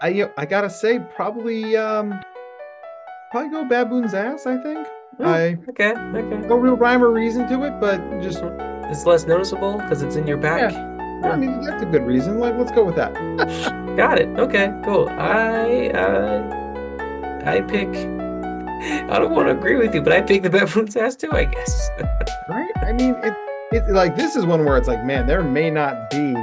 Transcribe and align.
I 0.00 0.30
I 0.36 0.46
gotta 0.46 0.70
say, 0.70 1.00
probably 1.14 1.76
um, 1.76 2.20
probably 3.30 3.50
go 3.50 3.64
baboon's 3.64 4.14
ass. 4.14 4.46
I 4.46 4.56
think. 4.58 4.86
Oh, 5.20 5.24
I 5.24 5.58
okay, 5.70 5.90
okay. 5.90 6.46
no 6.46 6.56
real 6.56 6.76
rhyme 6.76 7.02
or 7.02 7.10
reason 7.10 7.48
to 7.48 7.64
it, 7.64 7.80
but 7.80 7.98
just 8.20 8.40
It's 8.90 9.04
less 9.04 9.26
noticeable 9.26 9.78
because 9.78 10.02
it's 10.02 10.14
in 10.14 10.26
your 10.26 10.36
back. 10.36 10.72
Yeah. 10.72 11.32
I 11.32 11.36
mean 11.36 11.60
that's 11.62 11.82
a 11.82 11.86
good 11.86 12.06
reason. 12.06 12.38
Like, 12.38 12.54
let's 12.56 12.70
go 12.70 12.84
with 12.84 12.94
that. 12.96 13.12
Got 13.96 14.20
it. 14.20 14.28
Okay, 14.38 14.72
cool. 14.84 15.08
I 15.08 15.88
uh, 15.88 17.42
I 17.44 17.60
pick. 17.62 17.88
I 19.10 19.18
don't 19.18 19.32
want 19.32 19.48
to 19.48 19.58
agree 19.58 19.74
with 19.74 19.92
you, 19.92 20.02
but 20.02 20.12
I 20.12 20.22
pick 20.22 20.44
the 20.44 20.50
baboon's 20.50 20.94
ass 20.96 21.16
too. 21.16 21.32
I 21.32 21.46
guess. 21.46 21.90
right? 22.48 22.70
I 22.76 22.92
mean, 22.92 23.16
it, 23.24 23.34
it 23.72 23.90
like 23.90 24.14
this 24.14 24.36
is 24.36 24.46
one 24.46 24.64
where 24.64 24.76
it's 24.76 24.86
like, 24.86 25.04
man, 25.04 25.26
there 25.26 25.42
may 25.42 25.68
not 25.68 26.10
be 26.10 26.34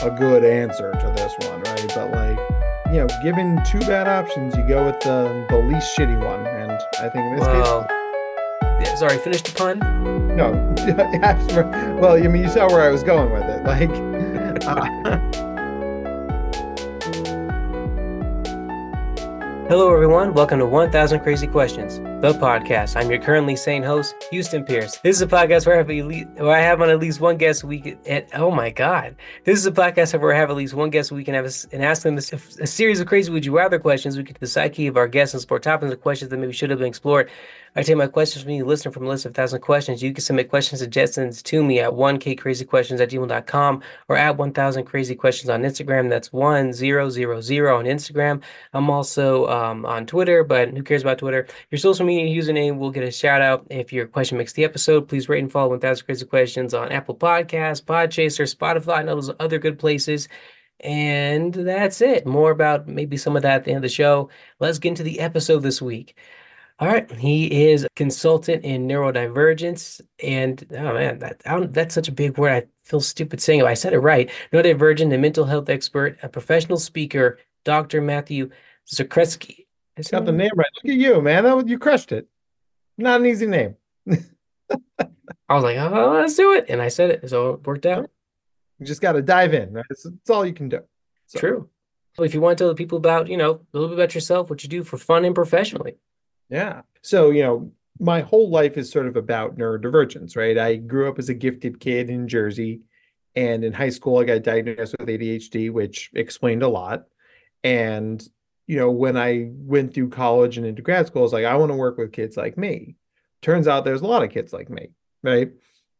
a 0.00 0.10
good 0.10 0.42
answer 0.42 0.92
to 0.92 1.12
this 1.14 1.34
one, 1.46 1.60
right? 1.60 1.92
But 1.94 2.10
like, 2.12 2.21
you 2.92 2.98
know, 2.98 3.06
given 3.22 3.58
two 3.64 3.80
bad 3.80 4.06
options, 4.06 4.54
you 4.54 4.62
go 4.68 4.84
with 4.84 5.00
the 5.00 5.46
the 5.48 5.56
least 5.56 5.96
shitty 5.96 6.22
one, 6.22 6.46
and 6.46 6.72
I 7.00 7.08
think 7.08 7.24
in 7.24 7.36
this 7.36 7.40
well, 7.40 7.86
yeah, 8.82 8.94
sorry. 8.96 9.16
Finish 9.16 9.40
the 9.40 9.52
pun. 9.52 9.78
no. 10.36 10.50
well, 12.02 12.22
I 12.22 12.28
mean, 12.28 12.42
you 12.42 12.50
saw 12.50 12.68
where 12.68 12.82
I 12.82 12.90
was 12.90 13.02
going 13.02 13.32
with 13.32 13.44
it, 13.44 13.64
like. 13.64 13.88
uh, 14.66 15.18
Hello, 19.68 19.94
everyone. 19.94 20.34
Welcome 20.34 20.58
to 20.58 20.66
1000 20.66 21.20
Crazy 21.20 21.46
Questions, 21.46 21.98
the 22.22 22.32
podcast. 22.34 22.94
I'm 22.94 23.10
your 23.10 23.20
currently 23.20 23.56
sane 23.56 23.82
host, 23.82 24.14
Houston 24.30 24.62
Pierce. 24.62 24.96
This 24.98 25.16
is 25.16 25.22
a 25.22 25.26
podcast 25.26 25.66
where 25.66 25.74
I 25.74 25.78
have, 25.78 25.90
elite, 25.90 26.28
where 26.36 26.56
I 26.56 26.60
have 26.60 26.80
on 26.80 26.88
at 26.88 27.00
least 27.00 27.20
one 27.20 27.36
guest 27.36 27.64
a 27.64 27.66
week. 27.66 27.98
At, 28.06 28.28
oh 28.38 28.48
my 28.48 28.70
God. 28.70 29.16
This 29.42 29.58
is 29.58 29.66
a 29.66 29.72
podcast 29.72 30.16
where 30.20 30.32
I 30.32 30.38
have 30.38 30.48
at 30.48 30.54
least 30.54 30.72
one 30.74 30.90
guest 30.90 31.10
a 31.10 31.14
week 31.14 31.26
and, 31.26 31.34
have 31.34 31.46
a, 31.46 31.74
and 31.74 31.84
ask 31.84 32.04
them 32.04 32.16
a, 32.16 32.62
a 32.62 32.66
series 32.68 33.00
of 33.00 33.08
crazy 33.08 33.32
would 33.32 33.44
you 33.44 33.56
rather 33.56 33.80
questions. 33.80 34.16
We 34.16 34.22
get 34.22 34.34
to 34.34 34.40
the 34.40 34.46
psyche 34.46 34.86
of 34.86 34.96
our 34.96 35.08
guests 35.08 35.34
and 35.34 35.40
explore 35.40 35.58
topics 35.58 35.90
and 35.90 36.00
questions 36.00 36.30
that 36.30 36.36
maybe 36.36 36.52
should 36.52 36.70
have 36.70 36.78
been 36.78 36.86
explored. 36.86 37.28
I 37.74 37.82
take 37.82 37.96
my 37.96 38.06
questions 38.06 38.42
from 38.42 38.52
you, 38.52 38.66
listener, 38.66 38.92
from 38.92 39.06
a 39.06 39.08
list 39.08 39.24
of 39.24 39.30
1,000 39.30 39.60
questions. 39.60 40.02
You 40.02 40.12
can 40.12 40.20
submit 40.20 40.50
question 40.50 40.76
suggestions 40.76 41.42
to 41.44 41.64
me 41.64 41.80
at 41.80 41.90
1kcrazyquestions 41.92 43.00
at 43.00 43.10
gmail.com 43.10 43.82
or 44.08 44.16
at 44.16 44.36
1,000 44.36 44.84
crazy 44.84 45.14
questions 45.14 45.48
on 45.48 45.62
Instagram. 45.62 46.10
That's 46.10 46.30
1000 46.32 46.94
on 46.94 47.84
Instagram. 47.84 48.42
I'm 48.74 48.90
also 48.90 49.46
um, 49.48 49.86
on 49.86 50.04
Twitter, 50.04 50.44
but 50.44 50.68
who 50.68 50.82
cares 50.82 51.00
about 51.00 51.18
Twitter? 51.18 51.46
Your 51.70 51.78
social 51.78 52.04
media 52.04 52.42
username 52.42 52.76
will 52.76 52.90
get 52.90 53.04
a 53.04 53.10
shout 53.10 53.40
out 53.40 53.66
if 53.70 53.90
your 53.90 54.06
question 54.06 54.36
makes 54.36 54.52
the 54.52 54.64
episode. 54.64 55.08
Please 55.08 55.30
rate 55.30 55.42
and 55.42 55.50
follow 55.50 55.70
1000 55.70 56.04
Crazy 56.04 56.26
Questions 56.26 56.74
on 56.74 56.92
Apple 56.92 57.16
Podcasts, 57.16 57.82
Podchaser, 57.82 58.54
Spotify, 58.54 59.00
and 59.00 59.08
all 59.08 59.16
those 59.16 59.30
other 59.40 59.58
good 59.58 59.78
places. 59.78 60.28
And 60.80 61.54
that's 61.54 62.02
it. 62.02 62.26
More 62.26 62.50
about 62.50 62.86
maybe 62.86 63.16
some 63.16 63.34
of 63.34 63.42
that 63.42 63.54
at 63.54 63.64
the 63.64 63.70
end 63.70 63.78
of 63.78 63.82
the 63.82 63.88
show. 63.88 64.28
Let's 64.58 64.78
get 64.78 64.90
into 64.90 65.04
the 65.04 65.20
episode 65.20 65.60
this 65.60 65.80
week. 65.80 66.16
All 66.82 66.88
right, 66.88 67.08
he 67.12 67.68
is 67.68 67.84
a 67.84 67.88
consultant 67.94 68.64
in 68.64 68.88
neurodivergence, 68.88 70.00
and 70.20 70.66
oh 70.72 70.94
man, 70.94 71.20
that 71.20 71.40
I 71.46 71.54
don't- 71.54 71.72
that's 71.72 71.94
such 71.94 72.08
a 72.08 72.12
big 72.12 72.36
word. 72.38 72.50
I 72.50 72.66
feel 72.82 73.00
stupid 73.00 73.40
saying 73.40 73.60
it. 73.60 73.62
but 73.62 73.68
I 73.70 73.74
said 73.74 73.92
it 73.92 74.00
right. 74.00 74.28
Neurodivergent, 74.52 75.14
a 75.14 75.18
mental 75.18 75.44
health 75.44 75.68
expert, 75.68 76.18
a 76.24 76.28
professional 76.28 76.78
speaker, 76.78 77.38
Dr. 77.64 78.00
Matthew 78.00 78.50
Zakreski. 78.92 79.66
Is 79.96 80.08
got 80.08 80.24
the 80.24 80.32
name 80.32 80.50
right. 80.56 80.66
Look 80.82 80.92
at 80.92 80.98
you, 80.98 81.22
man. 81.22 81.44
That 81.44 81.54
was, 81.56 81.66
you 81.68 81.78
crushed 81.78 82.10
it. 82.10 82.26
Not 82.98 83.20
an 83.20 83.26
easy 83.26 83.46
name. 83.46 83.76
I 84.08 85.54
was 85.54 85.62
like, 85.62 85.76
oh, 85.76 86.10
let's 86.14 86.34
do 86.34 86.54
it, 86.54 86.66
and 86.68 86.82
I 86.82 86.88
said 86.88 87.10
it, 87.10 87.30
so 87.30 87.50
it 87.50 87.64
worked 87.64 87.86
out. 87.86 88.10
You 88.80 88.86
just 88.86 89.00
got 89.00 89.12
to 89.12 89.22
dive 89.22 89.54
in, 89.54 89.72
right? 89.72 89.84
It's, 89.88 90.04
it's 90.04 90.30
all 90.30 90.44
you 90.44 90.52
can 90.52 90.68
do. 90.68 90.80
So- 91.26 91.38
True. 91.38 91.68
So 92.14 92.24
if 92.24 92.34
you 92.34 92.40
want 92.40 92.58
to 92.58 92.64
tell 92.64 92.68
the 92.68 92.74
people 92.74 92.98
about, 92.98 93.28
you 93.28 93.36
know, 93.36 93.52
a 93.52 93.60
little 93.72 93.88
bit 93.88 93.98
about 93.98 94.14
yourself, 94.16 94.50
what 94.50 94.64
you 94.64 94.68
do 94.68 94.82
for 94.82 94.98
fun 94.98 95.24
and 95.24 95.34
professionally. 95.34 95.94
Yeah. 96.52 96.82
So, 97.00 97.30
you 97.30 97.42
know, 97.42 97.72
my 97.98 98.20
whole 98.20 98.50
life 98.50 98.76
is 98.76 98.90
sort 98.90 99.06
of 99.06 99.16
about 99.16 99.56
neurodivergence, 99.56 100.36
right? 100.36 100.58
I 100.58 100.76
grew 100.76 101.08
up 101.08 101.18
as 101.18 101.30
a 101.30 101.34
gifted 101.34 101.80
kid 101.80 102.10
in 102.10 102.28
Jersey, 102.28 102.82
and 103.34 103.64
in 103.64 103.72
high 103.72 103.88
school, 103.88 104.18
I 104.18 104.24
got 104.24 104.42
diagnosed 104.42 104.94
with 104.98 105.08
ADHD, 105.08 105.72
which 105.72 106.10
explained 106.14 106.62
a 106.62 106.68
lot. 106.68 107.06
And, 107.64 108.22
you 108.66 108.76
know, 108.76 108.90
when 108.90 109.16
I 109.16 109.48
went 109.50 109.94
through 109.94 110.10
college 110.10 110.58
and 110.58 110.66
into 110.66 110.82
grad 110.82 111.06
school, 111.06 111.22
I 111.22 111.24
was 111.24 111.32
like, 111.32 111.46
I 111.46 111.56
want 111.56 111.72
to 111.72 111.76
work 111.76 111.96
with 111.96 112.12
kids 112.12 112.36
like 112.36 112.58
me. 112.58 112.96
Turns 113.40 113.66
out 113.66 113.86
there's 113.86 114.02
a 114.02 114.06
lot 114.06 114.22
of 114.22 114.30
kids 114.30 114.52
like 114.52 114.68
me, 114.68 114.90
right? 115.22 115.52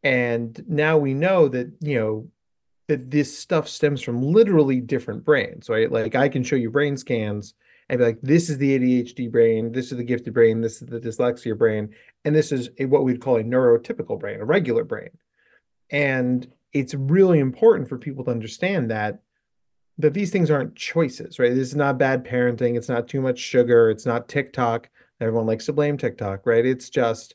And 0.02 0.62
now 0.68 0.98
we 0.98 1.14
know 1.14 1.48
that, 1.48 1.72
you 1.80 1.98
know, 1.98 2.28
that 2.88 3.10
this 3.10 3.38
stuff 3.38 3.68
stems 3.68 4.02
from 4.02 4.20
literally 4.20 4.80
different 4.80 5.24
brains, 5.24 5.70
right? 5.70 5.90
Like 5.90 6.14
I 6.14 6.28
can 6.28 6.44
show 6.44 6.56
you 6.56 6.70
brain 6.70 6.98
scans 6.98 7.54
and 7.88 7.98
be 7.98 8.04
like, 8.04 8.20
this 8.22 8.48
is 8.48 8.58
the 8.58 8.78
ADHD 8.78 9.30
brain, 9.30 9.72
this 9.72 9.92
is 9.92 9.98
the 9.98 10.04
gifted 10.04 10.34
brain, 10.34 10.60
this 10.60 10.80
is 10.80 10.88
the 10.88 11.00
dyslexia 11.00 11.56
brain, 11.56 11.94
and 12.24 12.34
this 12.34 12.52
is 12.52 12.70
a, 12.78 12.86
what 12.86 13.04
we'd 13.04 13.20
call 13.20 13.36
a 13.36 13.42
neurotypical 13.44 14.18
brain, 14.18 14.40
a 14.40 14.44
regular 14.44 14.84
brain. 14.84 15.10
And 15.90 16.50
it's 16.72 16.94
really 16.94 17.38
important 17.38 17.88
for 17.88 17.98
people 17.98 18.24
to 18.24 18.30
understand 18.30 18.90
that 18.90 19.20
that 19.98 20.14
these 20.14 20.30
things 20.30 20.50
aren't 20.50 20.74
choices, 20.74 21.38
right? 21.38 21.54
This 21.54 21.68
is 21.68 21.76
not 21.76 21.98
bad 21.98 22.24
parenting, 22.24 22.76
it's 22.76 22.88
not 22.88 23.08
too 23.08 23.20
much 23.20 23.38
sugar, 23.38 23.90
it's 23.90 24.06
not 24.06 24.28
TikTok. 24.28 24.88
Everyone 25.20 25.46
likes 25.46 25.66
to 25.66 25.72
blame 25.72 25.98
TikTok, 25.98 26.46
right? 26.46 26.64
It's 26.64 26.88
just 26.88 27.34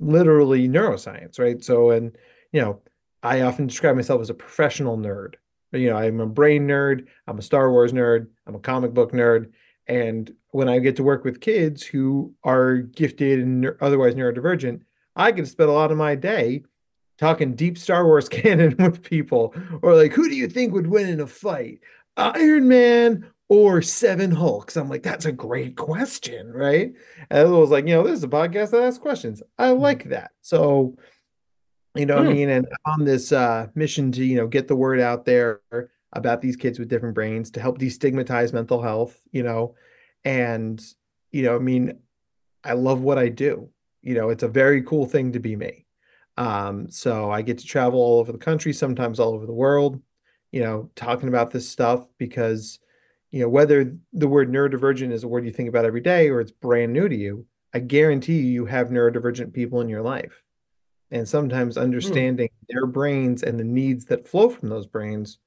literally 0.00 0.68
neuroscience, 0.68 1.38
right? 1.38 1.62
So, 1.62 1.90
and 1.90 2.16
you 2.52 2.60
know, 2.60 2.80
I 3.22 3.42
often 3.42 3.66
describe 3.66 3.96
myself 3.96 4.20
as 4.20 4.30
a 4.30 4.34
professional 4.34 4.96
nerd. 4.96 5.34
You 5.72 5.90
know, 5.90 5.96
I'm 5.96 6.20
a 6.20 6.26
brain 6.26 6.66
nerd, 6.66 7.06
I'm 7.26 7.38
a 7.38 7.42
Star 7.42 7.70
Wars 7.70 7.92
nerd, 7.92 8.28
I'm 8.46 8.54
a 8.54 8.60
comic 8.60 8.94
book 8.94 9.12
nerd. 9.12 9.50
And 9.88 10.30
when 10.50 10.68
I 10.68 10.78
get 10.78 10.96
to 10.96 11.02
work 11.02 11.24
with 11.24 11.40
kids 11.40 11.82
who 11.82 12.34
are 12.44 12.76
gifted 12.76 13.40
and 13.40 13.72
otherwise 13.80 14.14
neurodivergent, 14.14 14.82
I 15.16 15.30
get 15.32 15.44
to 15.46 15.50
spend 15.50 15.70
a 15.70 15.72
lot 15.72 15.90
of 15.90 15.98
my 15.98 16.14
day 16.14 16.62
talking 17.18 17.54
deep 17.54 17.78
Star 17.78 18.04
Wars 18.04 18.28
canon 18.28 18.76
with 18.78 19.02
people, 19.02 19.54
or 19.82 19.96
like, 19.96 20.12
who 20.12 20.28
do 20.28 20.36
you 20.36 20.48
think 20.48 20.72
would 20.72 20.86
win 20.86 21.08
in 21.08 21.20
a 21.20 21.26
fight, 21.26 21.80
Iron 22.16 22.68
Man 22.68 23.26
or 23.48 23.80
Seven 23.82 24.30
Hulks? 24.30 24.76
I'm 24.76 24.88
like, 24.88 25.02
that's 25.02 25.24
a 25.24 25.32
great 25.32 25.76
question, 25.76 26.52
right? 26.52 26.92
And 27.30 27.48
I 27.48 27.50
was 27.50 27.70
like, 27.70 27.86
you 27.86 27.94
know, 27.94 28.04
this 28.04 28.18
is 28.18 28.24
a 28.24 28.28
podcast 28.28 28.70
that 28.70 28.82
asks 28.82 28.98
questions. 28.98 29.42
I 29.58 29.70
like 29.70 30.04
that. 30.10 30.32
So, 30.42 30.96
you 31.94 32.06
know 32.06 32.16
what 32.16 32.26
I 32.26 32.28
Hmm. 32.28 32.34
mean? 32.34 32.50
And 32.50 32.68
on 32.84 33.04
this 33.04 33.32
uh, 33.32 33.68
mission 33.74 34.12
to, 34.12 34.24
you 34.24 34.36
know, 34.36 34.46
get 34.46 34.68
the 34.68 34.76
word 34.76 35.00
out 35.00 35.24
there 35.24 35.60
about 36.12 36.40
these 36.40 36.56
kids 36.56 36.78
with 36.78 36.88
different 36.88 37.14
brains 37.14 37.50
to 37.52 37.60
help 37.60 37.78
destigmatize 37.78 38.52
mental 38.52 38.82
health, 38.82 39.20
you 39.30 39.42
know, 39.42 39.74
and, 40.24 40.82
you 41.30 41.42
know, 41.42 41.56
I 41.56 41.58
mean, 41.58 41.98
I 42.64 42.72
love 42.72 43.00
what 43.00 43.18
I 43.18 43.28
do. 43.28 43.68
You 44.02 44.14
know, 44.14 44.30
it's 44.30 44.42
a 44.42 44.48
very 44.48 44.82
cool 44.82 45.06
thing 45.06 45.32
to 45.32 45.38
be 45.38 45.56
me. 45.56 45.86
Um, 46.36 46.88
so 46.90 47.30
I 47.30 47.42
get 47.42 47.58
to 47.58 47.66
travel 47.66 48.00
all 48.00 48.20
over 48.20 48.32
the 48.32 48.38
country, 48.38 48.72
sometimes 48.72 49.18
all 49.18 49.34
over 49.34 49.44
the 49.44 49.52
world, 49.52 50.00
you 50.52 50.60
know, 50.60 50.90
talking 50.94 51.28
about 51.28 51.50
this 51.50 51.68
stuff 51.68 52.06
because, 52.16 52.78
you 53.30 53.40
know, 53.40 53.48
whether 53.48 53.92
the 54.12 54.28
word 54.28 54.50
neurodivergent 54.50 55.12
is 55.12 55.24
a 55.24 55.28
word 55.28 55.44
you 55.44 55.52
think 55.52 55.68
about 55.68 55.84
every 55.84 56.00
day 56.00 56.30
or 56.30 56.40
it's 56.40 56.52
brand 56.52 56.92
new 56.92 57.08
to 57.08 57.16
you, 57.16 57.44
I 57.74 57.80
guarantee 57.80 58.38
you, 58.38 58.44
you 58.44 58.66
have 58.66 58.88
neurodivergent 58.88 59.52
people 59.52 59.80
in 59.80 59.88
your 59.88 60.02
life. 60.02 60.42
And 61.10 61.28
sometimes 61.28 61.76
understanding 61.76 62.50
their 62.68 62.86
brains 62.86 63.42
and 63.42 63.58
the 63.58 63.64
needs 63.64 64.04
that 64.06 64.28
flow 64.28 64.50
from 64.50 64.68
those 64.68 64.86
brains 64.86 65.38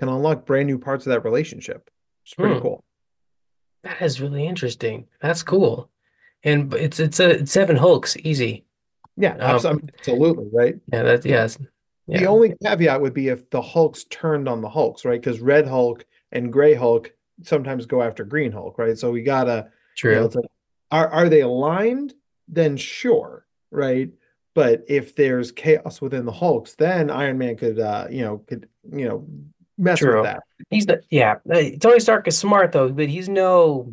can 0.00 0.08
unlock 0.08 0.46
brand 0.46 0.66
new 0.66 0.78
parts 0.78 1.06
of 1.06 1.10
that 1.10 1.24
relationship. 1.24 1.90
It's 2.24 2.34
pretty 2.34 2.54
Hmm. 2.56 2.62
cool. 2.62 2.84
That 3.84 4.00
is 4.02 4.20
really 4.20 4.46
interesting. 4.46 5.06
That's 5.20 5.42
cool. 5.42 5.90
And 6.42 6.72
it's 6.74 6.98
it's 6.98 7.20
a 7.20 7.30
it's 7.40 7.52
seven 7.52 7.76
Hulks, 7.76 8.16
easy. 8.18 8.64
Yeah, 9.16 9.34
Um, 9.34 9.56
abso- 9.58 9.68
I 9.70 9.72
mean, 9.74 9.90
absolutely, 9.98 10.48
right? 10.52 10.76
Yeah, 10.92 11.02
that 11.02 11.24
yes. 11.26 11.58
The 12.08 12.26
only 12.26 12.54
caveat 12.64 13.00
would 13.00 13.14
be 13.14 13.28
if 13.28 13.48
the 13.50 13.62
Hulks 13.62 14.04
turned 14.04 14.48
on 14.48 14.62
the 14.62 14.68
Hulks, 14.68 15.04
right? 15.04 15.20
Because 15.20 15.40
Red 15.40 15.68
Hulk 15.68 16.04
and 16.32 16.52
Gray 16.52 16.74
Hulk 16.74 17.12
sometimes 17.42 17.86
go 17.86 18.02
after 18.02 18.24
Green 18.24 18.50
Hulk, 18.50 18.78
right? 18.78 18.98
So 18.98 19.10
we 19.12 19.22
gotta, 19.22 19.70
you 20.02 20.10
know, 20.12 20.28
True. 20.28 20.40
like, 20.40 20.50
are 20.90 21.08
are 21.08 21.28
they 21.28 21.42
aligned? 21.42 22.14
Then 22.48 22.76
sure, 22.76 23.46
right? 23.70 24.10
But 24.54 24.84
if 24.88 25.14
there's 25.14 25.52
chaos 25.52 26.00
within 26.00 26.24
the 26.24 26.32
Hulks, 26.32 26.74
then 26.74 27.10
Iron 27.10 27.38
Man 27.38 27.56
could, 27.56 27.78
uh, 27.78 28.08
you 28.10 28.22
know, 28.22 28.38
could, 28.38 28.68
you 28.92 29.06
know, 29.08 29.26
mess 29.80 29.98
True. 29.98 30.16
with 30.16 30.24
that. 30.24 30.42
He's 30.70 30.86
not, 30.86 30.98
yeah. 31.10 31.36
uh, 31.52 31.62
Tony 31.80 32.00
Stark 32.00 32.28
is 32.28 32.36
smart 32.38 32.72
though, 32.72 32.88
but 32.90 33.08
he's 33.08 33.28
no 33.28 33.92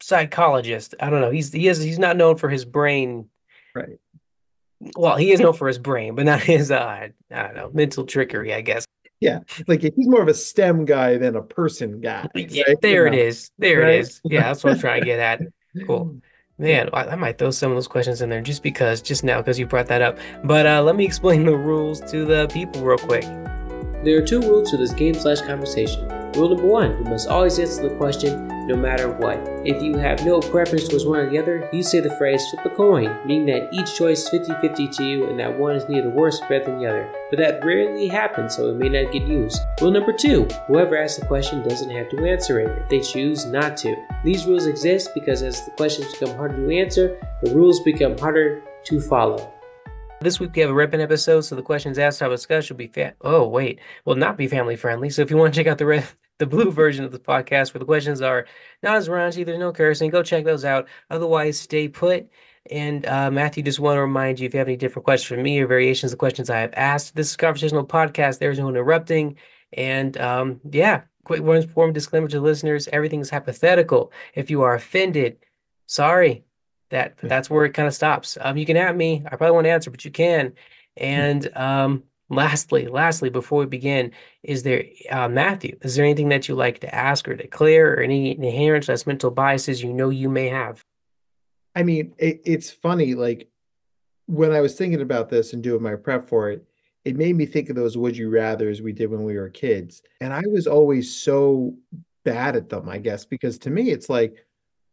psychologist. 0.00 0.94
I 1.00 1.10
don't 1.10 1.20
know. 1.20 1.30
He's 1.30 1.52
he 1.52 1.68
is 1.68 1.82
he's 1.82 1.98
not 1.98 2.16
known 2.16 2.36
for 2.36 2.48
his 2.48 2.64
brain. 2.64 3.28
Right. 3.74 3.98
Well, 4.96 5.16
he 5.16 5.32
is 5.32 5.40
known 5.40 5.54
for 5.54 5.68
his 5.68 5.78
brain, 5.78 6.14
but 6.14 6.24
not 6.26 6.40
his 6.40 6.70
uh 6.70 6.78
I 6.78 7.12
don't 7.30 7.54
know, 7.56 7.70
mental 7.72 8.04
trickery, 8.04 8.54
I 8.54 8.60
guess. 8.60 8.86
Yeah, 9.20 9.40
like 9.66 9.80
he's 9.80 9.92
more 10.08 10.20
of 10.20 10.28
a 10.28 10.34
STEM 10.34 10.84
guy 10.84 11.16
than 11.16 11.36
a 11.36 11.42
person 11.42 12.02
guy, 12.02 12.28
Yeah, 12.34 12.64
right? 12.68 12.80
there 12.82 13.06
You 13.06 13.12
it 13.12 13.16
know? 13.16 13.22
is. 13.22 13.50
There 13.58 13.80
right? 13.80 13.94
it 13.94 14.00
is. 14.00 14.20
Yeah, 14.24 14.42
that's 14.42 14.62
what 14.62 14.74
I'm 14.74 14.78
trying 14.78 15.00
to 15.00 15.06
get 15.06 15.18
at. 15.18 15.40
Cool. 15.86 16.16
Man, 16.58 16.88
I, 16.94 17.04
I 17.04 17.16
might 17.16 17.36
throw 17.36 17.50
some 17.50 17.70
of 17.70 17.76
those 17.76 17.86
questions 17.88 18.22
in 18.22 18.30
there 18.30 18.40
just 18.40 18.62
because, 18.62 19.02
just 19.02 19.22
now, 19.24 19.38
because 19.42 19.58
you 19.58 19.66
brought 19.66 19.88
that 19.88 20.00
up. 20.00 20.16
But 20.42 20.64
uh, 20.66 20.82
let 20.82 20.96
me 20.96 21.04
explain 21.04 21.44
the 21.44 21.54
rules 21.54 22.00
to 22.10 22.24
the 22.24 22.48
people 22.48 22.80
real 22.82 22.96
quick. 22.96 23.24
There 24.06 24.18
are 24.18 24.22
two 24.22 24.40
rules 24.40 24.70
to 24.70 24.76
this 24.76 24.92
game 24.92 25.14
slash 25.14 25.40
conversation. 25.40 26.06
Rule 26.34 26.50
number 26.50 26.68
one, 26.68 26.96
you 26.96 27.02
must 27.10 27.26
always 27.26 27.58
answer 27.58 27.88
the 27.88 27.96
question, 27.96 28.46
no 28.68 28.76
matter 28.76 29.10
what. 29.10 29.36
If 29.64 29.82
you 29.82 29.96
have 29.96 30.24
no 30.24 30.38
preference 30.38 30.86
towards 30.86 31.04
one 31.04 31.18
or 31.18 31.28
the 31.28 31.36
other, 31.36 31.68
you 31.72 31.82
say 31.82 31.98
the 31.98 32.14
phrase 32.16 32.40
flip 32.50 32.66
a 32.66 32.70
coin, 32.76 33.18
meaning 33.26 33.46
that 33.46 33.68
each 33.74 33.96
choice 33.96 34.22
is 34.22 34.28
50 34.28 34.52
50 34.60 34.86
to 34.86 35.04
you 35.04 35.28
and 35.28 35.40
that 35.40 35.58
one 35.58 35.74
is 35.74 35.88
neither 35.88 36.08
worse 36.08 36.40
or 36.40 36.48
better 36.48 36.66
than 36.66 36.78
the 36.78 36.86
other. 36.86 37.12
But 37.30 37.40
that 37.40 37.64
rarely 37.64 38.06
happens, 38.06 38.54
so 38.54 38.68
it 38.68 38.76
may 38.76 38.88
not 38.88 39.10
get 39.12 39.26
used. 39.26 39.60
Rule 39.80 39.90
number 39.90 40.12
two 40.12 40.46
whoever 40.68 40.96
asks 40.96 41.18
the 41.18 41.26
question 41.26 41.66
doesn't 41.68 41.90
have 41.90 42.08
to 42.10 42.28
answer 42.28 42.60
it 42.60 42.82
if 42.82 42.88
they 42.88 43.00
choose 43.00 43.44
not 43.44 43.76
to. 43.78 43.92
These 44.22 44.46
rules 44.46 44.66
exist 44.66 45.10
because 45.14 45.42
as 45.42 45.64
the 45.64 45.72
questions 45.72 46.12
become 46.12 46.36
harder 46.36 46.58
to 46.58 46.78
answer, 46.78 47.20
the 47.42 47.52
rules 47.52 47.80
become 47.80 48.16
harder 48.16 48.62
to 48.84 49.00
follow. 49.00 49.52
This 50.18 50.40
week 50.40 50.56
we 50.56 50.62
have 50.62 50.70
a 50.70 50.74
ripping 50.74 51.02
episode, 51.02 51.42
so 51.42 51.54
the 51.54 51.62
questions 51.62 51.98
asked 51.98 52.22
I 52.22 52.28
discussed 52.28 52.70
will 52.70 52.78
be 52.78 52.86
fa- 52.86 53.14
oh 53.20 53.46
wait, 53.46 53.80
will 54.06 54.16
not 54.16 54.38
be 54.38 54.48
family 54.48 54.74
friendly. 54.74 55.10
So 55.10 55.20
if 55.20 55.30
you 55.30 55.36
want 55.36 55.52
to 55.52 55.60
check 55.60 55.66
out 55.66 55.76
the 55.76 55.84
red, 55.84 56.06
the 56.38 56.46
blue 56.46 56.72
version 56.72 57.04
of 57.04 57.12
the 57.12 57.18
podcast 57.18 57.74
where 57.74 57.80
the 57.80 57.84
questions 57.84 58.22
are 58.22 58.46
not 58.82 58.96
as 58.96 59.08
raunchy, 59.08 59.44
there's 59.44 59.58
no 59.58 59.72
cursing, 59.72 60.10
go 60.10 60.22
check 60.22 60.44
those 60.44 60.64
out. 60.64 60.88
Otherwise, 61.10 61.60
stay 61.60 61.86
put. 61.86 62.28
And 62.70 63.04
uh, 63.04 63.30
Matthew, 63.30 63.62
just 63.62 63.78
want 63.78 63.98
to 63.98 64.00
remind 64.00 64.40
you 64.40 64.46
if 64.46 64.54
you 64.54 64.58
have 64.58 64.68
any 64.68 64.76
different 64.78 65.04
questions 65.04 65.28
for 65.28 65.40
me 65.40 65.60
or 65.60 65.66
variations 65.66 66.12
of 66.12 66.18
questions 66.18 66.48
I 66.48 66.60
have 66.60 66.72
asked, 66.74 67.14
this 67.14 67.30
is 67.30 67.36
conversational 67.36 67.86
podcast. 67.86 68.38
There's 68.38 68.58
no 68.58 68.70
interrupting. 68.70 69.36
And 69.74 70.16
um, 70.16 70.60
yeah, 70.70 71.02
quick 71.24 71.42
one 71.42 71.68
form 71.68 71.92
disclaimer 71.92 72.28
to 72.28 72.40
listeners: 72.40 72.88
everything 72.88 73.20
is 73.20 73.30
hypothetical. 73.30 74.12
If 74.34 74.50
you 74.50 74.62
are 74.62 74.74
offended, 74.74 75.36
sorry, 75.84 76.45
that 76.90 77.16
that's 77.22 77.50
where 77.50 77.64
it 77.64 77.72
kind 77.74 77.88
of 77.88 77.94
stops. 77.94 78.38
Um, 78.40 78.56
you 78.56 78.66
can 78.66 78.76
at 78.76 78.96
me. 78.96 79.22
I 79.26 79.36
probably 79.36 79.52
won't 79.52 79.66
answer, 79.66 79.90
but 79.90 80.04
you 80.04 80.10
can. 80.10 80.52
And 80.96 81.54
um, 81.56 82.04
lastly, 82.28 82.86
lastly, 82.86 83.28
before 83.28 83.60
we 83.60 83.66
begin, 83.66 84.12
is 84.42 84.62
there 84.62 84.84
uh, 85.10 85.28
Matthew? 85.28 85.76
Is 85.82 85.96
there 85.96 86.04
anything 86.04 86.28
that 86.30 86.48
you 86.48 86.54
like 86.54 86.80
to 86.80 86.94
ask 86.94 87.28
or 87.28 87.34
declare, 87.34 87.94
or 87.94 88.00
any 88.00 88.36
inherent 88.36 88.88
mental 89.06 89.30
biases 89.30 89.82
you 89.82 89.92
know 89.92 90.10
you 90.10 90.28
may 90.28 90.48
have? 90.48 90.84
I 91.74 91.82
mean, 91.82 92.14
it, 92.18 92.40
it's 92.44 92.70
funny. 92.70 93.14
Like 93.14 93.48
when 94.26 94.52
I 94.52 94.60
was 94.60 94.74
thinking 94.74 95.02
about 95.02 95.28
this 95.28 95.52
and 95.52 95.62
doing 95.62 95.82
my 95.82 95.96
prep 95.96 96.28
for 96.28 96.50
it, 96.50 96.66
it 97.04 97.16
made 97.16 97.36
me 97.36 97.46
think 97.46 97.68
of 97.68 97.76
those 97.76 97.96
would 97.96 98.16
you 98.16 98.30
rather's 98.30 98.82
we 98.82 98.92
did 98.92 99.10
when 99.10 99.24
we 99.24 99.36
were 99.36 99.48
kids, 99.48 100.02
and 100.20 100.32
I 100.32 100.42
was 100.46 100.66
always 100.66 101.14
so 101.14 101.74
bad 102.24 102.56
at 102.56 102.68
them. 102.68 102.88
I 102.88 102.98
guess 102.98 103.24
because 103.24 103.58
to 103.58 103.70
me, 103.70 103.90
it's 103.90 104.08
like 104.08 104.44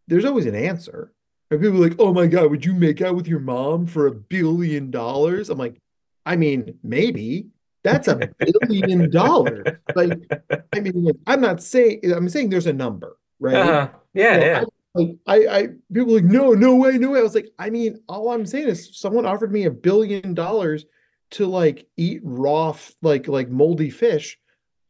there's 0.08 0.26
always 0.26 0.46
an 0.46 0.56
answer 0.56 1.14
and 1.54 1.62
people 1.62 1.78
are 1.78 1.88
like, 1.88 2.00
oh 2.00 2.14
my 2.14 2.28
God, 2.28 2.50
would 2.52 2.66
you 2.66 2.74
make 2.74 3.02
out 3.02 3.16
with 3.16 3.28
your 3.28 3.40
mom 3.40 3.86
for 3.86 4.08
a 4.08 4.12
billion 4.12 4.92
dollars? 4.92 5.50
I'm 5.50 5.58
like, 5.58 5.80
I 6.26 6.36
mean, 6.36 6.80
maybe. 6.84 7.48
That's 7.84 8.08
a 8.08 8.30
billion 8.40 9.10
dollars. 9.12 9.68
Like, 9.94 10.14
I 10.74 10.80
mean, 10.80 11.04
like, 11.04 11.18
I'm 11.28 11.42
not 11.42 11.62
saying 11.62 12.02
I'm 12.14 12.30
saying 12.30 12.50
there's 12.50 12.68
a 12.68 12.74
number, 12.74 13.18
right? 13.40 13.56
Uh, 13.56 13.90
yeah, 14.14 14.38
yeah. 14.38 14.64
I, 14.64 15.00
like 15.00 15.18
I, 15.28 15.48
I 15.48 15.68
people 15.92 16.14
like, 16.14 16.24
no, 16.24 16.54
no 16.54 16.76
way, 16.76 16.98
no 16.98 17.12
way. 17.12 17.20
I 17.20 17.24
was 17.24 17.36
like, 17.36 17.50
I 17.60 17.70
mean, 17.70 18.00
all 18.08 18.32
I'm 18.32 18.46
saying 18.46 18.70
is 18.70 18.98
someone 18.98 19.26
offered 19.26 19.52
me 19.52 19.66
a 19.66 19.72
billion 19.72 20.34
dollars 20.34 20.86
to 21.32 21.46
like 21.46 21.88
eat 21.98 22.22
raw 22.24 22.76
like 23.02 23.28
like 23.28 23.50
moldy 23.50 23.90
fish. 23.90 24.40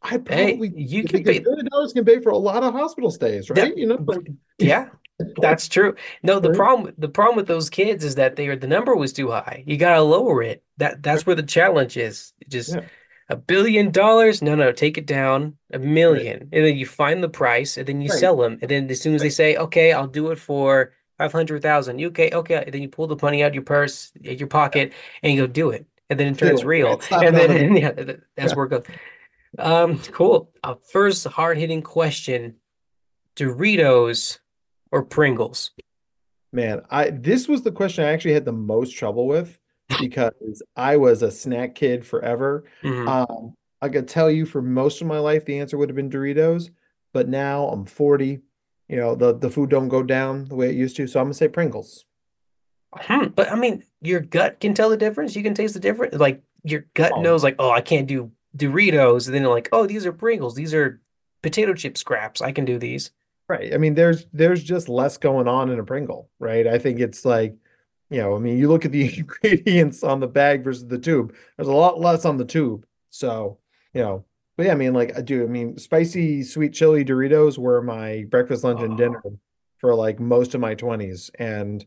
I 0.04 0.18
probably 0.18 0.68
hey, 0.70 0.74
you 0.76 1.04
can 1.04 1.24
pay 1.24 1.40
dollars 1.40 1.94
can 1.94 2.06
pay 2.06 2.20
for 2.20 2.30
a 2.30 2.38
lot 2.38 2.62
of 2.64 2.74
hospital 2.74 3.10
stays, 3.10 3.50
right? 3.50 3.56
That, 3.56 3.78
you 3.78 3.88
know, 3.88 4.04
like, 4.06 4.30
yeah, 4.60 4.90
that's 5.38 5.68
true. 5.68 5.96
No, 6.24 6.40
the 6.40 6.52
problem 6.52 6.94
the 6.98 7.10
problem 7.10 7.36
with 7.36 7.48
those 7.48 7.70
kids 7.70 8.04
is 8.04 8.16
that 8.16 8.36
they 8.36 8.48
are 8.48 8.56
the 8.56 8.68
number 8.68 8.96
was 8.96 9.14
too 9.14 9.30
high. 9.32 9.64
You 9.66 9.78
gotta 9.78 10.02
lower 10.02 10.42
it. 10.42 10.64
That 10.78 11.04
that's 11.04 11.26
where 11.26 11.36
the 11.36 11.44
challenge 11.44 11.98
is. 11.98 12.34
Just 12.48 12.76
yeah. 12.76 12.86
a 13.30 13.36
billion 13.36 13.92
dollars. 13.92 14.42
No, 14.42 14.56
no, 14.56 14.72
take 14.72 14.98
it 14.98 15.06
down 15.06 15.56
a 15.72 15.80
million, 15.80 16.40
right. 16.40 16.50
and 16.52 16.66
then 16.66 16.78
you 16.78 16.86
find 16.86 17.24
the 17.24 17.30
price, 17.30 17.78
and 17.78 17.88
then 17.88 18.02
you 18.02 18.10
right. 18.10 18.20
sell 18.20 18.38
them, 18.38 18.58
and 18.62 18.70
then 18.70 18.90
as 18.90 19.02
soon 19.02 19.16
as 19.16 19.22
they 19.22 19.30
say, 19.30 19.56
"Okay, 19.56 19.94
I'll 19.94 20.08
do 20.08 20.32
it 20.32 20.40
for 20.40 20.94
five 21.18 21.32
hundred 21.32 21.62
thousand, 21.62 22.04
okay, 22.04 22.32
okay," 22.32 22.64
and 22.66 22.74
then 22.74 22.82
you 22.82 22.90
pull 22.90 23.08
the 23.08 23.18
money 23.22 23.44
out 23.44 23.54
your 23.54 23.64
purse, 23.64 24.12
your 24.20 24.48
pocket, 24.48 24.94
and 25.22 25.34
you 25.34 25.42
go 25.42 25.48
do 25.48 25.70
it, 25.70 25.86
and 26.10 26.20
then 26.20 26.28
it 26.28 26.38
turns 26.38 26.64
real, 26.64 27.00
and 27.12 27.36
then 27.36 27.52
and 27.52 27.78
yeah, 27.78 27.92
that's 27.92 28.22
yeah. 28.38 28.54
where 28.54 28.66
it 28.66 28.70
goes. 28.70 28.86
Um, 29.60 30.00
cool. 30.00 30.52
Uh, 30.64 30.76
first 30.92 31.26
hard 31.28 31.60
hitting 31.60 31.84
question: 31.84 32.56
Doritos 33.36 34.40
or 34.94 35.04
Pringles? 35.04 35.72
Man, 36.54 36.84
I 36.90 37.10
this 37.10 37.48
was 37.48 37.64
the 37.64 37.72
question 37.72 38.06
I 38.06 38.12
actually 38.12 38.36
had 38.36 38.46
the 38.46 38.54
most 38.54 38.92
trouble 38.92 39.28
with 39.28 39.58
because 40.00 40.62
I 40.78 40.98
was 40.98 41.24
a 41.24 41.32
snack 41.32 41.74
kid 41.74 42.06
forever. 42.06 42.66
Mm-hmm. 42.84 43.08
Um, 43.08 43.56
I 43.82 43.90
could 43.90 44.08
tell 44.08 44.30
you 44.30 44.46
for 44.46 44.62
most 44.62 45.02
of 45.02 45.08
my 45.08 45.18
life 45.18 45.46
the 45.46 45.60
answer 45.60 45.78
would 45.78 45.90
have 45.90 45.96
been 45.96 46.12
Doritos, 46.12 46.70
but 47.12 47.28
now 47.28 47.68
I'm 47.68 47.86
40. 47.86 48.40
You 48.88 48.96
know, 48.96 49.16
the 49.16 49.34
the 49.34 49.50
food 49.50 49.72
don't 49.72 49.90
go 49.90 50.04
down 50.04 50.46
the 50.46 50.56
way 50.56 50.70
it 50.70 50.76
used 50.76 50.96
to, 50.98 51.08
so 51.08 51.20
I'm 51.20 51.26
gonna 51.26 51.34
say 51.34 51.48
Pringles. 51.48 52.06
Hmm. 52.94 53.30
But 53.36 53.52
I 53.52 53.56
mean, 53.56 53.84
your 54.02 54.20
gut 54.20 54.60
can 54.60 54.76
tell 54.76 54.90
the 54.90 54.98
difference. 54.98 55.36
You 55.36 55.42
can 55.42 55.56
taste 55.56 55.74
the 55.74 55.80
difference. 55.80 56.14
Like 56.16 56.44
your 56.64 56.86
gut 56.94 57.14
oh. 57.16 57.22
knows, 57.22 57.44
like, 57.44 57.56
oh, 57.58 57.72
I 57.72 57.82
can't 57.82 58.08
do 58.08 58.32
Doritos, 58.56 59.26
and 59.26 59.34
then 59.34 59.44
like, 59.46 59.70
oh, 59.72 59.88
these 59.88 60.06
are 60.06 60.14
Pringles. 60.14 60.54
These 60.54 60.76
are 60.76 61.02
potato 61.42 61.74
chip 61.74 61.98
scraps. 61.98 62.42
I 62.42 62.52
can 62.52 62.66
do 62.66 62.78
these. 62.78 63.10
Right. 63.48 63.74
I 63.74 63.78
mean, 63.78 63.94
there's 63.94 64.26
there's 64.34 64.64
just 64.64 64.90
less 64.90 65.18
going 65.18 65.48
on 65.48 65.70
in 65.70 65.80
a 65.80 65.84
Pringle, 65.84 66.30
right? 66.40 66.66
I 66.66 66.80
think 66.80 67.00
it's 67.00 67.26
like, 67.26 67.56
you 68.10 68.20
know, 68.20 68.36
I 68.36 68.40
mean, 68.40 68.58
you 68.58 68.70
look 68.70 68.86
at 68.86 68.92
the 68.92 69.18
ingredients 69.18 70.04
on 70.04 70.20
the 70.20 70.28
bag 70.28 70.64
versus 70.64 70.88
the 70.88 70.98
tube. 70.98 71.36
There's 71.58 71.68
a 71.68 71.74
lot 71.74 72.00
less 72.00 72.26
on 72.26 72.38
the 72.38 72.46
tube. 72.46 72.86
So, 73.10 73.60
you 73.94 74.02
know, 74.02 74.26
but 74.56 74.68
yeah, 74.68 74.72
I 74.72 74.76
mean, 74.76 74.94
like 74.94 75.18
I 75.18 75.22
do. 75.22 75.44
I 75.44 75.48
mean, 75.48 75.78
spicy 75.78 76.44
sweet 76.44 76.74
chili 76.74 77.04
Doritos 77.04 77.58
were 77.58 77.82
my 77.82 78.26
breakfast, 78.30 78.64
lunch, 78.64 78.82
and 78.82 78.98
dinner 78.98 79.22
ah. 79.26 79.30
for 79.78 79.94
like 79.94 80.20
most 80.20 80.56
of 80.56 80.62
my 80.62 80.76
20s. 80.76 81.30
And, 81.38 81.86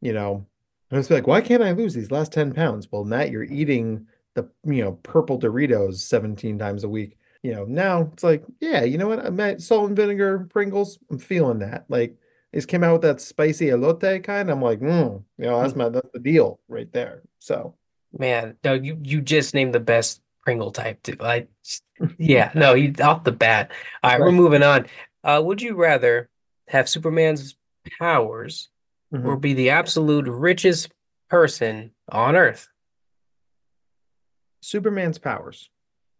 you 0.00 0.12
know, 0.12 0.46
I 0.90 0.96
was 0.96 1.10
like, 1.10 1.26
why 1.26 1.40
can't 1.40 1.62
I 1.62 1.72
lose 1.72 1.94
these 1.94 2.10
last 2.10 2.32
10 2.32 2.52
pounds? 2.52 2.88
Well, 2.90 3.04
Matt, 3.04 3.30
you're 3.30 3.44
eating 3.44 4.06
the 4.36 4.48
you 4.64 4.84
know 4.84 4.92
purple 5.02 5.38
Doritos 5.38 5.96
17 5.96 6.58
times 6.58 6.84
a 6.84 6.88
week 6.88 7.18
you 7.42 7.54
know, 7.54 7.64
now 7.64 8.10
it's 8.12 8.24
like, 8.24 8.44
yeah, 8.60 8.84
you 8.84 8.98
know 8.98 9.08
what? 9.08 9.24
I'm 9.24 9.38
at 9.40 9.60
salt 9.60 9.88
and 9.88 9.96
vinegar 9.96 10.48
Pringles. 10.50 10.98
I'm 11.10 11.18
feeling 11.18 11.60
that. 11.60 11.84
Like, 11.88 12.16
it 12.52 12.66
came 12.68 12.82
out 12.82 12.94
with 12.94 13.02
that 13.02 13.20
spicy 13.20 13.66
elote 13.66 14.24
kind. 14.24 14.50
I'm 14.50 14.62
like, 14.62 14.80
mm, 14.80 15.22
you 15.38 15.44
know, 15.44 15.60
that's 15.60 15.74
mm. 15.74 15.76
my 15.76 15.88
that's 15.90 16.08
the 16.12 16.20
deal 16.20 16.60
right 16.68 16.90
there. 16.92 17.22
So, 17.38 17.74
man, 18.16 18.56
no, 18.64 18.74
you 18.74 18.98
you 19.02 19.20
just 19.20 19.54
named 19.54 19.74
the 19.74 19.80
best 19.80 20.22
Pringle 20.42 20.70
type 20.70 21.02
too. 21.02 21.16
I, 21.20 21.48
yeah, 22.18 22.52
no, 22.54 22.74
you 22.74 22.94
off 23.02 23.24
the 23.24 23.32
bat. 23.32 23.72
All 24.02 24.10
right, 24.10 24.20
right. 24.20 24.24
we're 24.24 24.32
moving 24.32 24.62
on. 24.62 24.86
Uh, 25.22 25.42
would 25.44 25.60
you 25.60 25.74
rather 25.74 26.30
have 26.68 26.88
Superman's 26.88 27.56
powers 27.98 28.70
mm-hmm. 29.12 29.26
or 29.26 29.36
be 29.36 29.54
the 29.54 29.70
absolute 29.70 30.26
richest 30.26 30.90
person 31.28 31.90
on 32.08 32.36
Earth? 32.36 32.68
Superman's 34.60 35.18
powers. 35.18 35.68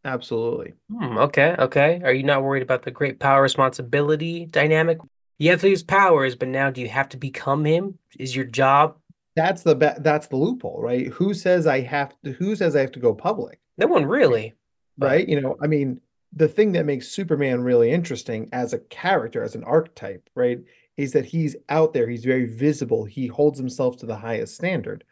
Absolutely. 0.07 0.73
Hmm, 0.89 1.19
okay, 1.19 1.57
okay. 1.59 2.01
Are 2.05 2.13
you 2.13 2.23
not 2.23 2.45
worried 2.45 2.63
about 2.63 2.85
the 2.85 2.93
great 2.93 3.19
power 3.19 3.43
responsibility 3.43 4.47
dynamic? 4.47 4.99
You 5.39 5.51
have 5.51 5.61
these 5.61 5.83
powers, 5.83 6.37
but 6.37 6.49
now 6.49 6.71
do 6.71 6.81
you 6.81 6.89
have 6.89 7.09
to 7.11 7.17
become 7.17 7.65
him? 7.65 7.99
Is 8.19 8.35
your 8.35 8.45
job? 8.45 8.97
That's 9.35 9.63
the 9.63 9.75
be- 9.75 9.99
that's 9.99 10.29
the 10.29 10.37
loophole, 10.37 10.81
right? 10.81 11.09
Who 11.09 11.35
says 11.35 11.67
I 11.67 11.81
have 11.81 12.15
to 12.25 12.33
who 12.33 12.55
says 12.55 12.77
I 12.77 12.81
have 12.81 12.93
to 12.93 13.01
go 13.01 13.13
public? 13.15 13.59
No 13.77 13.89
one 13.89 14.07
really. 14.07 14.55
Right? 14.99 15.29
You 15.29 15.41
know, 15.41 15.57
I 15.61 15.67
mean, 15.67 16.01
the 16.33 16.49
thing 16.49 16.73
that 16.73 16.87
makes 16.87 17.09
Superman 17.09 17.63
really 17.63 17.91
interesting 17.91 18.49
as 18.53 18.73
a 18.73 18.79
character, 18.79 19.43
as 19.43 19.55
an 19.55 19.65
archetype, 19.65 20.31
right, 20.35 20.61
is 20.97 21.13
that 21.13 21.27
he's 21.27 21.57
out 21.69 21.93
there, 21.93 22.09
he's 22.09 22.25
very 22.25 22.47
visible, 22.47 23.05
he 23.05 23.27
holds 23.27 23.59
himself 23.59 23.99
to 23.99 24.07
the 24.07 24.17
highest 24.17 24.55
standard. 24.55 25.05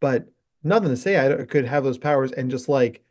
But 0.00 0.28
nothing 0.62 0.88
to 0.88 0.96
say 0.96 1.18
I 1.18 1.44
could 1.44 1.66
have 1.66 1.84
those 1.84 1.98
powers 1.98 2.32
and 2.32 2.50
just 2.50 2.68
like 2.70 3.02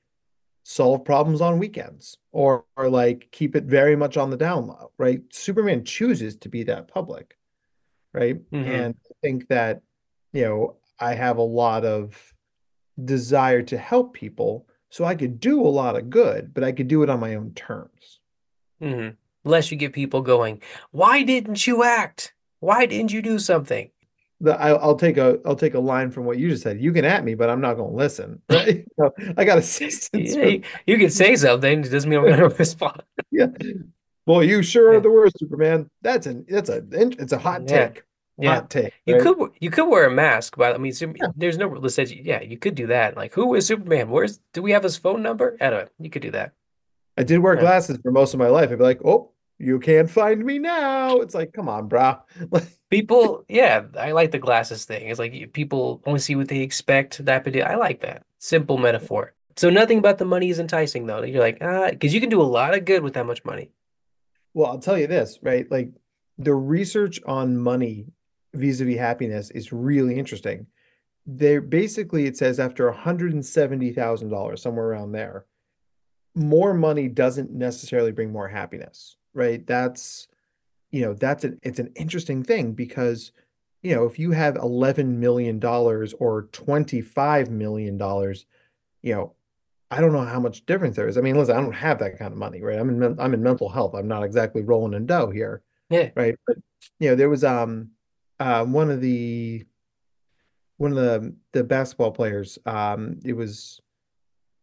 solve 0.70 1.06
problems 1.06 1.40
on 1.40 1.60
weekends 1.60 2.18
or, 2.34 2.66
or 2.76 2.90
like 2.90 3.30
keep 3.32 3.56
it 3.56 3.64
very 3.64 3.96
much 3.96 4.18
on 4.18 4.30
the 4.30 4.36
down 4.36 4.68
low, 4.68 4.92
right? 4.98 5.22
Superman 5.30 5.86
chooses 5.86 6.36
to 6.36 6.50
be 6.50 6.64
that 6.64 6.90
public, 6.90 7.38
right? 8.14 8.36
Mm-hmm. 8.52 8.70
And 8.70 8.96
I 9.10 9.14
think 9.22 9.48
that, 9.48 9.82
you 10.34 10.44
know, 10.44 10.76
I 11.00 11.14
have 11.14 11.38
a 11.38 11.42
lot 11.42 11.86
of 11.86 12.34
desire 13.02 13.62
to 13.62 13.78
help 13.78 14.14
people. 14.14 14.68
So 14.90 15.06
I 15.06 15.16
could 15.16 15.40
do 15.40 15.62
a 15.62 15.70
lot 15.70 15.96
of 15.96 16.10
good, 16.10 16.54
but 16.54 16.66
I 16.66 16.74
could 16.74 16.90
do 16.90 17.02
it 17.02 17.10
on 17.10 17.22
my 17.22 17.36
own 17.36 17.54
terms. 17.54 18.20
Mm-hmm. 18.82 19.16
Unless 19.46 19.72
you 19.72 19.78
get 19.78 19.94
people 19.94 20.22
going, 20.22 20.62
why 20.92 21.24
didn't 21.24 21.66
you 21.66 21.84
act? 21.84 22.34
Why 22.60 22.86
didn't 22.86 23.14
you 23.14 23.22
do 23.22 23.40
something? 23.40 23.90
The 24.40 24.60
I, 24.60 24.74
will 24.86 24.96
take 24.96 25.18
a 25.18 25.40
I'll 25.46 25.56
take 25.56 25.74
a 25.74 25.80
line 25.80 26.12
from 26.12 26.26
what 26.26 26.38
you 26.38 26.50
just 26.50 26.64
said. 26.64 26.80
You 26.80 26.92
can 26.94 27.06
at 27.06 27.24
me, 27.24 27.36
but 27.36 27.50
I'm 27.50 27.62
not 27.62 27.76
going 27.76 27.92
to 27.92 27.96
listen. 27.96 28.42
Right? 28.50 28.86
so 29.00 29.14
I 29.38 29.46
got 29.46 29.58
assistance. 29.58 30.36
Yeah, 30.36 30.46
you, 30.46 30.64
you, 30.86 30.98
can 30.98 31.10
say 31.10 31.36
something. 31.36 31.84
It 31.84 31.90
doesn't 31.90 32.10
mean 32.10 32.20
I'm 32.20 32.26
going 32.26 32.38
to 32.38 32.50
respond. 32.50 33.04
yeah. 33.32 33.48
Boy, 34.26 34.42
you 34.42 34.62
sure 34.62 34.92
yeah. 34.92 34.98
are 34.98 35.02
the 35.02 35.12
worst, 35.12 35.40
Superman. 35.40 35.90
That's 36.02 36.28
an 36.28 36.46
that's 36.48 36.70
a 36.70 36.84
it's 36.92 37.34
a 37.34 37.38
hot 37.38 37.64
yeah. 37.68 37.88
take. 37.88 38.04
Yeah. 38.40 38.56
Hot 38.56 38.70
take. 38.70 38.94
You 39.06 39.16
right? 39.16 39.24
could 39.24 39.52
you 39.60 39.70
could 39.70 39.90
wear 39.90 40.06
a 40.06 40.12
mask, 40.12 40.58
but 40.58 40.76
I 40.76 40.78
mean, 40.78 40.94
there's 41.36 41.58
no 41.58 41.68
rule 41.68 41.82
that 41.82 41.90
says 41.90 42.14
yeah, 42.14 42.42
you 42.42 42.58
could 42.58 42.76
do 42.76 42.88
that. 42.88 43.16
Like, 43.16 43.34
who 43.34 43.56
is 43.56 43.66
Superman? 43.66 44.10
Where's 44.10 44.40
do 44.54 44.62
we 44.62 44.72
have 44.72 44.84
his 44.84 44.98
phone 44.98 45.24
number? 45.24 45.58
I 45.62 45.70
don't 45.70 45.86
know. 45.86 45.90
You 46.00 46.10
could 46.10 46.22
do 46.22 46.32
that. 46.32 46.54
I 47.18 47.24
did 47.24 47.40
wear 47.40 47.56
glasses 47.56 47.98
for 48.04 48.12
most 48.12 48.34
of 48.34 48.40
my 48.40 48.48
life. 48.48 48.70
I'd 48.70 48.78
be 48.78 48.84
like, 48.84 49.02
oh, 49.04 49.32
you 49.58 49.80
can't 49.80 50.10
find 50.10 50.44
me 50.46 50.60
now. 50.60 51.18
It's 51.18 51.34
like, 51.34 51.52
come 51.52 51.68
on, 51.68 51.90
brah. 51.90 52.22
People, 52.90 53.44
yeah, 53.50 53.84
I 53.98 54.12
like 54.14 54.32
the 54.32 54.40
glasses 54.40 54.86
thing. 54.86 55.10
It's 55.10 55.20
like 55.20 55.52
people 55.54 56.02
only 56.06 56.20
see 56.20 56.36
what 56.36 56.48
they 56.48 56.62
expect. 56.62 57.24
That 57.26 57.46
I 57.66 57.76
like 57.76 58.02
that 58.02 58.24
simple 58.40 58.78
metaphor. 58.78 59.34
So 59.58 59.70
nothing 59.70 59.98
about 59.98 60.20
the 60.20 60.26
money 60.26 60.50
is 60.50 60.60
enticing 60.60 61.06
though. 61.06 61.24
You're 61.24 61.42
like, 61.42 61.58
ah, 61.62 61.90
because 61.90 62.14
you 62.14 62.22
can 62.22 62.30
do 62.30 62.42
a 62.42 62.44
lot 62.44 62.78
of 62.78 62.86
good 62.86 63.04
with 63.04 63.16
that 63.16 63.26
much 63.26 63.44
money. 63.44 63.72
Well, 64.54 64.72
I'll 64.72 64.80
tell 64.80 64.98
you 64.98 65.08
this, 65.08 65.40
right? 65.42 65.70
Like 65.70 65.90
the 66.38 66.54
research 66.54 67.20
on 67.26 67.58
money 67.58 68.06
vis-a-vis 68.54 68.98
happiness 68.98 69.52
is 69.52 69.74
really 69.74 70.18
interesting. 70.18 70.68
There 71.26 71.60
basically 71.60 72.26
it 72.26 72.38
says 72.38 72.60
after 72.60 72.92
$170,000, 72.92 74.60
somewhere 74.60 74.86
around 74.86 75.12
there, 75.12 75.46
more 76.36 76.74
money 76.74 77.08
doesn't 77.08 77.52
necessarily 77.52 78.12
bring 78.12 78.32
more 78.32 78.48
happiness, 78.48 79.18
right? 79.34 79.66
That's, 79.66 80.28
you 80.92 81.02
know, 81.02 81.14
that's 81.14 81.44
an 81.44 81.60
it's 81.64 81.80
an 81.80 81.92
interesting 81.96 82.44
thing 82.44 82.74
because, 82.74 83.32
you 83.82 83.96
know, 83.96 84.06
if 84.06 84.18
you 84.20 84.32
have 84.32 84.56
$11 84.56 85.06
million 85.18 85.64
or 85.64 86.48
$25 86.52 87.50
million, 87.50 87.96
you 89.02 89.14
know, 89.16 89.34
I 89.90 90.02
don't 90.02 90.12
know 90.12 90.22
how 90.26 90.40
much 90.40 90.66
difference 90.66 90.96
there 90.96 91.08
is. 91.08 91.18
I 91.18 91.22
mean, 91.22 91.38
listen, 91.38 91.56
I 91.56 91.62
don't 91.62 91.72
have 91.74 92.00
that 92.00 92.18
kind 92.20 92.32
of 92.34 92.38
money, 92.38 92.62
right? 92.62 92.78
I'm 92.80 92.90
in 93.02 93.20
I'm 93.20 93.34
in 93.34 93.42
mental 93.44 93.70
health. 93.70 93.96
I'm 93.96 94.08
not 94.08 94.24
exactly 94.24 94.62
rolling 94.64 94.94
in 94.94 95.06
dough 95.06 95.30
here, 95.30 95.62
Yeah, 95.90 96.10
right? 96.16 96.36
But 96.46 96.58
you 97.00 97.10
know, 97.10 97.16
there 97.16 97.30
was 97.30 97.44
um 97.44 97.92
uh 98.40 98.66
one 98.66 98.90
of 98.92 99.02
the 99.02 99.66
one 100.78 100.92
of 100.92 100.98
the 100.98 101.36
the 101.54 101.64
basketball 101.64 102.12
players. 102.12 102.60
Um, 102.66 103.20
it 103.24 103.34
was 103.34 103.80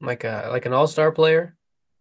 like 0.00 0.25
a 0.25 0.49
like 0.50 0.66
an 0.66 0.73
all-star 0.73 1.12
player. 1.12 1.57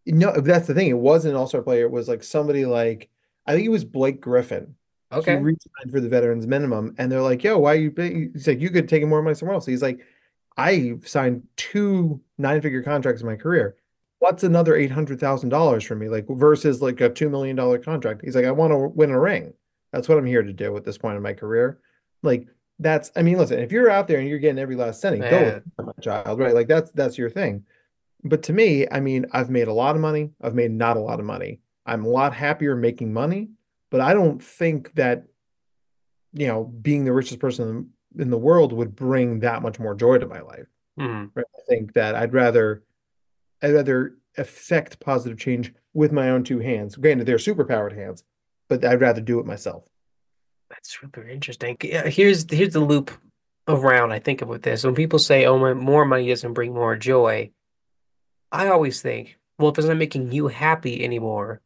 no, 0.06 0.34
that's 0.40 0.68
the 0.68 0.74
thing. 0.74 0.90
It 0.90 0.98
wasn't 0.98 1.34
an 1.34 1.40
all-star 1.40 1.62
player. 1.62 1.86
It 1.86 1.92
was 1.92 2.08
like 2.08 2.24
somebody 2.24 2.66
like 2.66 3.10
I 3.46 3.54
think 3.54 3.66
it 3.66 3.70
was 3.70 3.86
Blake 3.86 4.22
Griffin. 4.22 4.76
Okay. 5.12 5.36
re-signed 5.36 5.92
for 5.92 6.00
the 6.00 6.10
veterans 6.10 6.48
minimum, 6.48 6.96
and 6.98 7.12
they're 7.12 7.22
like, 7.22 7.44
"Yo, 7.44 7.60
why 7.60 7.76
you?" 7.76 7.92
Pay? 7.92 8.30
He's 8.34 8.48
like, 8.48 8.60
"You 8.60 8.72
could 8.72 8.90
take 8.90 9.06
more 9.06 9.22
money 9.22 9.36
somewhere 9.36 9.54
else." 9.54 9.66
He's 9.66 9.82
like, 9.82 10.00
"I 10.58 10.96
signed 11.06 11.44
two 11.56 12.20
nine-figure 12.40 12.82
contracts 12.82 13.22
in 13.22 13.28
my 13.28 13.36
career. 13.36 13.76
What's 14.20 14.44
another 14.44 14.76
eight 14.76 14.92
hundred 14.92 15.20
thousand 15.20 15.50
dollars 15.50 15.84
for 15.84 15.96
me? 15.96 16.10
Like 16.10 16.26
versus 16.30 16.82
like 16.82 17.00
a 17.02 17.10
two 17.10 17.30
million 17.30 17.56
dollar 17.56 17.78
contract." 17.78 18.22
He's 18.24 18.36
like, 18.36 18.46
"I 18.46 18.52
want 18.52 18.72
to 18.72 18.78
win 18.78 19.12
a 19.12 19.20
ring. 19.20 19.54
That's 19.92 20.10
what 20.10 20.18
I'm 20.18 20.26
here 20.26 20.42
to 20.42 20.54
do 20.54 20.76
at 20.78 20.84
this 20.84 20.98
point 20.98 21.16
in 21.18 21.22
my 21.22 21.34
career." 21.34 21.80
Like 22.24 22.48
that's, 22.80 23.12
I 23.16 23.22
mean, 23.22 23.38
listen, 23.38 23.60
if 23.60 23.72
you're 23.72 23.90
out 23.92 24.08
there 24.08 24.20
and 24.20 24.28
you're 24.28 24.40
getting 24.40 24.58
every 24.60 24.76
last 24.76 25.00
cent, 25.02 25.22
go 25.22 25.62
with 25.78 25.86
my 25.86 26.02
child, 26.02 26.40
right? 26.40 26.56
Like 26.56 26.68
that's 26.68 26.92
that's 26.92 27.18
your 27.20 27.30
thing. 27.30 27.66
But 28.24 28.42
to 28.44 28.54
me, 28.54 28.88
I 28.90 29.00
mean, 29.00 29.26
I've 29.32 29.50
made 29.50 29.68
a 29.68 29.74
lot 29.74 29.96
of 29.96 30.02
money. 30.02 30.32
I've 30.42 30.56
made 30.56 30.72
not 30.72 30.98
a 30.98 31.02
lot 31.02 31.20
of 31.20 31.26
money. 31.26 31.60
I'm 31.86 32.06
a 32.06 32.10
lot 32.10 32.34
happier 32.34 32.76
making 32.76 33.14
money, 33.14 33.50
but 33.90 34.02
I 34.02 34.14
don't 34.14 34.42
think 34.42 34.94
that, 34.96 35.26
you 36.34 36.48
know, 36.48 36.64
being 36.64 37.06
the 37.06 37.14
richest 37.14 37.40
person 37.40 37.92
in 38.18 38.30
the 38.30 38.38
world 38.38 38.74
would 38.74 38.96
bring 38.96 39.40
that 39.40 39.62
much 39.62 39.80
more 39.80 39.96
joy 39.96 40.18
to 40.18 40.28
my 40.28 40.42
life. 40.42 40.68
Hmm. 40.98 41.26
Right? 41.34 41.46
I 41.56 41.62
think 41.68 41.94
that 41.94 42.16
I'd 42.16 42.34
rather 42.34 42.84
I'd 43.62 43.74
rather 43.74 44.18
affect 44.38 45.00
positive 45.00 45.38
change 45.38 45.74
with 45.94 46.12
my 46.12 46.30
own 46.30 46.44
two 46.44 46.60
hands. 46.60 46.96
Granted, 46.96 47.26
they're 47.26 47.40
super 47.40 47.64
powered 47.64 47.94
hands, 47.94 48.24
but 48.68 48.84
I'd 48.84 49.02
rather 49.02 49.22
do 49.22 49.40
it 49.40 49.46
myself. 49.46 49.84
That's 50.70 51.00
super 51.00 51.24
interesting. 51.28 51.78
Here's 51.80 52.50
here's 52.50 52.74
the 52.74 52.80
loop 52.80 53.12
around 53.68 54.12
I 54.12 54.20
think 54.20 54.42
about 54.42 54.64
this. 54.64 54.84
When 54.84 54.96
people 54.96 55.20
say, 55.20 55.46
"Oh, 55.46 55.58
my, 55.58 55.74
more 55.74 56.06
money 56.06 56.28
doesn't 56.28 56.54
bring 56.54 56.74
more 56.74 56.96
joy," 56.96 57.52
I 58.52 58.68
always 58.68 59.02
think, 59.02 59.38
well, 59.58 59.72
if 59.72 59.78
it's 59.78 59.88
not 59.88 59.98
making 59.98 60.32
you 60.32 60.48
happy 60.48 61.04
anymore, 61.04 61.62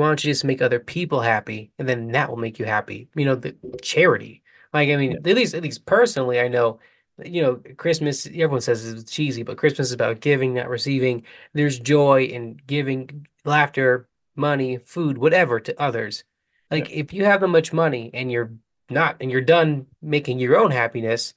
why 0.00 0.08
don't 0.08 0.22
you 0.24 0.32
just 0.32 0.44
make 0.44 0.62
other 0.62 0.80
people 0.80 1.20
happy, 1.20 1.70
and 1.78 1.88
then 1.88 2.12
that 2.12 2.28
will 2.28 2.36
make 2.36 2.58
you 2.58 2.64
happy? 2.64 3.08
You 3.14 3.24
know, 3.24 3.34
the 3.34 3.54
charity. 3.82 4.42
Like, 4.72 4.88
I 4.88 4.96
mean, 4.96 5.12
Yeah. 5.12 5.30
at 5.30 5.36
least 5.36 5.54
at 5.54 5.62
least 5.62 5.86
personally, 5.86 6.40
I 6.40 6.48
know, 6.48 6.80
you 7.24 7.42
know, 7.42 7.60
Christmas, 7.76 8.26
everyone 8.26 8.60
says 8.60 8.86
it's 8.86 9.10
cheesy, 9.10 9.42
but 9.42 9.56
Christmas 9.56 9.88
is 9.88 9.92
about 9.92 10.20
giving, 10.20 10.54
not 10.54 10.68
receiving. 10.68 11.22
There's 11.52 11.78
joy 11.78 12.24
in 12.24 12.60
giving, 12.66 13.26
laughter, 13.44 14.08
money, 14.36 14.78
food, 14.78 15.18
whatever 15.18 15.60
to 15.60 15.80
others. 15.80 16.24
Yeah. 16.70 16.78
Like, 16.78 16.90
if 16.90 17.12
you 17.12 17.24
have 17.24 17.40
that 17.42 17.48
much 17.48 17.72
money 17.72 18.10
and 18.14 18.32
you're 18.32 18.52
not, 18.90 19.16
and 19.20 19.30
you're 19.30 19.40
done 19.40 19.86
making 20.02 20.40
your 20.40 20.56
own 20.56 20.70
happiness, 20.70 21.34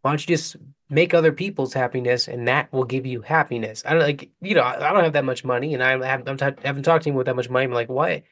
why 0.00 0.10
don't 0.10 0.28
you 0.28 0.34
just 0.36 0.56
make 0.92 1.14
other 1.14 1.32
people's 1.32 1.72
happiness 1.72 2.28
and 2.28 2.46
that 2.48 2.70
will 2.70 2.84
give 2.84 3.06
you 3.06 3.22
happiness? 3.22 3.82
I 3.86 3.94
don't 3.94 4.02
like, 4.02 4.30
you 4.42 4.54
know, 4.54 4.62
I 4.62 4.92
don't 4.92 5.04
have 5.04 5.14
that 5.14 5.24
much 5.24 5.42
money 5.42 5.72
and 5.72 5.82
I 5.82 5.92
haven't, 6.06 6.28
I'm 6.28 6.36
t 6.36 6.62
haven't 6.62 6.82
talked 6.82 7.04
to 7.04 7.08
anyone 7.08 7.18
with 7.18 7.26
that 7.26 7.36
much 7.36 7.48
money. 7.48 7.64
I'm 7.64 7.72
like, 7.72 7.88
why? 7.88 8.24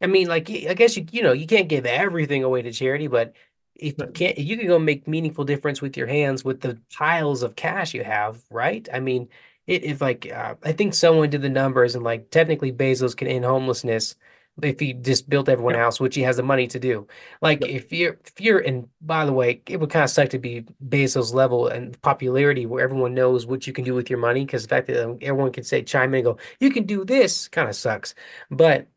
I 0.00 0.06
mean, 0.06 0.26
like, 0.26 0.50
i 0.50 0.74
guess 0.74 0.96
you, 0.96 1.06
you 1.12 1.22
know, 1.22 1.32
you 1.32 1.46
can't 1.46 1.68
give 1.68 1.84
everything 1.84 2.44
away 2.44 2.62
to 2.62 2.72
charity, 2.72 3.08
but 3.08 3.34
if 3.74 3.94
you 3.98 4.06
can't, 4.06 4.38
you 4.38 4.56
can 4.56 4.66
go 4.66 4.78
make 4.78 5.06
meaningful 5.06 5.44
difference 5.44 5.82
with 5.82 5.98
your 5.98 6.06
hands 6.06 6.44
with 6.44 6.62
the 6.62 6.78
piles 6.94 7.42
of 7.42 7.56
cash 7.56 7.92
you 7.92 8.04
have, 8.04 8.42
right? 8.50 8.88
I 8.92 9.00
mean, 9.00 9.28
it, 9.66 9.84
if 9.84 10.00
like, 10.00 10.32
uh, 10.32 10.54
I 10.64 10.72
think 10.72 10.94
someone 10.94 11.28
did 11.28 11.42
the 11.42 11.50
numbers 11.50 11.94
and 11.94 12.02
like 12.04 12.30
technically 12.30 12.72
Bezos 12.72 13.16
can 13.16 13.28
end 13.28 13.44
homelessness 13.44 14.16
if 14.62 14.80
he 14.80 14.94
just 14.94 15.28
built 15.28 15.48
everyone 15.48 15.74
a 15.74 15.78
yeah, 15.78 15.80
house, 15.80 16.00
which 16.00 16.14
he 16.14 16.22
has 16.22 16.36
the 16.38 16.42
money 16.42 16.66
to 16.68 16.78
do. 16.78 17.06
Like 17.42 17.60
yeah, 17.60 17.68
if 17.68 17.92
you're 17.92 18.18
if 18.24 18.40
you're 18.40 18.58
and 18.58 18.88
by 19.00 19.26
the 19.26 19.32
way, 19.32 19.62
it 19.68 19.78
would 19.78 19.90
kind 19.90 20.04
of 20.04 20.10
suck 20.10 20.30
to 20.30 20.38
be 20.38 20.64
Bezos 20.88 21.34
level 21.34 21.68
and 21.68 22.00
popularity 22.02 22.66
where 22.66 22.82
everyone 22.82 23.14
knows 23.14 23.46
what 23.46 23.66
you 23.66 23.72
can 23.72 23.84
do 23.84 23.94
with 23.94 24.08
your 24.10 24.18
money 24.18 24.44
because 24.46 24.62
the 24.62 24.68
fact 24.68 24.86
that 24.88 25.04
um, 25.04 25.18
everyone 25.20 25.52
can 25.52 25.64
say 25.64 25.82
chime 25.82 26.14
in 26.14 26.18
and 26.18 26.24
go, 26.24 26.38
you 26.60 26.70
can 26.70 26.84
do 26.84 27.04
this 27.04 27.48
kind 27.48 27.68
of 27.68 27.76
sucks. 27.76 28.14
But 28.50 28.88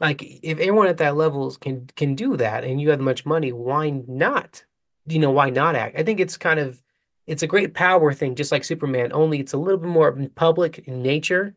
like 0.00 0.22
if 0.22 0.58
everyone 0.58 0.88
at 0.88 0.98
that 0.98 1.16
level 1.16 1.50
can 1.52 1.86
can 1.96 2.14
do 2.14 2.36
that 2.36 2.64
and 2.64 2.80
you 2.80 2.90
have 2.90 3.00
much 3.00 3.26
money, 3.26 3.52
why 3.52 3.90
not? 3.90 4.64
You 5.06 5.18
know, 5.18 5.30
why 5.30 5.50
not 5.50 5.74
act? 5.76 5.98
I 5.98 6.02
think 6.02 6.20
it's 6.20 6.36
kind 6.36 6.60
of 6.60 6.82
it's 7.26 7.42
a 7.42 7.46
great 7.46 7.74
power 7.74 8.12
thing, 8.12 8.34
just 8.34 8.52
like 8.52 8.64
Superman, 8.64 9.12
only 9.12 9.40
it's 9.40 9.52
a 9.52 9.58
little 9.58 9.78
bit 9.80 9.88
more 9.90 10.12
public 10.34 10.78
in 10.80 11.02
nature 11.02 11.54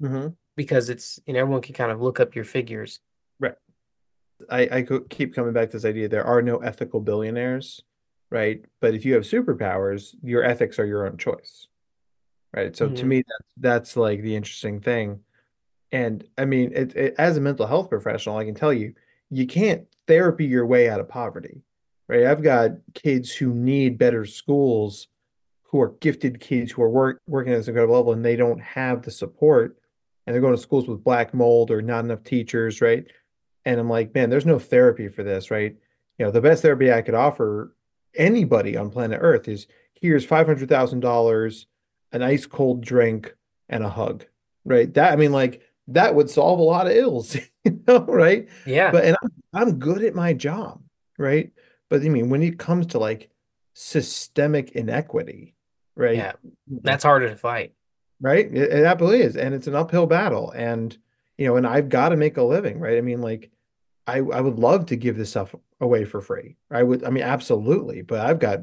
hmm 0.00 0.28
because 0.56 0.90
it's 0.90 1.20
you 1.26 1.34
know 1.34 1.40
everyone 1.40 1.62
can 1.62 1.74
kind 1.74 1.92
of 1.92 2.00
look 2.02 2.20
up 2.20 2.34
your 2.34 2.44
figures. 2.44 3.00
Right. 3.38 3.54
I, 4.50 4.60
I 4.70 4.86
keep 5.08 5.34
coming 5.34 5.52
back 5.52 5.70
to 5.70 5.76
this 5.76 5.84
idea 5.84 6.08
there 6.08 6.24
are 6.24 6.42
no 6.42 6.58
ethical 6.58 7.00
billionaires, 7.00 7.82
right? 8.30 8.64
But 8.80 8.94
if 8.94 9.04
you 9.04 9.14
have 9.14 9.22
superpowers, 9.24 10.14
your 10.22 10.44
ethics 10.44 10.78
are 10.78 10.86
your 10.86 11.06
own 11.06 11.16
choice, 11.18 11.68
right? 12.54 12.76
So 12.76 12.88
to 12.90 13.06
hmm 13.06 13.06
me, 13.06 13.18
that's 13.26 13.52
that's 13.58 13.96
like 13.96 14.22
the 14.22 14.36
interesting 14.36 14.80
thing. 14.80 15.20
And 15.92 16.24
I 16.36 16.44
mean, 16.44 16.72
it, 16.74 16.96
it, 16.96 17.14
as 17.18 17.36
a 17.36 17.40
mental 17.40 17.66
health 17.66 17.90
professional, 17.90 18.36
I 18.36 18.44
can 18.44 18.54
tell 18.54 18.72
you, 18.72 18.94
you 19.30 19.46
can't 19.46 19.86
therapy 20.06 20.44
your 20.46 20.66
way 20.66 20.88
out 20.88 21.00
of 21.00 21.08
poverty, 21.08 21.62
right? 22.08 22.26
I've 22.26 22.42
got 22.42 22.72
kids 22.94 23.32
who 23.32 23.54
need 23.54 23.98
better 23.98 24.26
schools, 24.26 25.08
who 25.64 25.80
are 25.80 25.94
gifted 26.00 26.40
kids 26.40 26.72
who 26.72 26.82
are 26.82 26.90
work, 26.90 27.20
working 27.26 27.52
at 27.52 27.56
this 27.56 27.68
incredible 27.68 27.96
level, 27.96 28.12
and 28.12 28.24
they 28.24 28.36
don't 28.36 28.60
have 28.60 29.02
the 29.02 29.10
support, 29.10 29.78
and 30.26 30.34
they're 30.34 30.40
going 30.40 30.54
to 30.54 30.60
schools 30.60 30.88
with 30.88 31.04
black 31.04 31.32
mold 31.32 31.70
or 31.70 31.80
not 31.80 32.04
enough 32.04 32.24
teachers, 32.24 32.80
right? 32.80 33.06
And 33.64 33.80
I'm 33.80 33.88
like, 33.88 34.14
man, 34.14 34.30
there's 34.30 34.46
no 34.46 34.58
therapy 34.58 35.08
for 35.08 35.22
this, 35.22 35.50
right? 35.50 35.76
You 36.18 36.26
know, 36.26 36.30
the 36.30 36.40
best 36.40 36.62
therapy 36.62 36.92
I 36.92 37.02
could 37.02 37.14
offer 37.14 37.74
anybody 38.14 38.76
on 38.76 38.90
planet 38.90 39.18
Earth 39.22 39.48
is 39.48 39.66
here's 39.94 40.26
$500,000, 40.26 41.66
an 42.12 42.22
ice 42.22 42.46
cold 42.46 42.84
drink, 42.84 43.34
and 43.68 43.82
a 43.82 43.88
hug, 43.88 44.24
right? 44.64 44.92
That, 44.94 45.12
I 45.12 45.16
mean, 45.16 45.32
like, 45.32 45.62
that 45.88 46.14
would 46.14 46.30
solve 46.30 46.58
a 46.58 46.62
lot 46.62 46.86
of 46.86 46.96
ills, 46.96 47.36
you 47.64 47.80
know, 47.86 48.00
right? 48.00 48.48
Yeah, 48.64 48.90
But, 48.90 49.04
and 49.04 49.16
I'm, 49.22 49.30
I'm 49.52 49.78
good 49.78 50.02
at 50.04 50.14
my 50.14 50.32
job, 50.32 50.82
right? 51.18 51.52
But 51.88 52.02
I 52.02 52.08
mean, 52.08 52.30
when 52.30 52.42
it 52.42 52.58
comes 52.58 52.86
to 52.88 52.98
like 52.98 53.30
systemic 53.74 54.72
inequity, 54.72 55.54
right? 55.94 56.16
yeah, 56.16 56.32
that's 56.82 57.04
harder 57.04 57.28
to 57.28 57.36
fight. 57.36 57.72
Right? 58.20 58.46
It, 58.46 58.72
it 58.72 58.84
absolutely 58.84 59.22
is. 59.22 59.36
And 59.36 59.54
it's 59.54 59.66
an 59.66 59.74
uphill 59.74 60.06
battle. 60.06 60.50
And, 60.52 60.96
you 61.38 61.46
know, 61.46 61.56
and 61.56 61.66
I've 61.66 61.88
got 61.88 62.10
to 62.10 62.16
make 62.16 62.36
a 62.36 62.42
living, 62.42 62.78
right? 62.80 62.96
I 62.98 63.00
mean, 63.02 63.20
like, 63.20 63.50
I 64.06 64.18
I 64.18 64.40
would 64.40 64.58
love 64.58 64.86
to 64.86 64.96
give 64.96 65.16
this 65.16 65.30
stuff 65.30 65.54
away 65.80 66.04
for 66.04 66.20
free. 66.20 66.56
I 66.70 66.82
would, 66.82 67.04
I 67.04 67.10
mean, 67.10 67.24
absolutely. 67.24 68.02
But 68.02 68.20
I've 68.20 68.38
got, 68.38 68.60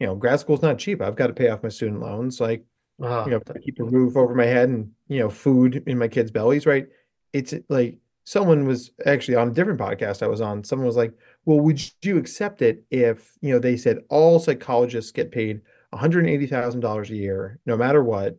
you 0.00 0.06
know, 0.06 0.14
grad 0.14 0.40
school's 0.40 0.62
not 0.62 0.78
cheap. 0.78 1.02
I've 1.02 1.16
got 1.16 1.26
to 1.28 1.32
pay 1.34 1.48
off 1.50 1.62
my 1.62 1.68
student 1.68 2.00
loans. 2.00 2.40
Like, 2.40 2.64
uh-huh. 3.02 3.24
you 3.26 3.34
Oh, 3.34 3.38
know, 3.46 3.60
keep 3.62 3.78
a 3.80 3.84
roof 3.84 4.16
over 4.16 4.34
my 4.34 4.46
head 4.46 4.68
and, 4.68 4.92
you 5.08 5.18
know, 5.20 5.30
food 5.30 5.82
in 5.86 5.98
my 5.98 6.08
kids' 6.08 6.30
bellies, 6.30 6.66
right? 6.66 6.86
It's 7.32 7.52
like 7.68 7.98
someone 8.24 8.66
was 8.66 8.90
actually 9.06 9.36
on 9.36 9.48
a 9.48 9.52
different 9.52 9.80
podcast 9.80 10.22
I 10.22 10.28
was 10.28 10.40
on. 10.40 10.64
Someone 10.64 10.86
was 10.86 10.96
like, 10.96 11.12
well, 11.44 11.60
would 11.60 11.80
you 12.02 12.16
accept 12.18 12.62
it 12.62 12.84
if, 12.90 13.36
you 13.40 13.52
know, 13.52 13.58
they 13.58 13.76
said 13.76 13.98
all 14.08 14.38
psychologists 14.38 15.12
get 15.12 15.30
paid 15.32 15.60
$180,000 15.92 17.10
a 17.10 17.14
year, 17.16 17.58
no 17.66 17.76
matter 17.76 18.02
what, 18.02 18.38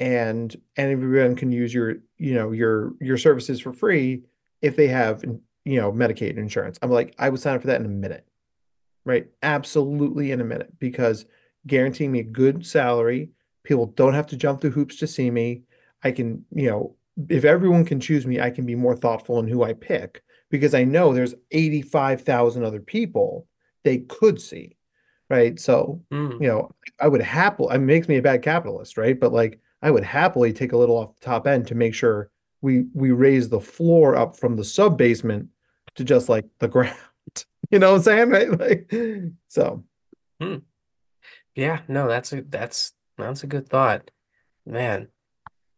and 0.00 0.54
everyone 0.76 1.36
can 1.36 1.50
use 1.52 1.72
your, 1.74 1.96
you 2.18 2.34
know, 2.34 2.52
your 2.52 2.92
your 3.00 3.16
services 3.18 3.60
for 3.60 3.72
free 3.72 4.22
if 4.62 4.76
they 4.76 4.88
have, 4.88 5.24
you 5.64 5.80
know, 5.80 5.92
Medicaid 5.92 6.36
insurance. 6.36 6.78
I'm 6.82 6.90
like, 6.90 7.14
I 7.18 7.28
would 7.28 7.40
sign 7.40 7.54
up 7.56 7.60
for 7.62 7.66
that 7.68 7.80
in 7.80 7.86
a 7.86 7.90
minute, 7.90 8.26
right? 9.04 9.28
Absolutely 9.42 10.30
in 10.32 10.40
a 10.40 10.44
minute 10.44 10.78
because 10.78 11.26
guaranteeing 11.66 12.12
me 12.12 12.20
a 12.20 12.24
good 12.24 12.64
salary, 12.66 13.30
people 13.64 13.86
don't 13.86 14.14
have 14.14 14.26
to 14.28 14.36
jump 14.36 14.60
through 14.60 14.70
hoops 14.70 14.96
to 14.96 15.06
see 15.06 15.30
me. 15.30 15.62
I 16.02 16.12
can, 16.12 16.44
you 16.52 16.70
know, 16.70 16.94
if 17.28 17.44
everyone 17.44 17.84
can 17.84 17.98
choose 18.00 18.26
me, 18.26 18.40
I 18.40 18.50
can 18.50 18.64
be 18.64 18.76
more 18.76 18.96
thoughtful 18.96 19.40
in 19.40 19.48
who 19.48 19.64
I 19.64 19.72
pick 19.72 20.22
because 20.50 20.72
I 20.74 20.84
know 20.84 21.12
there's 21.12 21.34
85,000 21.50 22.64
other 22.64 22.80
people 22.80 23.46
they 23.84 23.98
could 23.98 24.40
see, 24.40 24.76
right? 25.28 25.58
So, 25.58 26.02
Mm. 26.12 26.40
you 26.40 26.46
know, 26.48 26.70
I 27.00 27.08
would 27.08 27.20
happily, 27.20 27.74
it 27.74 27.78
makes 27.80 28.08
me 28.08 28.16
a 28.16 28.22
bad 28.22 28.42
capitalist, 28.42 28.96
right? 28.96 29.18
But 29.18 29.32
like, 29.32 29.60
I 29.82 29.90
would 29.90 30.04
happily 30.04 30.52
take 30.52 30.72
a 30.72 30.76
little 30.76 30.96
off 30.96 31.14
the 31.14 31.24
top 31.24 31.46
end 31.46 31.66
to 31.68 31.74
make 31.74 31.94
sure 31.94 32.30
we 32.60 32.86
we 32.94 33.12
raise 33.12 33.48
the 33.48 33.60
floor 33.60 34.16
up 34.16 34.36
from 34.36 34.56
the 34.56 34.64
sub 34.64 34.98
basement 34.98 35.48
to 35.94 36.04
just 36.04 36.28
like 36.28 36.46
the 36.58 36.68
ground. 36.74 36.96
You 37.70 37.78
know 37.78 37.92
what 37.92 37.98
I'm 37.98 38.02
saying, 38.02 38.30
right? 38.30 38.58
Like, 38.58 38.92
so 39.48 39.84
hmm. 40.40 40.56
Yeah, 41.54 41.80
no, 41.88 42.08
that's 42.08 42.32
a 42.32 42.42
that's 42.42 42.92
that's 43.16 43.44
a 43.44 43.48
good 43.48 43.68
thought, 43.68 44.10
man. 44.64 45.08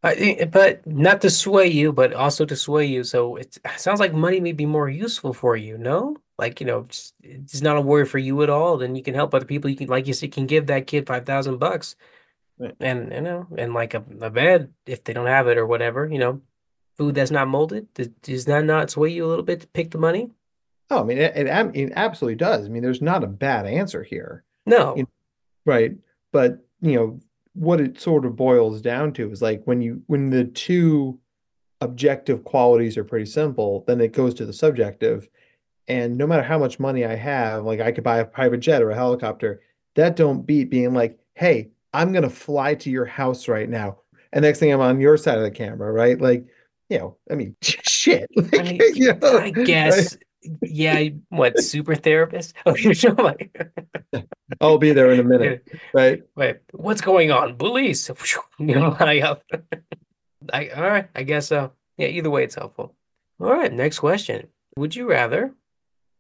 I, 0.02 0.14
eh, 0.14 0.36
eh, 0.40 0.44
but 0.46 0.86
not 0.86 1.20
to 1.22 1.30
sway 1.30 1.66
you, 1.66 1.92
but 1.92 2.14
also 2.14 2.46
to 2.46 2.56
sway 2.56 2.86
you. 2.86 3.04
So 3.04 3.36
it 3.36 3.58
sounds 3.76 4.00
like 4.00 4.14
money 4.14 4.40
may 4.40 4.52
be 4.52 4.64
more 4.64 4.88
useful 4.88 5.34
for 5.34 5.56
you, 5.56 5.76
no? 5.76 6.16
Like, 6.38 6.58
you 6.60 6.66
know, 6.66 6.84
just, 6.84 7.12
it's 7.22 7.60
not 7.60 7.76
a 7.76 7.82
worry 7.82 8.06
for 8.06 8.16
you 8.16 8.42
at 8.42 8.48
all. 8.48 8.78
Then 8.78 8.96
you 8.96 9.02
can 9.02 9.12
help 9.14 9.34
other 9.34 9.44
people. 9.44 9.68
You 9.68 9.76
can, 9.76 9.88
like 9.88 10.06
you 10.06 10.14
said, 10.14 10.32
can 10.32 10.46
give 10.46 10.68
that 10.68 10.86
kid 10.86 11.06
5,000 11.06 11.58
bucks 11.58 11.96
Right. 11.96 12.18
And, 12.80 13.12
you 13.12 13.20
know, 13.20 13.46
and 13.56 13.74
like 13.74 13.94
a, 13.94 14.04
a 14.20 14.30
bed 14.30 14.72
if 14.86 15.04
they 15.04 15.12
don't 15.12 15.26
have 15.26 15.48
it 15.48 15.58
or 15.58 15.66
whatever, 15.66 16.08
you 16.10 16.18
know, 16.18 16.40
food 16.96 17.14
that's 17.14 17.30
not 17.30 17.48
molded. 17.48 17.86
Does, 18.22 18.44
that 18.44 18.64
not 18.64 18.90
sway 18.90 19.10
you 19.10 19.24
a 19.24 19.28
little 19.28 19.44
bit 19.44 19.60
to 19.60 19.66
pick 19.68 19.90
the 19.90 19.98
money? 19.98 20.30
Oh, 20.90 21.00
I 21.00 21.04
mean, 21.04 21.18
it, 21.18 21.36
it, 21.36 21.46
it 21.46 21.92
absolutely 21.94 22.36
does. 22.36 22.66
I 22.66 22.68
mean, 22.68 22.82
there's 22.82 23.02
not 23.02 23.24
a 23.24 23.28
bad 23.28 23.66
answer 23.66 24.02
here, 24.02 24.44
No. 24.66 24.96
You- 24.96 25.08
right? 25.64 25.92
But, 26.32 26.64
you 26.80 26.94
know, 26.94 27.20
what 27.54 27.80
it 27.80 28.00
sort 28.00 28.24
of 28.24 28.36
boils 28.36 28.80
down 28.80 29.12
to 29.14 29.30
is 29.30 29.42
like 29.42 29.62
when 29.64 29.82
you 29.82 30.02
when 30.06 30.30
the 30.30 30.44
two 30.44 31.18
objective 31.80 32.44
qualities 32.44 32.96
are 32.96 33.04
pretty 33.04 33.26
simple, 33.26 33.84
then 33.86 34.00
it 34.00 34.12
goes 34.12 34.34
to 34.34 34.46
the 34.46 34.52
subjective. 34.52 35.28
And 35.88 36.16
no 36.16 36.26
matter 36.26 36.42
how 36.42 36.58
much 36.58 36.78
money 36.78 37.04
I 37.04 37.16
have, 37.16 37.64
like 37.64 37.80
I 37.80 37.90
could 37.90 38.04
buy 38.04 38.18
a 38.18 38.24
private 38.24 38.60
jet 38.60 38.82
or 38.82 38.90
a 38.90 38.94
helicopter, 38.94 39.60
that 39.94 40.14
don't 40.14 40.46
beat 40.46 40.70
being 40.70 40.94
like, 40.94 41.18
hey, 41.34 41.70
I'm 41.92 42.12
gonna 42.12 42.30
fly 42.30 42.74
to 42.76 42.90
your 42.90 43.04
house 43.06 43.48
right 43.48 43.68
now. 43.68 44.00
And 44.32 44.42
next 44.42 44.58
thing 44.60 44.72
I'm 44.72 44.80
on 44.80 45.00
your 45.00 45.16
side 45.16 45.38
of 45.38 45.44
the 45.44 45.50
camera, 45.50 45.90
right? 45.92 46.20
Like, 46.20 46.46
you 46.88 46.98
know, 46.98 47.16
I 47.30 47.34
mean, 47.34 47.56
shit. 47.62 48.28
I 48.38 48.40
Like, 48.40 48.78
mean, 48.78 48.94
you 48.94 49.14
know, 49.14 49.38
I 49.38 49.50
guess, 49.50 50.16
yeah, 50.62 51.08
what, 51.28 51.58
super 51.58 51.94
therapist? 51.94 52.54
Oh, 52.64 52.76
you're 52.76 52.94
showing 52.94 53.16
like, 53.16 53.60
I'll 54.60 54.78
be 54.78 54.92
there 54.92 55.10
in 55.10 55.20
a 55.20 55.24
minute, 55.24 55.68
right? 55.92 56.22
Wait, 56.36 56.58
what's 56.72 57.00
going 57.00 57.30
on? 57.30 57.56
Police. 57.56 58.08
You 58.58 58.74
know, 58.74 58.96
I, 58.98 59.20
uh, 59.20 59.36
I, 60.52 60.68
all 60.68 60.82
right, 60.82 61.08
I 61.14 61.22
guess 61.22 61.48
so. 61.48 61.72
Yeah, 61.96 62.08
either 62.08 62.30
way, 62.30 62.44
it's 62.44 62.54
helpful. 62.54 62.94
All 63.40 63.50
right, 63.52 63.72
next 63.72 63.98
question. 63.98 64.48
Would 64.76 64.94
you 64.94 65.08
rather 65.08 65.54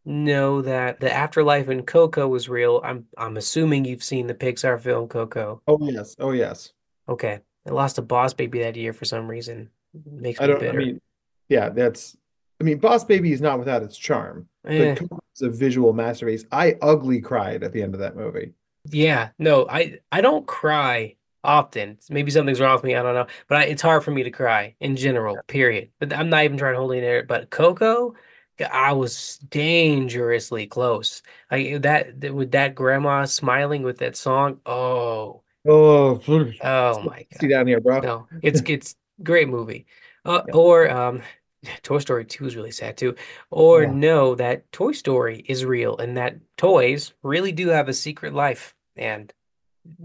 know 0.04 0.62
that 0.62 1.00
the 1.00 1.12
afterlife 1.12 1.68
in 1.68 1.82
Coco 1.84 2.28
was 2.28 2.48
real? 2.48 2.80
I'm 2.84 3.06
I'm 3.16 3.36
assuming 3.36 3.84
you've 3.84 4.02
seen 4.04 4.26
the 4.26 4.34
Pixar 4.34 4.80
film 4.80 5.08
Coco. 5.08 5.62
Oh 5.66 5.78
yes, 5.80 6.16
oh 6.18 6.32
yes. 6.32 6.72
Okay. 7.08 7.40
I 7.66 7.70
lost 7.70 7.98
a 7.98 8.02
boss 8.02 8.32
baby 8.32 8.60
that 8.60 8.76
year 8.76 8.92
for 8.92 9.04
some 9.04 9.28
reason. 9.28 9.68
Makes 10.10 10.40
I 10.40 10.46
me 10.46 10.52
don't. 10.52 10.68
I 10.68 10.72
mean, 10.72 11.00
yeah, 11.48 11.68
that's. 11.68 12.16
I 12.60 12.64
mean, 12.64 12.78
Boss 12.78 13.04
Baby 13.04 13.32
is 13.32 13.40
not 13.40 13.58
without 13.58 13.82
its 13.82 13.96
charm, 13.96 14.46
Eh. 14.66 14.94
but 14.94 14.98
Coco 14.98 15.18
is 15.34 15.42
a 15.42 15.48
visual 15.48 15.94
masterpiece. 15.94 16.44
I 16.52 16.76
ugly 16.82 17.20
cried 17.20 17.62
at 17.62 17.72
the 17.72 17.82
end 17.82 17.94
of 17.94 18.00
that 18.00 18.16
movie. 18.16 18.52
Yeah, 18.90 19.30
no, 19.38 19.66
I 19.68 19.98
I 20.12 20.20
don't 20.20 20.46
cry 20.46 21.16
often. 21.42 21.98
Maybe 22.10 22.30
something's 22.30 22.60
wrong 22.60 22.74
with 22.74 22.84
me, 22.84 22.94
I 22.94 23.02
don't 23.02 23.14
know. 23.14 23.26
But 23.48 23.58
I, 23.58 23.62
it's 23.64 23.82
hard 23.82 24.04
for 24.04 24.10
me 24.10 24.22
to 24.22 24.30
cry 24.30 24.74
in 24.80 24.94
general, 24.96 25.38
period. 25.46 25.90
But 25.98 26.14
I'm 26.14 26.28
not 26.30 26.44
even 26.44 26.58
trying 26.58 26.74
to 26.74 26.78
hold 26.80 26.92
it 26.92 27.00
there. 27.00 27.24
But 27.24 27.50
Coco, 27.50 28.14
I 28.60 28.92
was 28.92 29.38
dangerously 29.48 30.66
close. 30.66 31.22
Like 31.50 31.82
that 31.82 32.32
with 32.32 32.50
that 32.52 32.74
grandma 32.74 33.24
smiling 33.24 33.82
with 33.82 33.98
that 33.98 34.16
song. 34.16 34.60
Oh, 34.66 35.42
Oh, 35.66 36.20
oh 36.62 37.02
my 37.02 37.26
god! 37.30 37.40
see 37.40 37.48
down 37.48 37.66
here, 37.66 37.80
bro. 37.80 38.00
No, 38.00 38.28
it's 38.42 38.62
it's 38.66 38.96
great 39.22 39.48
movie. 39.48 39.86
Uh, 40.24 40.42
Yeah. 40.46 40.54
or 40.54 40.90
um 40.90 41.22
Toy 41.82 41.98
Story 41.98 42.24
2 42.24 42.46
is 42.46 42.56
really 42.56 42.70
sad 42.70 42.96
too. 42.96 43.14
Or 43.50 43.82
Yeah. 43.82 43.92
know 43.92 44.34
that 44.36 44.70
Toy 44.72 44.92
Story 44.92 45.44
is 45.46 45.64
real 45.64 45.96
and 45.98 46.16
that 46.16 46.36
toys 46.56 47.12
really 47.22 47.52
do 47.52 47.68
have 47.68 47.88
a 47.88 47.92
secret 47.92 48.32
life 48.32 48.74
and 48.96 49.32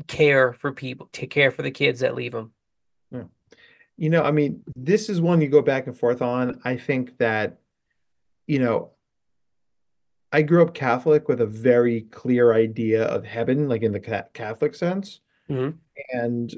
care 0.07 0.53
for 0.53 0.71
people, 0.71 1.09
take 1.11 1.29
care 1.29 1.51
for 1.51 1.61
the 1.61 1.71
kids 1.71 2.01
that 2.01 2.15
leave 2.15 2.31
them. 2.31 2.51
You 3.97 4.09
know, 4.09 4.23
I 4.23 4.31
mean, 4.31 4.61
this 4.75 5.07
is 5.07 5.21
one 5.21 5.39
you 5.39 5.47
go 5.47 5.61
back 5.61 5.87
and 5.87 5.97
forth 5.97 6.21
on. 6.21 6.59
I 6.65 6.75
think 6.75 7.17
that, 7.19 7.59
you 8.47 8.59
know, 8.59 8.91
I 10.31 10.41
grew 10.41 10.61
up 10.61 10.73
Catholic 10.73 11.27
with 11.27 11.41
a 11.41 11.45
very 11.45 12.01
clear 12.01 12.53
idea 12.53 13.03
of 13.05 13.23
heaven, 13.25 13.69
like 13.69 13.83
in 13.83 13.91
the 13.91 13.99
ca 13.99 14.23
Catholic 14.33 14.75
sense. 14.75 15.21
Mhm. 15.49 15.77
And 16.11 16.53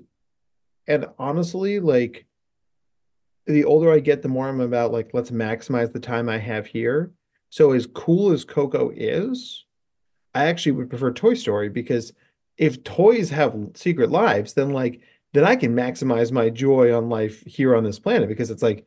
and 0.88 1.06
honestly, 1.20 1.80
like 1.80 2.26
the 3.46 3.66
older 3.66 3.92
I 3.92 4.00
get, 4.00 4.22
the 4.22 4.30
more 4.30 4.48
I'm 4.48 4.62
about 4.62 4.92
like, 4.92 5.12
let's 5.14 5.32
maximize 5.32 5.92
the 5.92 6.00
time 6.00 6.28
I 6.28 6.38
have 6.38 6.66
here. 6.66 7.12
So 7.50 7.72
as 7.72 7.88
cool 7.88 8.32
as 8.32 8.44
Coco 8.44 8.92
is, 8.94 9.66
I 10.34 10.46
actually 10.46 10.74
would 10.74 10.90
prefer 10.90 11.12
Toy 11.12 11.34
Story 11.34 11.70
because 11.70 12.14
if 12.58 12.84
toys 12.84 13.30
have 13.30 13.56
secret 13.76 14.10
lives, 14.10 14.54
then 14.54 14.72
like 14.72 15.02
then 15.34 15.44
I 15.44 15.56
can 15.56 15.76
maximize 15.76 16.32
my 16.32 16.50
joy 16.50 16.96
on 16.96 17.10
life 17.10 17.44
here 17.46 17.76
on 17.76 17.84
this 17.84 18.00
planet 18.00 18.28
because 18.28 18.50
it's 18.50 18.64
like, 18.64 18.86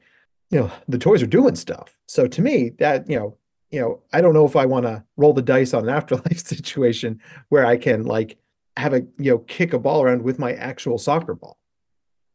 you 0.51 0.61
know, 0.61 0.71
the 0.89 0.99
toys 0.99 1.23
are 1.23 1.29
doing 1.29 1.55
stuff. 1.55 1.97
So 2.07 2.27
to 2.27 2.43
me, 2.43 2.71
that, 2.79 3.09
you 3.09 3.17
know, 3.17 3.37
you 3.71 3.81
know, 3.81 4.03
I 4.13 4.21
don't 4.21 4.35
know 4.35 4.45
if 4.45 4.57
I 4.57 4.67
want 4.67 4.85
to 4.87 5.05
roll 5.17 5.33
the 5.33 5.43
dice 5.43 5.73
on 5.73 5.85
an 5.85 5.95
afterlife 5.95 6.45
situation 6.45 7.21
where 7.49 7.65
I 7.65 7.77
can 7.77 8.05
like 8.05 8.37
have 8.77 8.93
a, 8.93 9.03
you 9.19 9.31
know, 9.33 9.39
kick 9.39 9.73
a 9.73 9.79
ball 9.79 10.03
around 10.03 10.23
with 10.23 10.39
my 10.39 10.53
actual 10.55 10.99
soccer 10.99 11.35
ball. 11.35 11.57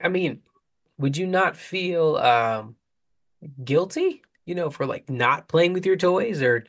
I 0.01 0.10
mean, 0.10 0.41
would 0.97 1.17
you 1.17 1.28
not 1.28 1.58
feel 1.58 2.15
um 2.17 2.75
guilty, 3.63 4.21
you 4.45 4.56
know, 4.56 4.69
for 4.69 4.86
like 4.86 5.10
not 5.10 5.47
playing 5.47 5.73
with 5.73 5.86
your 5.86 5.97
toys 5.97 6.41
or 6.41 6.65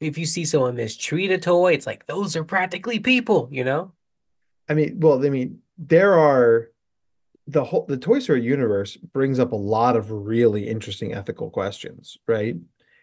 if 0.00 0.18
you 0.18 0.26
see 0.26 0.44
someone 0.44 0.74
mistreat 0.74 1.30
a 1.30 1.38
toy, 1.38 1.72
it's 1.72 1.86
like 1.86 2.06
those 2.06 2.36
are 2.36 2.44
practically 2.44 2.98
people, 2.98 3.48
you 3.50 3.64
know? 3.64 3.92
I 4.68 4.74
mean, 4.74 4.98
well, 5.00 5.24
I 5.24 5.30
mean, 5.30 5.60
there 5.78 6.18
are 6.18 6.71
the 7.46 7.64
whole 7.64 7.86
the 7.86 7.96
Toy 7.96 8.18
Story 8.20 8.42
universe 8.42 8.96
brings 8.96 9.38
up 9.38 9.52
a 9.52 9.56
lot 9.56 9.96
of 9.96 10.10
really 10.10 10.68
interesting 10.68 11.12
ethical 11.14 11.50
questions, 11.50 12.16
right? 12.28 12.56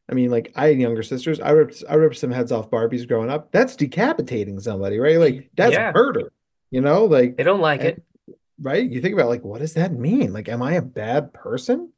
I 0.09 0.13
mean, 0.15 0.31
like 0.31 0.51
I 0.55 0.67
had 0.69 0.79
younger 0.79 1.03
sisters. 1.03 1.39
I 1.39 1.51
ripped 1.51 1.83
I 1.89 1.95
ripped 1.95 2.17
some 2.17 2.31
heads 2.31 2.51
off 2.51 2.71
Barbies 2.71 3.07
growing 3.07 3.29
up. 3.29 3.51
That's 3.51 3.75
decapitating 3.75 4.59
somebody, 4.59 4.97
right? 4.97 5.17
Like 5.19 5.49
that's 5.55 5.73
Yeah. 5.73 5.91
murder, 5.93 6.31
you 6.71 6.81
know? 6.81 7.05
Like 7.05 7.37
They 7.37 7.43
don't 7.43 7.59
like 7.61 7.81
and- 7.81 7.89
it. 7.89 8.03
right? 8.61 8.89
You 8.89 9.01
think 9.01 9.13
about 9.13 9.27
like 9.29 9.43
what 9.43 9.59
does 9.61 9.73
that 9.75 9.93
mean? 9.93 10.33
Like, 10.33 10.49
am 10.49 10.61
I 10.63 10.73
a 10.73 10.81
bad 10.81 11.33
person? 11.33 11.91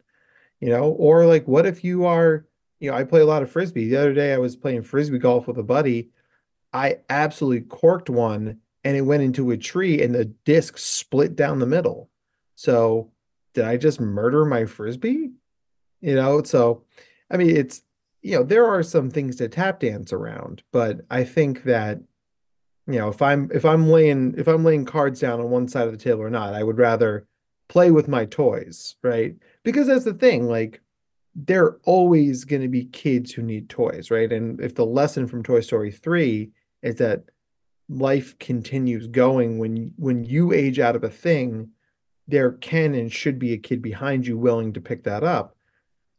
You 0.60 0.70
know, 0.70 0.90
or 0.92 1.26
like 1.26 1.48
what 1.48 1.66
if 1.66 1.84
you 1.84 2.06
are, 2.06 2.46
you 2.80 2.92
know, 2.92 2.98
I 2.98 3.04
play 3.04 3.22
a 3.22 3.26
lot 3.26 3.44
of 3.44 3.52
frisbee. 3.52 3.88
The 3.90 3.98
other 3.98 4.14
day 4.14 4.34
I 4.34 4.38
was 4.40 4.56
playing 4.56 4.84
frisbee 4.84 5.18
golf 5.20 5.48
with 5.48 5.58
a 5.58 5.64
buddy. 5.64 6.10
I 6.74 6.98
absolutely 7.10 7.62
corked 7.62 8.10
one 8.10 8.58
and 8.84 8.98
it 8.98 9.02
went 9.02 9.24
into 9.24 9.52
a 9.52 9.58
tree 9.58 10.02
and 10.02 10.14
the 10.14 10.26
disc 10.26 10.78
split 10.78 11.36
down 11.36 11.60
the 11.60 11.66
middle. 11.66 12.10
So 12.62 13.10
did 13.56 13.66
I 13.66 13.78
just 13.78 14.00
murder 14.00 14.46
my 14.46 14.66
frisbee? 14.66 15.32
You 16.00 16.16
know, 16.16 16.44
so 16.44 16.84
I 17.32 17.38
mean 17.38 17.56
it's 17.56 17.82
you 18.22 18.38
know, 18.38 18.44
there 18.44 18.68
are 18.68 18.84
some 18.84 19.10
things 19.10 19.38
to 19.38 19.50
tap 19.50 19.80
dance 19.80 20.14
around, 20.14 20.62
but 20.72 21.02
I 21.10 21.24
think 21.24 21.64
that 21.64 22.00
you 22.86 23.00
know, 23.00 23.10
if 23.10 23.20
I'm 23.20 23.50
if 23.52 23.66
I'm 23.66 23.90
laying 23.90 24.36
if 24.38 24.48
I'm 24.48 24.64
laying 24.64 24.86
cards 24.86 25.20
down 25.20 25.40
on 25.40 25.50
one 25.50 25.68
side 25.68 25.88
of 25.88 25.92
the 25.92 25.98
table 25.98 26.22
or 26.22 26.30
not, 26.30 26.54
I 26.54 26.62
would 26.62 26.78
rather 26.78 27.26
play 27.68 27.90
with 27.90 28.08
my 28.08 28.26
toys, 28.26 28.96
right? 29.02 29.36
Because 29.64 29.88
that's 29.88 30.06
the 30.06 30.14
thing, 30.14 30.48
like 30.48 30.82
there 31.34 31.64
are 31.64 31.80
always 31.86 32.44
going 32.44 32.62
to 32.62 32.68
be 32.68 32.86
kids 32.86 33.32
who 33.32 33.42
need 33.42 33.70
toys, 33.70 34.12
right? 34.12 34.32
And 34.32 34.62
if 34.62 34.76
the 34.76 34.86
lesson 34.86 35.28
from 35.28 35.42
Toy 35.42 35.62
Story 35.62 35.90
3 35.90 36.52
is 36.84 36.96
that 36.96 37.24
life 37.90 38.38
continues 38.38 39.08
going 39.08 39.58
when 39.58 39.94
when 39.98 40.24
you 40.24 40.54
age 40.54 40.80
out 40.80 40.96
of 40.96 41.04
a 41.04 41.10
thing, 41.10 41.72
there 42.28 42.54
can 42.54 42.94
and 42.94 43.12
should 43.12 43.40
be 43.40 43.54
a 43.54 43.58
kid 43.58 43.82
behind 43.82 44.26
you 44.26 44.38
willing 44.38 44.74
to 44.74 44.82
pick 44.82 45.04
that 45.04 45.24
up. 45.24 45.56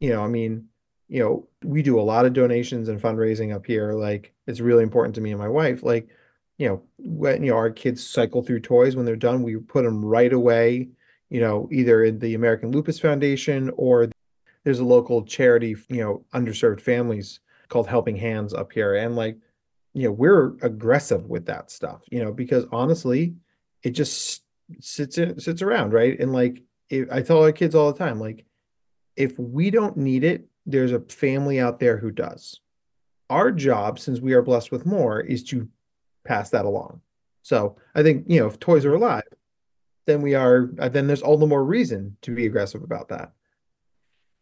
You 0.01 0.11
know, 0.11 0.23
I 0.23 0.29
mean, 0.29 0.69
you 1.09 1.23
know, 1.23 1.49
we 1.63 1.83
do 1.83 2.01
a 2.01 2.03
lot 2.03 2.27
of 2.27 2.33
donations 2.33 2.89
and 2.89 3.01
fundraising 3.01 3.55
up 3.55 3.67
here. 3.67 3.93
Like 3.93 4.33
it's 4.47 4.61
really 4.61 4.83
important 4.83 5.15
to 5.17 5.21
me 5.21 5.31
and 5.31 5.39
my 5.39 5.49
wife. 5.49 5.83
Like, 5.83 6.09
you 6.59 6.69
know, 6.69 6.83
when 6.99 7.43
you 7.43 7.51
know 7.51 7.57
our 7.57 7.71
kids 7.71 8.07
cycle 8.07 8.43
through 8.43 8.61
toys 8.61 8.97
when 8.97 9.05
they're 9.05 9.17
done, 9.17 9.43
we 9.43 9.57
put 9.57 9.85
them 9.85 10.05
right 10.05 10.33
away, 10.33 10.89
you 11.31 11.41
know, 11.41 11.69
either 11.73 12.05
in 12.05 12.19
the 12.19 12.35
American 12.35 12.71
Lupus 12.71 12.99
Foundation 12.99 13.71
or 13.77 14.09
there's 14.65 14.79
a 14.79 14.85
local 14.85 15.25
charity, 15.25 15.77
you 15.89 16.01
know, 16.01 16.25
underserved 16.35 16.81
families 16.81 17.41
called 17.69 17.89
Helping 17.89 18.17
Hands 18.17 18.53
up 18.55 18.73
here. 18.73 18.95
And 18.95 19.17
like, 19.17 19.37
you 19.95 20.05
know, 20.05 20.13
we're 20.13 20.55
aggressive 20.63 21.27
with 21.27 21.47
that 21.47 21.71
stuff, 21.71 22.03
you 22.11 22.23
know, 22.23 22.33
because 22.33 22.65
honestly, 22.71 23.35
it 23.83 23.91
just 23.91 24.43
sits 24.81 25.17
sits 25.17 25.63
around, 25.63 25.93
right? 25.93 26.19
And 26.19 26.33
like, 26.33 26.63
it, 26.89 27.09
I 27.11 27.23
tell 27.23 27.43
our 27.43 27.53
kids 27.53 27.75
all 27.75 27.93
the 27.93 27.99
time, 27.99 28.21
like, 28.21 28.45
if 29.17 29.39
we 29.39 29.71
don't 29.71 29.97
need 29.97 30.25
it, 30.25 30.47
there's 30.67 30.93
a 30.93 31.01
family 31.01 31.61
out 31.61 31.79
there 31.81 31.99
who 31.99 32.11
does. 32.11 32.61
Our 33.31 33.51
job, 33.51 33.99
since 33.99 34.21
we 34.21 34.35
are 34.35 34.43
blessed 34.43 34.71
with 34.71 34.87
more, 34.87 35.21
is 35.21 35.43
to 35.45 35.69
pass 36.25 36.51
that 36.51 36.65
along. 36.65 37.01
So 37.43 37.77
I 37.95 38.03
think, 38.03 38.27
you 38.29 38.41
know, 38.41 38.47
if 38.47 38.61
toys 38.61 38.85
are 38.85 38.95
alive, 38.95 39.23
then 40.07 40.23
we 40.23 40.35
are, 40.35 40.71
uh, 40.79 40.89
then 40.89 41.07
there's 41.07 41.23
all 41.23 41.37
the 41.37 41.47
more 41.47 41.65
reason 41.65 42.17
to 42.23 42.35
be 42.35 42.47
aggressive 42.47 42.83
about 42.83 43.09
that. 43.09 43.33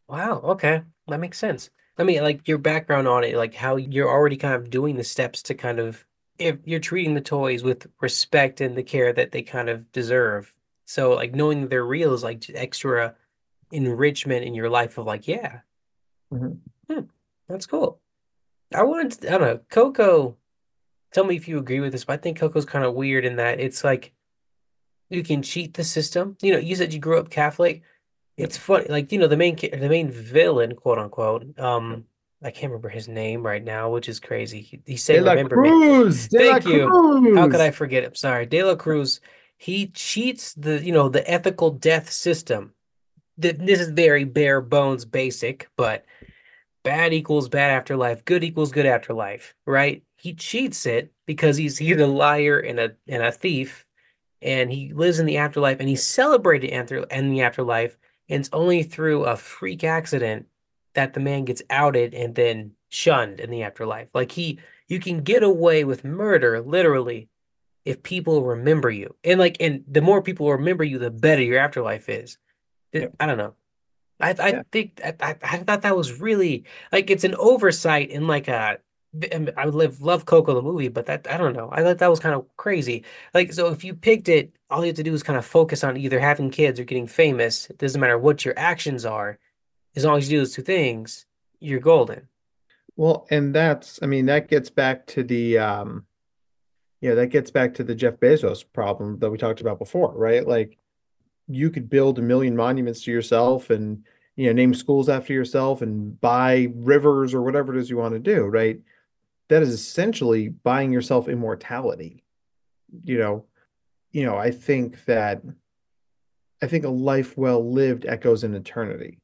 Wow, 0.08 0.40
okay. 0.40 0.82
That 1.08 1.20
makes 1.20 1.38
sense. 1.38 1.70
I 1.98 2.04
mean, 2.04 2.22
like 2.22 2.48
your 2.48 2.58
background 2.58 3.08
on 3.08 3.24
it, 3.24 3.36
like 3.36 3.54
how 3.54 3.76
you're 3.76 4.08
already 4.08 4.36
kind 4.36 4.54
of 4.54 4.70
doing 4.70 4.96
the 4.96 5.04
steps 5.04 5.42
to 5.44 5.54
kind 5.54 5.78
of 5.78 6.04
if 6.40 6.56
you're 6.64 6.80
treating 6.80 7.14
the 7.14 7.20
toys 7.20 7.62
with 7.62 7.86
respect 8.00 8.60
and 8.60 8.76
the 8.76 8.82
care 8.82 9.12
that 9.12 9.30
they 9.30 9.42
kind 9.42 9.68
of 9.68 9.90
deserve. 9.92 10.52
So 10.86 11.12
like 11.12 11.34
knowing 11.34 11.68
they're 11.68 11.84
real 11.84 12.14
is 12.14 12.24
like 12.24 12.44
extra 12.54 13.14
enrichment 13.70 14.44
in 14.44 14.54
your 14.54 14.70
life 14.70 14.98
of 14.98 15.06
like, 15.06 15.28
yeah, 15.28 15.60
Mhm. 16.32 16.58
hmm, 16.88 17.00
that's 17.48 17.66
cool. 17.66 18.00
I 18.74 18.82
wanted 18.82 19.12
to, 19.20 19.28
I 19.34 19.38
don't 19.38 19.40
know, 19.48 19.60
Coco, 19.68 20.36
tell 21.12 21.24
me 21.24 21.36
if 21.36 21.46
you 21.48 21.58
agree 21.58 21.80
with 21.80 21.92
this, 21.92 22.04
but 22.04 22.14
I 22.14 22.16
think 22.22 22.38
Coco's 22.38 22.64
kind 22.64 22.84
of 22.84 22.94
weird 22.94 23.24
in 23.24 23.36
that 23.36 23.60
it's 23.60 23.84
like 23.84 24.12
you 25.08 25.22
can 25.22 25.42
cheat 25.42 25.74
the 25.74 25.84
system. 25.84 26.36
You 26.40 26.52
know, 26.52 26.58
you 26.58 26.76
said 26.76 26.94
you 26.94 27.00
grew 27.00 27.18
up 27.18 27.30
Catholic. 27.30 27.82
It's 28.36 28.56
funny, 28.56 28.86
like 28.88 29.12
you 29.12 29.18
know, 29.18 29.26
the 29.26 29.36
main 29.36 29.56
the 29.56 29.88
main 29.88 30.10
villain, 30.10 30.74
quote 30.76 30.98
unquote. 30.98 31.58
Um, 31.58 32.06
I 32.42 32.50
can't 32.50 32.70
remember 32.70 32.88
his 32.88 33.08
name 33.08 33.44
right 33.44 33.62
now, 33.62 33.90
which 33.90 34.08
is 34.08 34.18
crazy. 34.18 34.62
He, 34.62 34.80
he 34.86 34.92
De 34.94 34.96
said, 34.96 35.22
La 35.22 35.32
"Remember 35.32 35.56
me." 35.56 35.68
Cruz, 35.68 36.28
De 36.28 36.38
La 36.38 36.52
Thank 36.52 36.66
you. 36.66 37.34
How 37.36 37.48
could 37.48 37.60
I 37.60 37.68
Cruz. 37.68 37.76
forget 37.76 38.04
him? 38.04 38.14
Sorry, 38.14 38.46
De 38.46 38.62
La 38.62 38.74
Cruz. 38.76 39.20
He 39.58 39.88
cheats 39.88 40.54
the, 40.54 40.82
you 40.82 40.92
know, 40.92 41.10
the 41.10 41.28
ethical 41.30 41.70
death 41.70 42.10
system. 42.10 42.72
Th- 43.40 43.56
This 43.56 43.80
is 43.80 43.90
very 43.90 44.24
bare 44.24 44.62
bones 44.62 45.04
basic, 45.04 45.68
but 45.76 46.06
bad 46.82 47.12
equals 47.12 47.48
bad 47.50 47.70
afterlife, 47.70 48.24
good 48.24 48.42
equals 48.42 48.72
good 48.72 48.86
afterlife, 48.86 49.54
right? 49.66 50.02
He 50.16 50.32
cheats 50.34 50.86
it 50.86 51.12
because 51.26 51.56
he's 51.56 51.76
he's 51.78 51.98
a 52.00 52.06
liar 52.06 52.58
and 52.58 52.80
a 52.80 52.92
and 53.06 53.22
a 53.22 53.32
thief, 53.32 53.84
and 54.40 54.70
he 54.72 54.92
lives 54.94 55.18
in 55.18 55.26
the 55.26 55.36
afterlife 55.36 55.78
and 55.80 55.88
he's 55.88 56.04
celebrated 56.06 56.68
in 56.70 57.30
the 57.30 57.42
afterlife, 57.42 57.98
and 58.28 58.40
it's 58.40 58.50
only 58.52 58.82
through 58.82 59.24
a 59.24 59.36
freak 59.36 59.84
accident 59.84 60.46
that 60.94 61.14
the 61.14 61.20
man 61.20 61.44
gets 61.44 61.62
outed 61.70 62.14
and 62.14 62.34
then 62.34 62.72
shunned 62.88 63.40
in 63.40 63.50
the 63.50 63.62
afterlife. 63.62 64.08
Like 64.14 64.32
he 64.32 64.58
you 64.88 65.00
can 65.00 65.22
get 65.22 65.42
away 65.42 65.84
with 65.84 66.04
murder 66.04 66.60
literally 66.60 67.28
if 67.84 68.02
people 68.02 68.42
remember 68.44 68.90
you. 68.90 69.14
And 69.24 69.38
like 69.40 69.56
and 69.60 69.84
the 69.88 70.00
more 70.02 70.22
people 70.22 70.50
remember 70.52 70.84
you, 70.84 70.98
the 70.98 71.10
better 71.10 71.42
your 71.42 71.58
afterlife 71.60 72.08
is. 72.08 72.38
Yep. 72.92 73.14
I 73.20 73.26
don't 73.26 73.38
know. 73.38 73.54
I 74.20 74.30
I 74.38 74.48
Yeah. 74.50 74.62
think 74.72 75.00
I, 75.04 75.36
I 75.42 75.58
thought 75.58 75.82
that 75.82 75.96
was 75.96 76.20
really 76.20 76.64
like 76.92 77.10
it's 77.10 77.24
an 77.24 77.34
oversight 77.36 78.10
in 78.10 78.26
like 78.26 78.48
a 78.48 78.78
I 79.56 79.66
live 79.66 80.00
love 80.02 80.24
Coco 80.24 80.54
the 80.54 80.62
movie, 80.62 80.88
but 80.88 81.06
that 81.06 81.26
I 81.30 81.36
don't 81.36 81.52
know. 81.54 81.68
I 81.72 81.82
thought 81.82 81.98
that 81.98 82.10
was 82.10 82.20
kind 82.20 82.34
of 82.34 82.46
crazy. 82.56 83.04
Like 83.34 83.52
so 83.52 83.68
if 83.72 83.82
you 83.84 83.94
picked 83.94 84.28
it, 84.28 84.52
all 84.70 84.82
you 84.82 84.88
have 84.88 84.96
to 84.96 85.02
do 85.02 85.14
is 85.14 85.22
kind 85.24 85.38
of 85.38 85.44
focus 85.46 85.82
on 85.82 85.96
either 85.96 86.20
having 86.20 86.50
kids 86.50 86.78
or 86.78 86.84
getting 86.84 87.06
famous. 87.08 87.68
It 87.70 87.78
doesn't 87.78 88.00
matter 88.00 88.18
what 88.18 88.44
your 88.44 88.54
actions 88.58 89.04
are, 89.04 89.38
as 89.96 90.04
long 90.04 90.18
as 90.18 90.30
you 90.30 90.36
do 90.36 90.40
those 90.40 90.54
two 90.54 90.62
things, 90.62 91.26
you're 91.58 91.80
golden. 91.80 92.28
Well, 92.96 93.26
and 93.30 93.54
that's, 93.54 93.98
I 94.02 94.06
mean, 94.06 94.26
that 94.26 94.48
gets 94.48 94.70
back 94.70 95.06
to 95.08 95.22
the, 95.22 95.58
um, 95.58 96.06
know, 97.08 97.16
that 97.16 97.28
gets 97.28 97.50
back 97.50 97.74
to 97.74 97.84
the 97.84 97.94
Jeff 97.94 98.16
Bezos 98.16 98.64
problem 98.72 99.18
that 99.20 99.30
we 99.30 99.38
talked 99.38 99.60
about 99.60 99.78
before, 99.78 100.12
right? 100.12 100.46
Like 100.46 100.76
you 101.48 101.70
could 101.70 101.88
build 101.88 102.18
a 102.18 102.22
million 102.22 102.54
monuments 102.54 103.02
to 103.04 103.10
yourself 103.10 103.70
and, 103.70 104.04
you 104.36 104.46
know, 104.46 104.52
name 104.52 104.74
schools 104.74 105.08
after 105.08 105.32
yourself 105.32 105.82
and 105.82 106.20
buy 106.20 106.68
rivers 106.74 107.34
or 107.34 107.42
whatever 107.42 107.74
it 107.74 107.80
is 107.80 107.90
you 107.90 107.96
want 107.96 108.14
to 108.14 108.20
do, 108.20 108.44
right? 108.44 108.80
That 109.48 109.62
is 109.62 109.72
essentially 109.72 110.48
buying 110.48 110.92
yourself 110.92 111.28
immortality. 111.28 112.22
You 113.04 113.18
know, 113.18 113.44
you 114.12 114.24
know, 114.24 114.36
I 114.36 114.50
think 114.50 115.04
that 115.06 115.42
I 116.62 116.66
think 116.66 116.84
a 116.84 116.90
life 116.90 117.36
well 117.36 117.70
lived 117.72 118.04
echoes 118.06 118.44
in 118.44 118.54
eternity. 118.54 119.18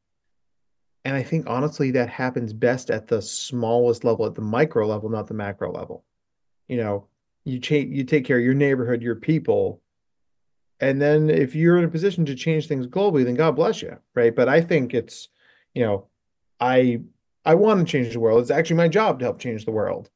And 1.06 1.14
I 1.14 1.22
think 1.22 1.46
honestly 1.46 1.92
that 1.92 2.08
happens 2.08 2.52
best 2.52 2.90
at 2.90 3.06
the 3.06 3.22
smallest 3.22 4.02
level, 4.02 4.26
at 4.26 4.34
the 4.34 4.40
micro 4.40 4.88
level, 4.88 5.08
not 5.08 5.28
the 5.28 5.34
macro 5.34 5.70
level. 5.70 6.04
You 6.66 6.78
know, 6.78 7.06
you 7.44 7.60
change, 7.60 7.94
you 7.94 8.02
take 8.02 8.24
care 8.24 8.38
of 8.38 8.44
your 8.44 8.54
neighborhood, 8.54 9.02
your 9.02 9.14
people, 9.14 9.80
and 10.80 11.00
then 11.00 11.30
if 11.30 11.54
you're 11.54 11.78
in 11.78 11.84
a 11.84 11.88
position 11.88 12.26
to 12.26 12.34
change 12.34 12.66
things 12.66 12.88
globally, 12.88 13.24
then 13.24 13.36
God 13.36 13.54
bless 13.54 13.82
you, 13.82 13.96
right? 14.16 14.34
But 14.34 14.48
I 14.48 14.60
think 14.60 14.94
it's, 14.94 15.28
you 15.74 15.84
know, 15.84 16.08
I 16.58 17.02
I 17.44 17.54
want 17.54 17.86
to 17.86 17.90
change 17.90 18.12
the 18.12 18.18
world. 18.18 18.40
It's 18.42 18.50
actually 18.50 18.78
my 18.78 18.88
job 18.88 19.20
to 19.20 19.26
help 19.26 19.38
change 19.38 19.64
the 19.64 19.70
world. 19.70 20.10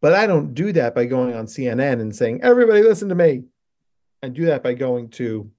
But 0.00 0.14
I 0.14 0.28
don't 0.28 0.54
do 0.54 0.70
that 0.70 0.94
by 0.94 1.06
going 1.06 1.34
on 1.34 1.46
CNN 1.46 2.00
and 2.00 2.14
saying, 2.14 2.42
everybody 2.44 2.82
listen 2.82 3.08
to 3.08 3.16
me. 3.16 3.42
I 4.22 4.28
do 4.28 4.46
that 4.46 4.62
by 4.62 4.74
going 4.74 5.08
to 5.10 5.50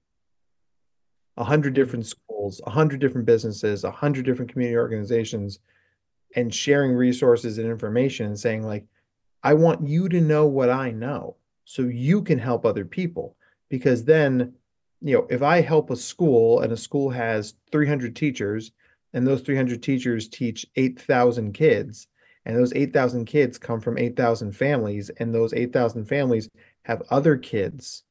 a 1.36 1.44
hundred 1.44 1.74
different 1.74 2.06
schools, 2.06 2.60
a 2.66 2.70
hundred 2.70 3.00
different 3.00 3.26
businesses, 3.26 3.84
a 3.84 3.90
hundred 3.90 4.24
different 4.24 4.50
community 4.50 4.76
organizations, 4.76 5.58
and 6.36 6.54
sharing 6.54 6.92
resources 6.92 7.58
and 7.58 7.68
information 7.68 8.26
and 8.26 8.38
saying, 8.38 8.62
like, 8.62 8.84
I 9.42 9.54
want 9.54 9.86
you 9.86 10.08
to 10.08 10.20
know 10.20 10.46
what 10.46 10.70
I 10.70 10.90
know 10.90 11.36
so 11.64 11.82
you 11.82 12.22
can 12.22 12.38
help 12.38 12.64
other 12.64 12.84
people. 12.84 13.36
Because 13.68 14.04
then, 14.04 14.54
you 15.00 15.16
know, 15.16 15.26
if 15.30 15.42
I 15.42 15.60
help 15.60 15.90
a 15.90 15.96
school 15.96 16.60
and 16.60 16.72
a 16.72 16.76
school 16.76 17.10
has 17.10 17.54
300 17.72 18.14
teachers 18.14 18.72
and 19.12 19.26
those 19.26 19.40
300 19.40 19.82
teachers 19.82 20.28
teach 20.28 20.66
8,000 20.76 21.52
kids, 21.52 22.06
and 22.44 22.56
those 22.56 22.72
8,000 22.72 23.26
kids 23.26 23.58
come 23.58 23.80
from 23.80 23.98
8,000 23.98 24.52
families, 24.52 25.10
and 25.18 25.34
those 25.34 25.52
8,000 25.52 26.06
families 26.06 26.48
have 26.84 27.02
other 27.10 27.36
kids, 27.36 28.04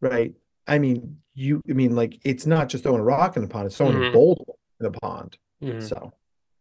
right? 0.00 0.34
I 0.66 0.78
mean, 0.78 1.18
you, 1.36 1.62
I 1.68 1.72
mean, 1.74 1.94
like, 1.94 2.18
it's 2.24 2.46
not 2.46 2.68
just 2.68 2.84
throwing 2.84 3.00
a 3.00 3.04
rock 3.04 3.36
in 3.36 3.42
the 3.42 3.48
pond, 3.48 3.66
it's 3.66 3.76
throwing 3.76 3.96
a 3.96 4.00
hmm 4.00 4.12
boulder 4.12 4.42
in 4.80 4.90
the 4.92 4.98
pond. 5.00 5.38
hmm 5.60 5.80
So, 5.80 6.12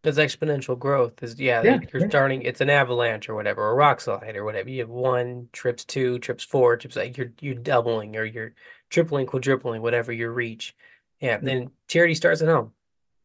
Because 0.03 0.17
exponential 0.17 0.77
growth 0.77 1.23
is 1.23 1.39
yeah, 1.39 1.63
yeah, 1.63 1.79
you're 1.93 2.01
yeah, 2.01 2.09
starting. 2.09 2.41
It's 2.43 2.61
an 2.61 2.69
avalanche 2.69 3.29
or 3.29 3.35
whatever, 3.35 3.63
or 3.63 3.75
rock 3.75 4.01
slide 4.01 4.35
or 4.35 4.43
whatever. 4.43 4.69
You 4.69 4.81
have 4.81 4.89
one 4.89 5.49
trips 5.53 5.85
two, 5.85 6.19
trips 6.19 6.43
four, 6.43 6.77
trips 6.77 6.95
like 6.95 7.17
you're 7.17 7.31
you're 7.41 7.55
doubling 7.55 8.15
or 8.15 8.25
you're 8.25 8.53
tripling, 8.89 9.25
quadrupling, 9.25 9.81
whatever 9.81 10.11
your 10.11 10.31
reach. 10.31 10.75
Yeah, 11.21 11.39
yep, 11.41 11.41
then 11.41 11.71
charity 11.88 12.13
starts 12.15 12.41
at 12.41 12.47
home. 12.49 12.73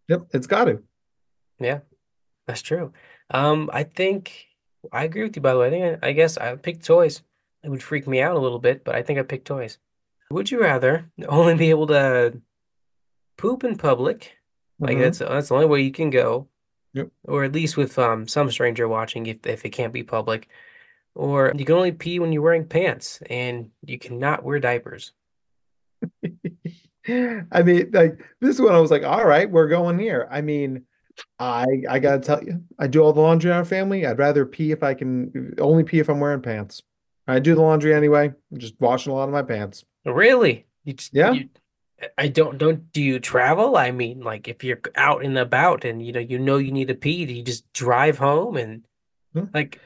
yep, 0.08 0.26
it's 0.32 0.46
got 0.46 0.64
to. 0.64 0.82
Yeah, 1.58 1.80
that's 2.46 2.62
true. 2.62 2.92
Um, 3.30 3.70
I 3.72 3.84
think 3.84 4.46
I 4.92 5.04
agree 5.04 5.22
with 5.24 5.36
you. 5.36 5.42
By 5.42 5.52
the 5.54 5.60
way, 5.60 5.66
I 5.68 5.70
think 5.70 6.04
I, 6.04 6.08
I 6.08 6.12
guess 6.12 6.38
I 6.38 6.56
picked 6.56 6.84
toys. 6.84 7.22
It 7.62 7.68
would 7.70 7.82
freak 7.82 8.06
me 8.08 8.20
out 8.22 8.36
a 8.36 8.40
little 8.40 8.58
bit, 8.58 8.84
but 8.84 8.94
I 8.94 9.02
think 9.02 9.18
I 9.18 9.22
picked 9.22 9.46
toys. 9.46 9.78
Would 10.30 10.50
you 10.50 10.60
rather 10.60 11.10
only 11.28 11.54
be 11.56 11.70
able 11.70 11.86
to 11.88 12.40
poop 13.36 13.64
in 13.64 13.76
public? 13.76 14.36
Like 14.78 14.96
hmm 14.96 15.02
that's 15.02 15.18
that's 15.18 15.48
the 15.48 15.54
only 15.54 15.66
way 15.66 15.82
you 15.82 15.92
can 15.92 16.10
go. 16.10 16.48
Yep. 16.92 17.08
or 17.24 17.44
at 17.44 17.52
least 17.52 17.76
with 17.76 17.96
um 17.98 18.26
some 18.26 18.50
stranger 18.50 18.88
watching 18.88 19.26
if 19.26 19.46
if 19.46 19.64
it 19.64 19.70
can't 19.70 19.92
be 19.92 20.02
public, 20.02 20.48
or 21.14 21.52
you 21.56 21.64
can 21.64 21.76
only 21.76 21.92
pee 21.92 22.18
when 22.18 22.32
you're 22.32 22.42
wearing 22.42 22.66
pants 22.66 23.20
and 23.30 23.70
you 23.86 23.98
cannot 23.98 24.42
wear 24.44 24.58
diapers. 24.58 25.12
I 27.08 27.62
mean, 27.62 27.90
like 27.92 28.24
this 28.40 28.60
one, 28.60 28.74
I 28.74 28.80
was 28.80 28.90
like, 28.90 29.04
all 29.04 29.24
right, 29.24 29.50
we're 29.50 29.68
going 29.68 29.98
here. 29.98 30.28
I 30.30 30.40
mean, 30.40 30.84
I 31.38 31.66
I 31.88 31.98
gotta 31.98 32.20
tell 32.20 32.42
you, 32.42 32.62
I 32.78 32.86
do 32.86 33.02
all 33.02 33.12
the 33.12 33.20
laundry 33.20 33.50
in 33.50 33.56
our 33.56 33.64
family. 33.64 34.06
I'd 34.06 34.18
rather 34.18 34.44
pee 34.46 34.72
if 34.72 34.82
I 34.82 34.94
can, 34.94 35.54
only 35.58 35.84
pee 35.84 35.98
if 36.00 36.08
I'm 36.08 36.20
wearing 36.20 36.42
pants. 36.42 36.82
I 37.30 37.38
do 37.38 37.54
the 37.54 37.62
laundry 37.62 37.94
anyway. 37.94 38.32
I'm 38.52 38.58
just 38.58 38.74
washing 38.80 39.12
a 39.12 39.14
lot 39.16 39.24
of 39.28 39.32
my 39.32 39.42
pants. 39.42 39.84
Really? 40.04 40.66
You 40.84 40.94
just, 40.94 41.14
Yeah. 41.14 41.32
you 41.32 41.48
I 42.16 42.28
don't 42.28 42.56
don't 42.56 42.90
do 42.92 43.02
you 43.02 43.18
travel? 43.20 43.76
I 43.76 43.90
mean, 43.90 44.20
like 44.20 44.48
if 44.48 44.64
you're 44.64 44.80
out 44.96 45.22
and 45.24 45.36
about 45.36 45.84
and 45.84 46.04
you 46.04 46.12
know 46.12 46.20
you 46.20 46.38
know 46.38 46.56
you 46.56 46.72
need 46.72 46.88
to 46.88 46.94
pee, 46.94 47.26
do 47.26 47.32
you 47.34 47.42
just 47.42 47.70
drive 47.72 48.18
home 48.18 48.56
and 48.56 48.84
Hmm. 49.34 49.44
like 49.54 49.78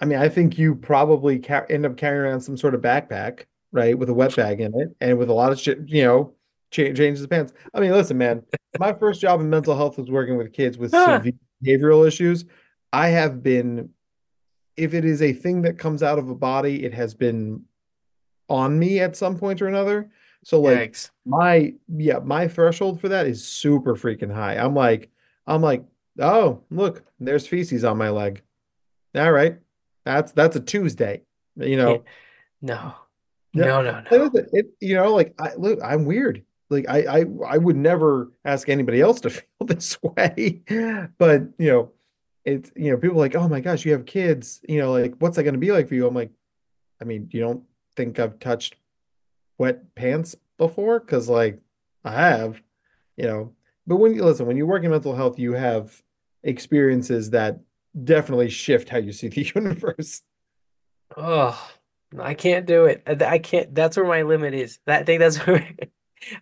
I 0.00 0.04
mean, 0.04 0.18
I 0.18 0.28
think 0.28 0.58
you 0.58 0.74
probably 0.74 1.38
ca 1.38 1.62
end 1.70 1.86
up 1.86 1.96
carrying 1.96 2.22
around 2.22 2.40
some 2.42 2.56
sort 2.56 2.74
of 2.74 2.80
backpack, 2.82 3.44
right, 3.72 3.96
with 3.98 4.08
a 4.10 4.14
wet 4.14 4.34
bag 4.36 4.60
in 4.60 4.78
it 4.78 4.94
and 5.00 5.16
with 5.18 5.28
a 5.30 5.32
lot 5.32 5.50
of 5.52 5.58
shit, 5.60 5.78
you 5.88 6.02
know, 6.04 6.34
cha 6.70 6.82
changes 6.92 7.22
the 7.22 7.28
pants. 7.28 7.52
I 7.72 7.80
mean, 7.80 7.92
listen, 7.92 8.18
man, 8.18 8.42
my 8.78 8.92
first 8.92 9.20
job 9.20 9.40
in 9.40 9.48
mental 9.48 9.74
health 9.76 9.96
was 9.98 10.10
working 10.10 10.36
with 10.36 10.52
kids 10.52 10.76
with 10.76 10.92
ah, 10.94 11.16
severe 11.18 11.32
behavioral 11.64 12.06
issues. 12.06 12.44
I 12.92 13.08
have 13.08 13.42
been, 13.42 13.90
if 14.76 14.94
it 14.94 15.04
is 15.04 15.22
a 15.22 15.32
thing 15.32 15.62
that 15.62 15.78
comes 15.78 16.02
out 16.02 16.18
of 16.18 16.28
a 16.28 16.34
body, 16.34 16.84
it 16.84 16.94
has 16.94 17.14
been 17.14 17.64
on 18.48 18.78
me 18.78 19.00
at 19.00 19.16
some 19.16 19.38
point 19.38 19.62
or 19.62 19.68
another. 19.68 20.10
So 20.44 20.60
like 20.60 20.92
yikes. 20.92 21.10
my 21.24 21.74
yeah, 21.88 22.18
my 22.18 22.48
threshold 22.48 23.00
for 23.00 23.08
that 23.08 23.26
is 23.26 23.46
super 23.46 23.94
freaking 23.94 24.32
high. 24.32 24.56
I'm 24.56 24.74
like, 24.74 25.10
I'm 25.46 25.62
like, 25.62 25.84
oh, 26.18 26.62
look, 26.70 27.04
there's 27.20 27.46
feces 27.46 27.84
on 27.84 27.96
my 27.96 28.10
leg. 28.10 28.42
All 29.14 29.30
right. 29.32 29.58
That's 30.04 30.32
that's 30.32 30.56
a 30.56 30.60
Tuesday. 30.60 31.22
You 31.56 31.76
know. 31.76 32.04
no. 32.60 32.94
No, 33.54 33.82
no, 33.82 34.00
no. 34.00 34.04
listen, 34.10 34.48
It, 34.54 34.66
you 34.80 34.94
know, 34.94 35.12
like 35.14 35.34
I 35.38 35.54
look, 35.56 35.78
I'm 35.84 36.06
weird. 36.06 36.42
like 36.70 36.86
I 36.88 37.20
I 37.20 37.24
I 37.46 37.58
would 37.58 37.76
never 37.76 38.32
ask 38.46 38.68
anybody 38.70 39.00
else 39.02 39.20
to 39.20 39.30
feel 39.30 39.66
this 39.66 40.02
way. 40.02 40.62
But, 41.18 41.42
you 41.58 41.70
know, 41.70 41.92
it's 42.44 42.70
you 42.76 42.90
know, 42.90 42.96
people 42.96 43.18
like, 43.18 43.34
"Oh 43.34 43.48
my 43.48 43.60
gosh, 43.60 43.84
you 43.84 43.92
have 43.92 44.06
kids." 44.06 44.60
You 44.68 44.78
know, 44.78 44.92
like, 44.92 45.14
"What's 45.18 45.36
that 45.36 45.44
gonna 45.44 45.58
be 45.58 45.72
like 45.72 45.88
for 45.88 45.94
you?" 45.94 46.06
I'm 46.06 46.14
like, 46.14 46.30
I 47.00 47.04
mean, 47.04 47.28
you 47.32 47.40
don't 47.40 47.64
think 47.96 48.18
I've 48.18 48.38
touched 48.38 48.76
wet 49.58 49.94
pants 49.94 50.36
before? 50.58 51.00
Because 51.00 51.28
like 51.28 51.60
I 52.04 52.12
have, 52.12 52.62
you 53.16 53.24
know. 53.26 53.52
But 53.86 53.96
when 53.96 54.14
you 54.14 54.24
listen, 54.24 54.46
when 54.46 54.56
you 54.56 54.66
work 54.66 54.84
in 54.84 54.90
mental 54.90 55.14
health, 55.14 55.38
you 55.38 55.52
have 55.52 56.02
experiences 56.42 57.30
that 57.30 57.60
definitely 58.04 58.50
shift 58.50 58.88
how 58.88 58.98
you 58.98 59.12
see 59.12 59.28
the 59.28 59.42
universe. 59.54 60.22
Oh, 61.16 61.70
I 62.18 62.34
can't 62.34 62.66
do 62.66 62.86
it. 62.86 63.02
I 63.06 63.38
can't. 63.38 63.74
That's 63.74 63.96
where 63.96 64.06
my 64.06 64.22
limit 64.22 64.54
is. 64.54 64.78
That 64.86 65.02
I 65.02 65.04
think 65.04 65.20
that's 65.20 65.36
where 65.46 65.68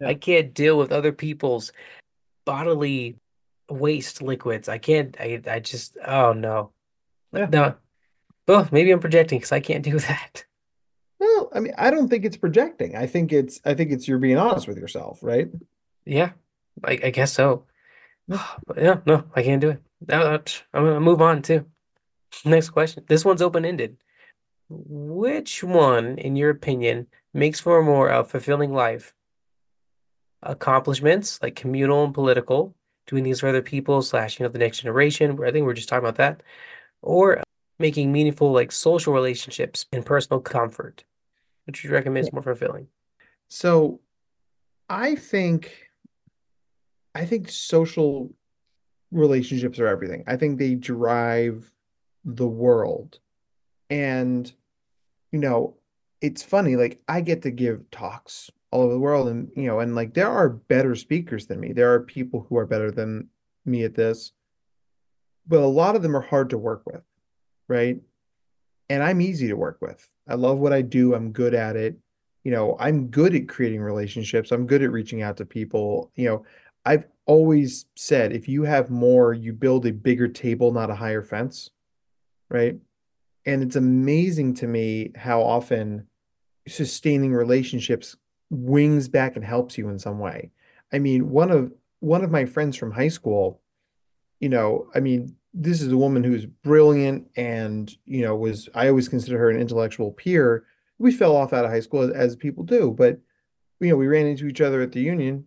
Yeah. 0.00 0.08
I 0.08 0.14
can't 0.14 0.52
deal 0.52 0.76
with 0.78 0.92
other 0.92 1.12
people's 1.12 1.72
bodily 2.44 3.16
waste 3.70 4.22
liquids. 4.22 4.68
I 4.68 4.78
can't. 4.78 5.16
I 5.20 5.40
I 5.46 5.60
just. 5.60 5.96
Oh 6.04 6.32
no. 6.32 6.72
Yeah. 7.32 7.46
No. 7.46 7.74
Well, 8.46 8.68
maybe 8.72 8.90
I'm 8.90 9.00
projecting 9.00 9.38
because 9.38 9.52
I 9.52 9.60
can't 9.60 9.84
do 9.84 9.98
that. 10.10 10.44
Well, 11.18 11.50
I 11.54 11.60
mean, 11.60 11.74
I 11.76 11.90
don't 11.90 12.08
think 12.08 12.24
it's 12.24 12.36
projecting. 12.36 12.96
I 12.96 13.06
think 13.06 13.32
it's 13.32 13.60
I 13.64 13.74
think 13.74 13.92
it's 13.92 14.08
you're 14.08 14.18
being 14.18 14.38
honest 14.38 14.66
with 14.66 14.78
yourself, 14.78 15.20
right? 15.22 15.48
Yeah, 16.04 16.32
I, 16.84 16.92
I 17.04 17.10
guess 17.10 17.32
so. 17.32 17.64
Yeah. 18.26 18.44
But 18.66 18.78
yeah, 18.78 19.00
no, 19.06 19.24
I 19.34 19.42
can't 19.42 19.60
do 19.60 19.70
it. 19.70 19.82
I'm 20.08 20.84
gonna 20.84 21.00
move 21.00 21.20
on 21.20 21.42
too. 21.42 21.66
Next 22.44 22.70
question. 22.70 23.04
This 23.08 23.24
one's 23.24 23.42
open-ended. 23.42 23.96
Which 24.68 25.64
one, 25.64 26.16
in 26.18 26.36
your 26.36 26.50
opinion, 26.50 27.08
makes 27.34 27.58
for 27.58 27.78
a 27.78 27.82
more 27.82 28.08
uh, 28.10 28.22
fulfilling 28.22 28.72
life? 28.72 29.14
Accomplishments 30.42 31.40
like 31.42 31.56
communal 31.56 32.04
and 32.04 32.14
political, 32.14 32.74
doing 33.06 33.24
things 33.24 33.40
for 33.40 33.48
other 33.48 33.62
people 33.62 34.02
slash, 34.02 34.38
you 34.38 34.44
know, 34.44 34.50
the 34.50 34.58
next 34.58 34.80
generation, 34.80 35.36
where 35.36 35.48
I 35.48 35.52
think 35.52 35.66
we're 35.66 35.74
just 35.74 35.88
talking 35.88 36.06
about 36.06 36.16
that, 36.16 36.42
or 37.02 37.42
making 37.78 38.12
meaningful 38.12 38.52
like 38.52 38.70
social 38.72 39.12
relationships 39.12 39.86
and 39.92 40.04
personal 40.04 40.40
comfort, 40.40 41.04
which 41.66 41.82
you 41.82 41.90
recommend 41.90 42.26
is 42.26 42.32
more 42.32 42.42
fulfilling. 42.42 42.88
So 43.48 44.00
I 44.88 45.14
think 45.14 45.88
I 47.14 47.24
think 47.24 47.50
social 47.50 48.32
relationships 49.10 49.78
are 49.80 49.88
everything. 49.88 50.24
I 50.26 50.36
think 50.36 50.58
they 50.58 50.74
drive 50.74 51.72
the 52.24 52.46
world. 52.46 53.18
And, 53.88 54.52
you 55.32 55.40
know, 55.40 55.74
it's 56.20 56.42
funny, 56.42 56.76
like 56.76 57.00
I 57.08 57.20
get 57.20 57.42
to 57.42 57.50
give 57.50 57.90
talks 57.90 58.50
all 58.70 58.82
over 58.82 58.92
the 58.92 59.00
world 59.00 59.28
and, 59.28 59.50
you 59.56 59.66
know, 59.66 59.80
and 59.80 59.94
like 59.94 60.14
there 60.14 60.30
are 60.30 60.48
better 60.48 60.94
speakers 60.94 61.46
than 61.46 61.60
me. 61.60 61.72
There 61.72 61.92
are 61.92 62.00
people 62.00 62.46
who 62.48 62.56
are 62.56 62.66
better 62.66 62.90
than 62.90 63.28
me 63.64 63.84
at 63.84 63.94
this, 63.94 64.32
but 65.46 65.60
a 65.60 65.66
lot 65.66 65.96
of 65.96 66.02
them 66.02 66.16
are 66.16 66.20
hard 66.20 66.50
to 66.50 66.58
work 66.58 66.82
with, 66.86 67.02
right? 67.68 67.98
And 68.88 69.02
I'm 69.02 69.20
easy 69.20 69.48
to 69.48 69.56
work 69.56 69.78
with. 69.80 70.08
I 70.28 70.34
love 70.34 70.58
what 70.58 70.72
I 70.72 70.82
do. 70.82 71.14
I'm 71.14 71.32
good 71.32 71.54
at 71.54 71.76
it. 71.76 71.96
You 72.44 72.52
know, 72.52 72.76
I'm 72.78 73.08
good 73.08 73.34
at 73.34 73.48
creating 73.48 73.80
relationships. 73.80 74.52
I'm 74.52 74.66
good 74.66 74.82
at 74.82 74.92
reaching 74.92 75.22
out 75.22 75.36
to 75.38 75.44
people. 75.44 76.10
You 76.14 76.28
know, 76.28 76.46
I've 76.84 77.04
always 77.26 77.86
said 77.96 78.32
if 78.32 78.48
you 78.48 78.62
have 78.62 78.90
more, 78.90 79.34
you 79.34 79.52
build 79.52 79.86
a 79.86 79.92
bigger 79.92 80.28
table, 80.28 80.72
not 80.72 80.90
a 80.90 80.94
higher 80.94 81.22
fence, 81.22 81.70
right? 82.48 82.76
And 83.46 83.62
it's 83.62 83.76
amazing 83.76 84.54
to 84.54 84.66
me 84.66 85.12
how 85.16 85.42
often 85.42 86.06
sustaining 86.66 87.32
relationships 87.32 88.16
wings 88.50 89.08
back 89.08 89.36
and 89.36 89.44
helps 89.44 89.78
you 89.78 89.88
in 89.88 89.98
some 89.98 90.18
way. 90.18 90.50
I 90.92 90.98
mean, 90.98 91.30
one 91.30 91.50
of 91.50 91.72
one 92.00 92.24
of 92.24 92.30
my 92.30 92.44
friends 92.44 92.76
from 92.76 92.90
high 92.90 93.08
school, 93.08 93.60
you 94.40 94.48
know, 94.48 94.88
I 94.94 95.00
mean, 95.00 95.36
this 95.52 95.82
is 95.82 95.92
a 95.92 95.96
woman 95.96 96.24
who's 96.24 96.46
brilliant 96.46 97.28
and, 97.36 97.94
you 98.06 98.22
know, 98.22 98.34
was 98.34 98.68
I 98.74 98.88
always 98.88 99.08
consider 99.08 99.38
her 99.38 99.50
an 99.50 99.60
intellectual 99.60 100.12
peer. 100.12 100.64
We 100.98 101.12
fell 101.12 101.36
off 101.36 101.52
out 101.52 101.64
of 101.64 101.70
high 101.70 101.80
school 101.80 102.02
as, 102.02 102.10
as 102.10 102.36
people 102.36 102.64
do, 102.64 102.94
but 102.96 103.20
you 103.80 103.88
know, 103.88 103.96
we 103.96 104.06
ran 104.06 104.26
into 104.26 104.46
each 104.46 104.60
other 104.60 104.82
at 104.82 104.92
the 104.92 105.00
union, 105.00 105.46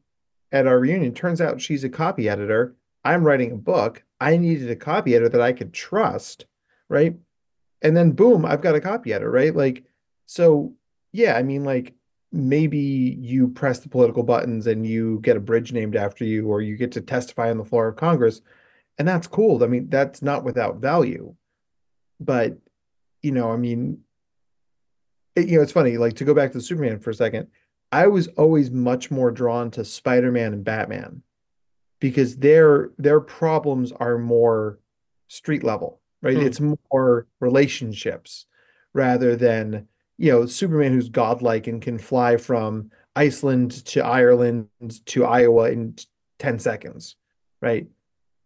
at 0.51 0.67
our 0.67 0.79
reunion. 0.79 1.13
Turns 1.13 1.41
out 1.41 1.61
she's 1.61 1.83
a 1.83 1.89
copy 1.89 2.27
editor. 2.27 2.75
I'm 3.03 3.23
writing 3.23 3.51
a 3.51 3.57
book. 3.57 4.03
I 4.19 4.37
needed 4.37 4.69
a 4.71 4.75
copy 4.75 5.15
editor 5.15 5.29
that 5.29 5.41
I 5.41 5.53
could 5.53 5.73
trust, 5.73 6.45
right? 6.89 7.15
And 7.81 7.95
then 7.95 8.11
boom, 8.11 8.45
I've 8.45 8.61
got 8.61 8.75
a 8.75 8.81
copy 8.81 9.13
editor, 9.13 9.29
right? 9.29 9.55
Like, 9.55 9.83
so 10.25 10.73
yeah, 11.11 11.35
I 11.35 11.43
mean, 11.43 11.63
like 11.63 11.93
maybe 12.33 12.79
you 12.79 13.47
press 13.47 13.79
the 13.79 13.89
political 13.89 14.23
buttons 14.23 14.65
and 14.65 14.85
you 14.85 15.19
get 15.21 15.37
a 15.37 15.39
bridge 15.39 15.71
named 15.71 15.95
after 15.95 16.25
you, 16.25 16.47
or 16.47 16.61
you 16.61 16.75
get 16.75 16.91
to 16.93 17.01
testify 17.01 17.51
on 17.51 17.59
the 17.59 17.63
floor 17.63 17.87
of 17.87 17.95
Congress, 17.95 18.41
and 18.97 19.07
that's 19.07 19.27
cool. 19.27 19.63
I 19.63 19.67
mean, 19.67 19.87
that's 19.89 20.21
not 20.21 20.43
without 20.43 20.77
value. 20.77 21.35
But, 22.19 22.57
you 23.21 23.31
know, 23.31 23.51
I 23.51 23.57
mean, 23.57 23.99
it, 25.35 25.47
you 25.47 25.57
know, 25.57 25.63
it's 25.63 25.71
funny, 25.71 25.97
like 25.97 26.15
to 26.15 26.25
go 26.25 26.33
back 26.33 26.51
to 26.53 26.61
Superman 26.61 26.99
for 26.99 27.11
a 27.11 27.15
second, 27.15 27.47
I 27.91 28.07
was 28.07 28.27
always 28.29 28.71
much 28.71 29.11
more 29.11 29.29
drawn 29.29 29.69
to 29.71 29.85
Spider-Man 29.85 30.53
and 30.53 30.63
Batman 30.63 31.21
because 31.99 32.37
their 32.37 32.89
their 32.97 33.19
problems 33.19 33.91
are 33.91 34.17
more 34.17 34.79
street 35.27 35.63
level, 35.63 36.01
right? 36.21 36.37
Hmm. 36.37 36.45
It's 36.45 36.59
more 36.59 37.27
relationships 37.39 38.47
rather 38.93 39.35
than, 39.35 39.87
you 40.23 40.31
know, 40.31 40.45
Superman 40.45 40.93
who's 40.93 41.09
godlike 41.09 41.67
and 41.67 41.81
can 41.81 41.97
fly 41.97 42.37
from 42.37 42.91
Iceland 43.13 43.85
to 43.87 44.05
Ireland 44.05 44.69
to 45.07 45.25
Iowa 45.25 45.69
in 45.69 45.97
10 46.39 46.59
seconds, 46.59 47.17
right? 47.61 47.87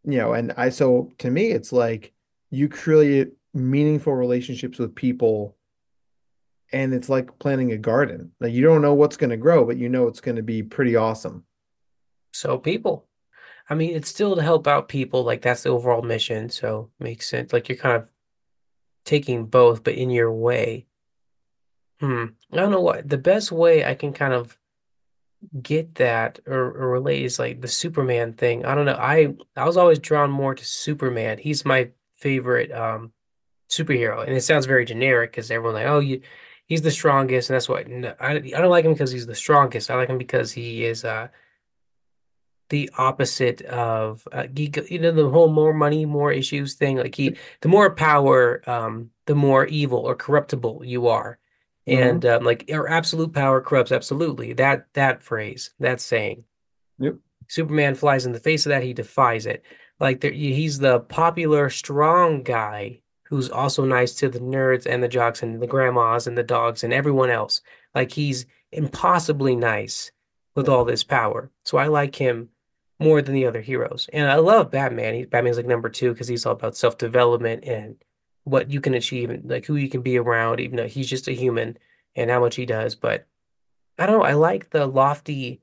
You 0.04 0.18
know, 0.18 0.34
and 0.34 0.54
I 0.58 0.70
so 0.70 1.12
to 1.20 1.30
me 1.30 1.52
it's 1.52 1.72
like 1.72 2.14
you 2.50 2.68
create 2.68 3.34
meaningful 3.54 4.16
relationships 4.16 4.80
with 4.80 4.96
people 4.96 5.56
and 6.74 6.96
it's 6.96 7.10
like 7.10 7.38
planting 7.38 7.72
a 7.72 7.78
garden. 7.78 8.32
Like 8.40 8.54
you 8.54 8.64
don't 8.64 8.82
know 8.82 8.96
what's 8.96 9.18
going 9.18 9.30
to 9.30 9.38
grow, 9.38 9.64
but 9.64 9.78
you 9.78 9.88
know 9.88 10.08
it's 10.08 10.20
going 10.20 10.38
to 10.38 10.42
be 10.42 10.64
pretty 10.64 10.96
awesome. 10.96 11.44
So 12.34 12.58
people. 12.58 13.06
I 13.70 13.76
mean, 13.76 13.96
it's 13.96 14.10
still 14.10 14.36
to 14.36 14.42
help 14.42 14.66
out 14.66 14.88
people, 14.88 15.24
like 15.24 15.44
that's 15.44 15.62
the 15.62 15.70
overall 15.70 16.02
mission, 16.02 16.50
so 16.50 16.90
makes 17.00 17.30
sense. 17.30 17.54
Like 17.54 17.70
you're 17.70 17.78
kind 17.78 17.98
of 17.98 18.08
taking 19.06 19.46
both, 19.46 19.84
but 19.84 19.94
in 19.94 20.10
your 20.10 20.34
way. 20.34 20.87
Hmm. 22.00 22.26
I 22.52 22.58
don't 22.58 22.72
know 22.72 22.82
what 22.82 23.10
the 23.10 23.18
best 23.18 23.52
way 23.52 23.84
I 23.84 23.96
can 23.96 24.14
kind 24.14 24.34
of 24.34 24.58
get 25.62 25.96
that 25.96 26.40
or, 26.48 26.72
or 26.72 26.92
relate 26.92 27.24
is 27.24 27.40
like 27.40 27.62
the 27.62 27.68
Superman 27.68 28.34
thing. 28.34 28.66
I 28.66 28.76
don't 28.76 28.86
know. 28.86 28.98
I 29.00 29.36
I 29.56 29.66
was 29.66 29.78
always 29.78 30.00
drawn 30.00 30.30
more 30.30 30.56
to 30.56 30.66
Superman. 30.66 31.38
He's 31.38 31.66
my 31.66 31.90
favorite 32.16 32.72
um 32.72 33.12
superhero, 33.70 34.26
and 34.26 34.36
it 34.36 34.42
sounds 34.42 34.66
very 34.66 34.86
generic 34.86 35.32
because 35.32 35.52
everyone's 35.52 35.76
like, 35.76 35.88
oh, 35.88 36.00
you, 36.00 36.22
he's 36.66 36.82
the 36.82 36.92
strongest, 36.92 37.50
and 37.50 37.56
that's 37.56 37.70
what. 37.70 37.88
No, 37.88 38.14
I 38.20 38.36
I 38.36 38.40
don't 38.40 38.70
like 38.70 38.86
him 38.86 38.94
because 38.94 39.12
he's 39.12 39.28
the 39.28 39.36
strongest. 39.36 39.90
I 39.90 39.96
like 39.96 40.10
him 40.10 40.18
because 40.18 40.52
he 40.52 40.86
is 40.86 41.04
uh 41.06 41.30
the 42.70 42.90
opposite 42.98 43.62
of 43.62 44.28
uh, 44.32 44.48
you 44.54 45.00
know 45.00 45.12
the 45.12 45.30
whole 45.30 45.50
more 45.50 45.74
money, 45.74 46.06
more 46.06 46.32
issues 46.32 46.76
thing. 46.76 46.98
Like 46.98 47.16
he, 47.16 47.38
the 47.62 47.70
more 47.70 47.94
power, 47.94 48.62
um, 48.70 49.12
the 49.26 49.36
more 49.36 49.66
evil 49.68 50.00
or 50.00 50.16
corruptible 50.16 50.82
you 50.84 51.08
are, 51.08 51.40
and 51.88 52.22
Mhm. 52.22 52.38
um, 52.38 52.44
like 52.44 52.66
or 52.72 52.90
absolute 52.90 53.34
power 53.34 53.62
corrupts 53.62 53.92
absolutely. 53.92 54.54
That 54.54 54.88
that 54.94 55.24
phrase, 55.24 55.72
that 55.80 56.02
saying. 56.02 56.44
Yep. 57.00 57.16
Superman 57.48 57.96
flies 57.96 58.26
in 58.26 58.34
the 58.34 58.40
face 58.40 58.66
of 58.66 58.72
that. 58.72 58.84
He 58.84 58.94
defies 58.94 59.46
it. 59.46 59.64
Like 60.00 60.22
there, 60.22 60.32
he's 60.32 60.80
the 60.80 61.00
popular 61.00 61.70
strong 61.70 62.44
guy 62.44 63.02
who's 63.24 63.50
also 63.50 63.84
nice 63.86 64.14
to 64.16 64.30
the 64.30 64.40
nerds 64.40 64.86
and 64.86 65.02
the 65.02 65.08
jocks 65.08 65.42
and 65.44 65.62
the 65.62 65.68
grandmas 65.68 66.28
and 66.28 66.38
the 66.38 66.44
dogs 66.44 66.84
and 66.84 66.94
everyone 66.94 67.30
else. 67.30 67.62
Like 67.96 68.12
he's 68.12 68.46
impossibly 68.72 69.56
nice 69.56 70.12
with 70.56 70.68
all 70.70 70.86
this 70.86 71.04
power. 71.04 71.52
So 71.66 71.78
I 71.78 71.88
like 71.88 72.16
him 72.16 72.50
more 73.00 73.22
than 73.22 73.34
the 73.36 73.46
other 73.46 73.62
heroes. 73.62 74.10
And 74.12 74.30
I 74.30 74.36
love 74.36 74.72
Batman. 74.72 75.14
He, 75.14 75.26
Batman's 75.26 75.58
like 75.58 75.66
number 75.68 75.90
two 75.90 76.14
because 76.14 76.28
he's 76.28 76.46
all 76.46 76.54
about 76.54 76.76
self-development 76.76 77.64
and 77.64 77.96
what 78.48 78.72
you 78.72 78.80
can 78.80 78.94
achieve 78.94 79.30
and 79.30 79.50
like 79.50 79.66
who 79.66 79.76
you 79.76 79.90
can 79.90 80.02
be 80.02 80.18
around, 80.18 80.60
even 80.60 80.78
though 80.78 80.88
he's 80.88 81.10
just 81.10 81.28
a 81.28 81.34
human 81.34 81.78
and 82.16 82.32
how 82.32 82.40
much 82.40 82.56
he 82.56 82.66
does. 82.66 82.96
But 82.96 83.28
I 84.00 84.06
don't 84.06 84.20
know. 84.20 84.26
I 84.26 84.34
like 84.34 84.70
the 84.70 84.86
lofty 84.88 85.62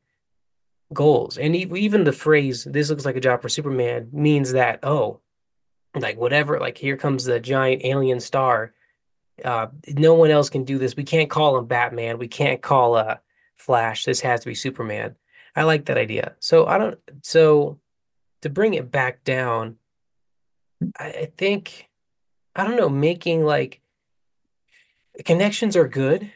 goals. 0.93 1.39
And 1.39 1.57
even 1.57 2.05
the 2.05 2.13
phrase, 2.13 2.65
this 2.65 2.91
looks 2.91 3.05
like 3.05 3.17
a 3.17 3.21
job 3.21 3.41
for 3.41 3.49
Superman, 3.49 4.11
means 4.13 4.53
that, 4.53 4.81
oh, 4.83 5.21
like 5.95 6.19
whatever, 6.19 6.61
like 6.61 6.77
here 6.77 6.97
comes 6.97 7.25
the 7.25 7.41
giant 7.41 7.85
alien 7.85 8.21
star. 8.21 8.75
Uh, 9.45 9.69
no 9.89 10.15
one 10.15 10.31
else 10.31 10.51
can 10.51 10.65
do 10.65 10.79
this. 10.79 10.97
We 10.97 11.05
can't 11.05 11.31
call 11.31 11.57
him 11.57 11.67
Batman. 11.67 12.19
We 12.19 12.29
can't 12.29 12.61
call 12.61 12.97
uh 12.97 13.17
Flash. 13.57 14.05
This 14.05 14.21
has 14.21 14.41
to 14.41 14.47
be 14.47 14.55
Superman. 14.55 15.17
I 15.57 15.63
like 15.63 15.87
that 15.87 15.97
idea. 15.97 16.35
So 16.41 16.67
I 16.67 16.77
don't, 16.77 16.99
so 17.23 17.79
to 18.43 18.51
bring 18.51 18.75
it 18.75 18.91
back 18.91 19.25
down, 19.25 19.77
I, 20.99 21.07
I 21.07 21.33
think, 21.39 21.89
I 22.57 22.65
don't 22.65 22.77
know, 22.77 22.89
making 22.89 23.45
like 23.45 23.81
connections 25.25 25.77
are 25.77 25.89
good. 25.89 26.23
Mhm. 26.23 26.31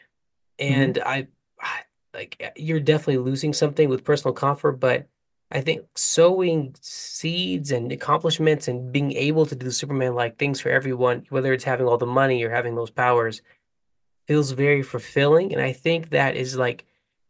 And 0.59 0.99
I, 1.05 1.27
I 1.59 1.79
like 2.13 2.53
you're 2.55 2.79
definitely 2.79 3.17
losing 3.17 3.53
something 3.53 3.89
with 3.89 4.03
personal 4.03 4.33
comfort, 4.33 4.73
but 4.73 5.07
I 5.51 5.61
think 5.61 5.85
sowing 5.95 6.75
seeds 6.81 7.71
and 7.71 7.91
accomplishments 7.91 8.67
and 8.67 8.91
being 8.91 9.13
able 9.13 9.45
to 9.47 9.55
do 9.55 9.71
Superman-like 9.71 10.37
things 10.37 10.61
for 10.61 10.69
everyone, 10.69 11.25
whether 11.29 11.53
it's 11.53 11.63
having 11.63 11.87
all 11.87 11.97
the 11.97 12.05
money 12.05 12.43
or 12.43 12.51
having 12.51 12.75
those 12.75 12.91
powers, 12.91 13.41
feels 14.27 14.51
very 14.51 14.83
fulfilling. 14.83 15.53
And 15.53 15.61
I 15.61 15.73
think 15.73 16.11
that 16.11 16.35
is 16.35 16.55
like 16.55 16.85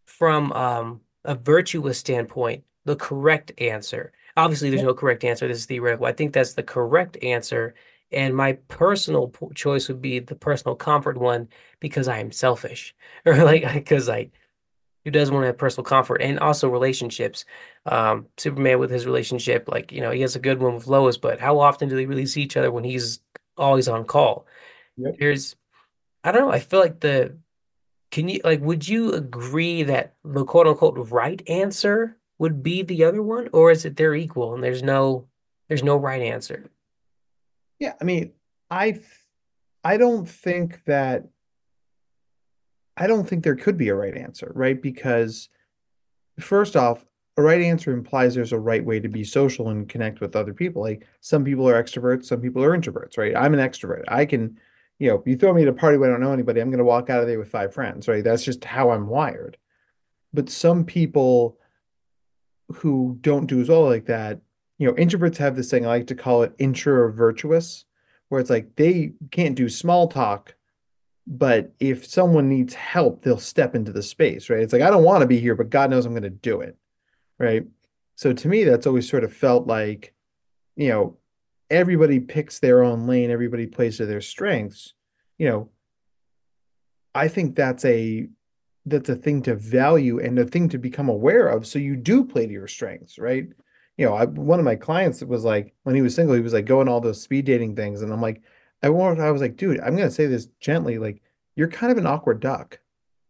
from 0.06 0.52
um, 0.52 1.02
a 1.24 1.36
virtuous 1.36 1.98
standpoint, 1.98 2.66
the 2.84 2.98
correct 2.98 3.54
answer. 3.58 4.12
Obviously, 4.36 4.70
there's 4.70 4.84
no 4.84 4.94
correct 4.94 5.24
answer. 5.24 5.48
This 5.48 5.60
is 5.60 5.66
theoretical. 5.66 6.06
I 6.06 6.12
think 6.12 6.34
that's 6.34 6.54
the 6.54 6.64
correct 6.64 7.18
answer. 7.24 7.74
And 8.12 8.36
my 8.36 8.54
personal 8.68 9.32
choice 9.54 9.88
would 9.88 10.02
be 10.02 10.20
the 10.20 10.36
personal 10.36 10.76
comfort 10.76 11.18
one 11.18 11.48
because 11.80 12.08
I 12.08 12.20
am 12.20 12.32
selfish 12.32 12.96
or 13.26 13.36
like 13.44 13.72
because 13.74 14.10
I 14.10 14.32
who 15.06 15.12
doesn't 15.12 15.34
want 15.34 15.44
to 15.44 15.48
have 15.48 15.58
personal 15.58 15.86
comfort 15.86 16.22
and 16.22 16.40
also 16.40 16.70
relationships. 16.70 17.46
Um, 17.86 18.28
Superman 18.38 18.80
with 18.80 18.92
his 18.92 19.06
relationship, 19.06 19.68
like, 19.68 19.92
you 19.92 20.02
know, 20.02 20.12
he 20.12 20.22
has 20.22 20.36
a 20.36 20.40
good 20.40 20.60
one 20.60 20.76
with 20.76 20.88
Lois, 20.88 21.18
but 21.18 21.40
how 21.40 21.60
often 21.60 21.90
do 21.90 21.96
they 21.96 22.06
really 22.06 22.26
see 22.26 22.42
each 22.42 22.58
other 22.58 22.72
when 22.72 22.84
he's 22.84 23.20
always 23.58 23.88
on 23.88 24.04
call? 24.06 24.46
Yep. 24.98 25.16
There's, 25.20 25.56
I 26.24 26.32
don't 26.32 26.42
know, 26.42 26.52
I 26.52 26.60
feel 26.60 26.80
like 26.80 27.00
the, 27.00 27.38
can 28.12 28.28
you, 28.28 28.42
like, 28.44 28.62
would 28.62 28.88
you 28.88 29.14
agree 29.14 29.84
that 29.84 30.16
the 30.24 30.44
quote 30.44 30.68
unquote 30.68 31.10
right 31.12 31.42
answer 31.48 32.18
would 32.38 32.62
be 32.62 32.84
the 32.84 33.04
other 33.06 33.24
one, 33.24 33.50
or 33.54 33.72
is 33.72 33.86
it 33.86 33.96
they're 33.96 34.16
equal 34.16 34.54
and 34.54 34.64
there's 34.64 34.84
no, 34.84 35.28
there's 35.70 35.84
no 35.84 35.96
right 35.96 36.22
answer? 36.22 36.70
Yeah, 37.80 37.94
I 38.00 38.04
mean, 38.04 38.34
I 38.70 39.00
I 39.84 39.98
don't 39.98 40.28
think 40.28 40.84
that 40.86 41.28
I 42.98 43.08
don't 43.08 43.28
think 43.28 43.44
there 43.44 43.56
could 43.56 43.78
be 43.78 43.90
a 43.90 43.96
right 43.96 44.16
answer, 44.16 44.52
right? 44.54 44.80
Because 44.80 45.50
first 46.40 46.76
off, 46.76 47.06
a 47.38 47.42
right 47.42 47.62
answer 47.62 47.94
implies 47.94 48.36
there's 48.36 48.52
a 48.52 48.60
right 48.60 48.84
way 48.84 49.00
to 49.00 49.08
be 49.08 49.24
social 49.24 49.70
and 49.70 49.88
connect 49.88 50.20
with 50.20 50.36
other 50.36 50.54
people. 50.54 50.82
Like 50.82 51.08
some 51.22 51.46
people 51.46 51.68
are 51.70 51.82
extroverts, 51.82 52.26
some 52.26 52.42
people 52.42 52.62
are 52.64 52.78
introverts, 52.78 53.18
right? 53.18 53.36
I'm 53.36 53.54
an 53.54 53.62
extrovert. 53.62 54.04
I 54.10 54.26
can, 54.26 54.60
you 55.00 55.10
know, 55.10 55.24
you 55.26 55.38
throw 55.38 55.54
me 55.54 55.62
at 55.62 55.70
a 55.70 55.74
party 55.74 55.98
where 55.98 56.10
I 56.10 56.12
don't 56.12 56.22
know 56.22 56.34
anybody, 56.34 56.60
I'm 56.60 56.70
going 56.70 56.80
to 56.80 56.84
walk 56.84 57.10
out 57.10 57.22
of 57.22 57.28
there 57.28 57.40
with 57.40 57.50
five 57.50 57.74
friends, 57.74 58.10
right? 58.10 58.24
That's 58.24 58.44
just 58.44 58.66
how 58.66 58.92
I'm 58.92 59.08
wired. 59.08 59.58
But 60.34 60.50
some 60.50 60.84
people 60.84 61.58
who 62.74 63.18
don't 63.22 63.48
do 63.48 63.62
as 63.62 63.70
well 63.70 63.86
like 63.86 64.06
that, 64.08 64.42
you 64.80 64.88
know, 64.88 64.94
introverts 64.94 65.38
have 65.38 65.56
this 65.56 65.70
thing, 65.70 65.86
I 65.86 65.90
like 65.90 66.08
to 66.08 66.16
call 66.16 66.42
it 66.42 66.58
introvertuous, 66.58 67.86
where 68.30 68.42
it's 68.42 68.50
like 68.50 68.76
they 68.76 69.14
can't 69.30 69.56
do 69.56 69.70
small 69.70 70.08
talk 70.08 70.56
but 71.32 71.72
if 71.80 72.08
someone 72.08 72.50
needs 72.50 72.74
help, 72.74 73.22
they'll 73.22 73.38
step 73.38 73.76
into 73.76 73.92
the 73.92 74.02
space, 74.02 74.50
right? 74.50 74.62
It's 74.62 74.74
like, 74.74 74.82
I 74.82 74.90
don't 74.90 75.04
want 75.04 75.22
to 75.22 75.28
be 75.28 75.40
here, 75.40 75.54
but 75.54 75.70
God 75.70 75.92
knows 75.92 76.08
I'm 76.08 76.14
going 76.14 76.24
to 76.24 76.32
do 76.32 76.62
it, 76.62 76.76
right? 77.38 77.68
So 78.16 78.34
to 78.34 78.48
me, 78.48 78.64
that's 78.64 78.88
always 78.88 79.08
sort 79.08 79.24
of 79.24 79.32
felt 79.32 79.68
like, 79.68 80.16
you 80.76 80.90
know, 80.90 81.18
everybody 81.70 82.20
picks 82.20 82.58
their 82.58 82.82
own 82.82 83.06
lane, 83.06 83.30
everybody 83.30 83.68
plays 83.68 83.98
to 83.98 84.08
their 84.08 84.22
strengths. 84.22 84.96
You 85.38 85.50
know, 85.50 85.70
I 87.14 87.28
think 87.28 87.56
that's 87.56 87.86
a 87.86 88.28
that's 88.88 89.10
a 89.10 89.16
thing 89.16 89.44
to 89.44 89.56
value 89.56 90.20
and 90.20 90.40
a 90.40 90.46
thing 90.46 90.68
to 90.70 90.80
become 90.80 91.10
aware 91.10 91.48
of. 91.48 91.68
So 91.68 91.78
you 91.78 91.96
do 91.96 92.26
play 92.26 92.48
to 92.48 92.52
your 92.52 92.68
strengths, 92.68 93.20
right? 93.20 93.50
You 94.00 94.06
know, 94.06 94.14
I, 94.16 94.26
one 94.26 94.60
of 94.60 94.66
my 94.66 94.78
clients 94.78 95.22
was 95.24 95.44
like, 95.44 95.74
when 95.84 95.94
he 95.94 96.02
was 96.02 96.16
single, 96.16 96.34
he 96.34 96.42
was 96.42 96.54
like 96.54 96.64
going 96.64 96.88
all 96.88 97.02
those 97.02 97.22
speed 97.22 97.44
dating 97.44 97.76
things, 97.76 98.02
and 98.02 98.14
I'm 98.14 98.22
like, 98.22 98.42
I 98.82 98.88
wanted, 98.90 99.22
I 99.22 99.32
was 99.32 99.42
like, 99.42 99.58
dude, 99.58 99.82
I'm 99.82 99.98
gonna 99.98 100.10
say 100.10 100.26
this 100.26 100.48
gently, 100.62 100.98
like 100.98 101.22
you're 101.56 101.68
kind 101.68 101.92
of 101.92 101.98
an 101.98 102.08
awkward 102.08 102.40
duck. 102.40 102.80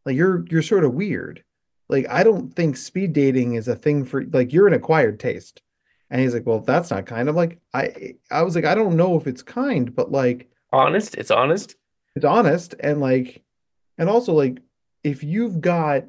Like 0.05 0.15
you're 0.15 0.45
you're 0.51 0.61
sort 0.61 0.83
of 0.83 0.93
weird. 0.93 1.43
Like 1.89 2.05
I 2.07 2.21
don't 2.23 2.55
think 2.55 2.77
speed 2.77 3.13
dating 3.13 3.55
is 3.55 3.67
a 3.67 3.75
thing 3.75 4.05
for 4.05 4.23
like 4.25 4.53
you're 4.53 4.67
an 4.67 4.73
acquired 4.75 5.19
taste. 5.19 5.63
And 6.11 6.21
he's 6.21 6.33
like, 6.35 6.45
well, 6.45 6.59
that's 6.59 6.91
not 6.91 7.07
kind. 7.07 7.27
I'm 7.27 7.35
like, 7.35 7.59
I 7.73 8.13
I 8.29 8.43
was 8.43 8.55
like, 8.55 8.65
I 8.65 8.75
don't 8.75 8.95
know 8.95 9.17
if 9.17 9.25
it's 9.25 9.41
kind, 9.41 9.95
but 9.95 10.11
like 10.11 10.49
Honest, 10.71 11.15
it's 11.15 11.31
honest. 11.31 11.75
it's 12.15 12.25
honest 12.25 12.75
and 12.79 13.01
like 13.01 13.41
and 13.97 14.07
also 14.07 14.33
like 14.33 14.59
if 15.03 15.23
you've 15.23 15.61
got 15.61 16.03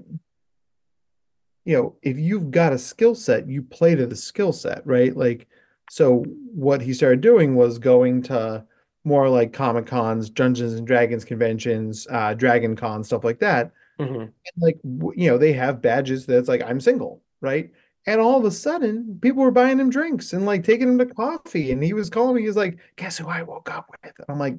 you 1.64 1.77
know, 1.77 1.96
if 2.03 2.18
you've 2.18 2.51
got 2.51 2.73
a 2.73 2.79
skill 2.79 3.14
set, 3.14 3.49
you 3.49 3.62
play 3.62 3.94
to 3.94 4.07
the 4.07 4.16
skill 4.16 4.53
set, 4.53 4.87
right? 4.87 5.16
Like 5.16 5.49
so 5.88 6.20
what 6.55 6.81
he 6.81 6.94
started 6.94 7.20
doing 7.20 7.55
was 7.57 7.79
going 7.79 8.23
to 8.25 8.64
more 9.05 9.29
like 9.29 9.53
Comic 9.53 9.87
Cons, 9.87 10.31
Dungeons 10.31 10.75
and 10.75 10.87
Dragons 10.87 11.25
conventions, 11.25 12.07
uh, 12.11 12.35
Dragon 12.35 12.77
Con, 12.77 13.03
stuff 13.05 13.25
like 13.25 13.40
that. 13.40 13.73
hmm 13.99 14.33
And 14.46 14.62
like, 14.62 14.81
you 15.16 15.29
know, 15.31 15.38
they 15.38 15.53
have 15.53 15.83
badges 15.83 16.27
that's 16.27 16.49
like, 16.49 16.62
I'm 16.62 16.81
single, 16.81 17.23
right? 17.40 17.70
And 18.07 18.20
all 18.20 18.38
of 18.38 18.44
a 18.44 18.51
sudden, 18.51 19.18
people 19.20 19.42
were 19.42 19.51
buying 19.51 19.79
him 19.79 19.90
drinks 19.90 20.33
and 20.33 20.46
like 20.46 20.64
taking 20.64 20.88
him 20.88 20.99
to 20.99 21.07
coffee. 21.07 21.73
And 21.73 21.83
he 21.83 21.92
was 21.92 22.11
calling 22.11 22.37
me, 22.37 22.42
he's 22.42 22.57
like, 22.57 22.79
Guess 22.96 23.18
who 23.18 23.29
I 23.29 23.42
woke 23.42 23.70
up 23.70 23.90
with? 23.90 24.14
And 24.18 24.27
I'm 24.29 24.38
like, 24.38 24.57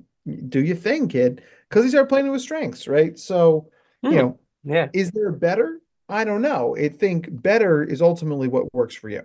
Do 0.50 0.60
you 0.64 0.76
think, 0.76 1.12
kid? 1.12 1.44
Because 1.70 1.84
he 1.84 1.90
started 1.90 2.10
playing 2.10 2.26
to 2.28 2.34
his 2.34 2.44
strengths, 2.44 2.88
right? 2.88 3.18
So, 3.18 3.70
you 4.10 4.18
Hmm. 4.18 4.20
know, 4.20 4.40
Yeah. 4.64 4.92
is 4.94 5.12
there 5.12 5.32
better? 5.32 5.81
I 6.12 6.26
don't 6.26 6.42
know. 6.42 6.76
I 6.76 6.90
think 6.90 7.28
better 7.42 7.84
is 7.84 8.02
ultimately 8.02 8.48
what 8.48 8.74
works 8.74 8.96
for 8.96 9.10
you. 9.10 9.24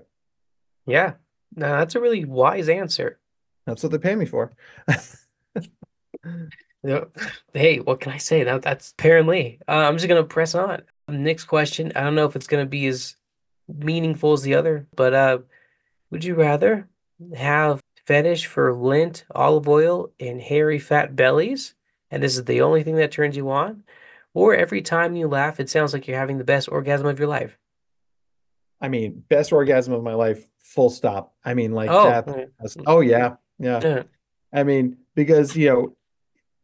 Yeah. 0.86 1.14
No, 1.54 1.66
that's 1.78 1.96
a 1.96 2.00
really 2.00 2.24
wise 2.24 2.68
answer. 2.68 3.18
That's 3.66 3.82
what 3.82 3.92
they 3.92 3.98
pay 3.98 4.14
me 4.14 4.26
for. 4.26 4.52
Hey, 7.52 7.80
what 7.80 8.00
can 8.00 8.12
I 8.12 8.18
say? 8.18 8.44
That 8.44 8.62
that's 8.62 8.92
apparently. 8.92 9.58
Uh, 9.66 9.72
I'm 9.72 9.96
just 9.96 10.08
gonna 10.08 10.22
press 10.22 10.54
on. 10.54 10.82
Next 11.08 11.44
question. 11.44 11.90
I 11.96 12.02
don't 12.02 12.14
know 12.14 12.26
if 12.26 12.36
it's 12.36 12.46
gonna 12.46 12.66
be 12.66 12.86
as 12.86 13.16
meaningful 13.66 14.34
as 14.34 14.42
the 14.42 14.54
other, 14.54 14.86
but 14.94 15.12
uh, 15.12 15.38
would 16.10 16.22
you 16.22 16.34
rather 16.34 16.88
have 17.34 17.80
fetish 18.06 18.46
for 18.46 18.72
lint, 18.72 19.24
olive 19.34 19.68
oil, 19.68 20.12
and 20.20 20.40
hairy 20.40 20.78
fat 20.78 21.16
bellies, 21.16 21.74
and 22.10 22.22
this 22.22 22.36
is 22.36 22.44
the 22.44 22.60
only 22.60 22.84
thing 22.84 22.96
that 22.96 23.10
turns 23.10 23.36
you 23.36 23.50
on, 23.50 23.82
or 24.36 24.54
every 24.54 24.82
time 24.82 25.16
you 25.16 25.26
laugh, 25.26 25.58
it 25.60 25.70
sounds 25.70 25.94
like 25.94 26.06
you're 26.06 26.18
having 26.18 26.36
the 26.36 26.44
best 26.44 26.68
orgasm 26.68 27.06
of 27.06 27.18
your 27.18 27.26
life? 27.26 27.56
I 28.82 28.88
mean, 28.88 29.24
best 29.30 29.50
orgasm 29.50 29.94
of 29.94 30.02
my 30.02 30.12
life, 30.12 30.46
full 30.58 30.90
stop. 30.90 31.34
I 31.42 31.54
mean, 31.54 31.72
like 31.72 31.88
Oh, 31.90 32.10
that. 32.10 32.50
Oh 32.86 33.00
yeah, 33.00 33.36
yeah. 33.58 33.80
Yeah. 33.82 34.02
I 34.52 34.62
mean, 34.62 34.98
because 35.14 35.56
you 35.56 35.68
know, 35.70 35.96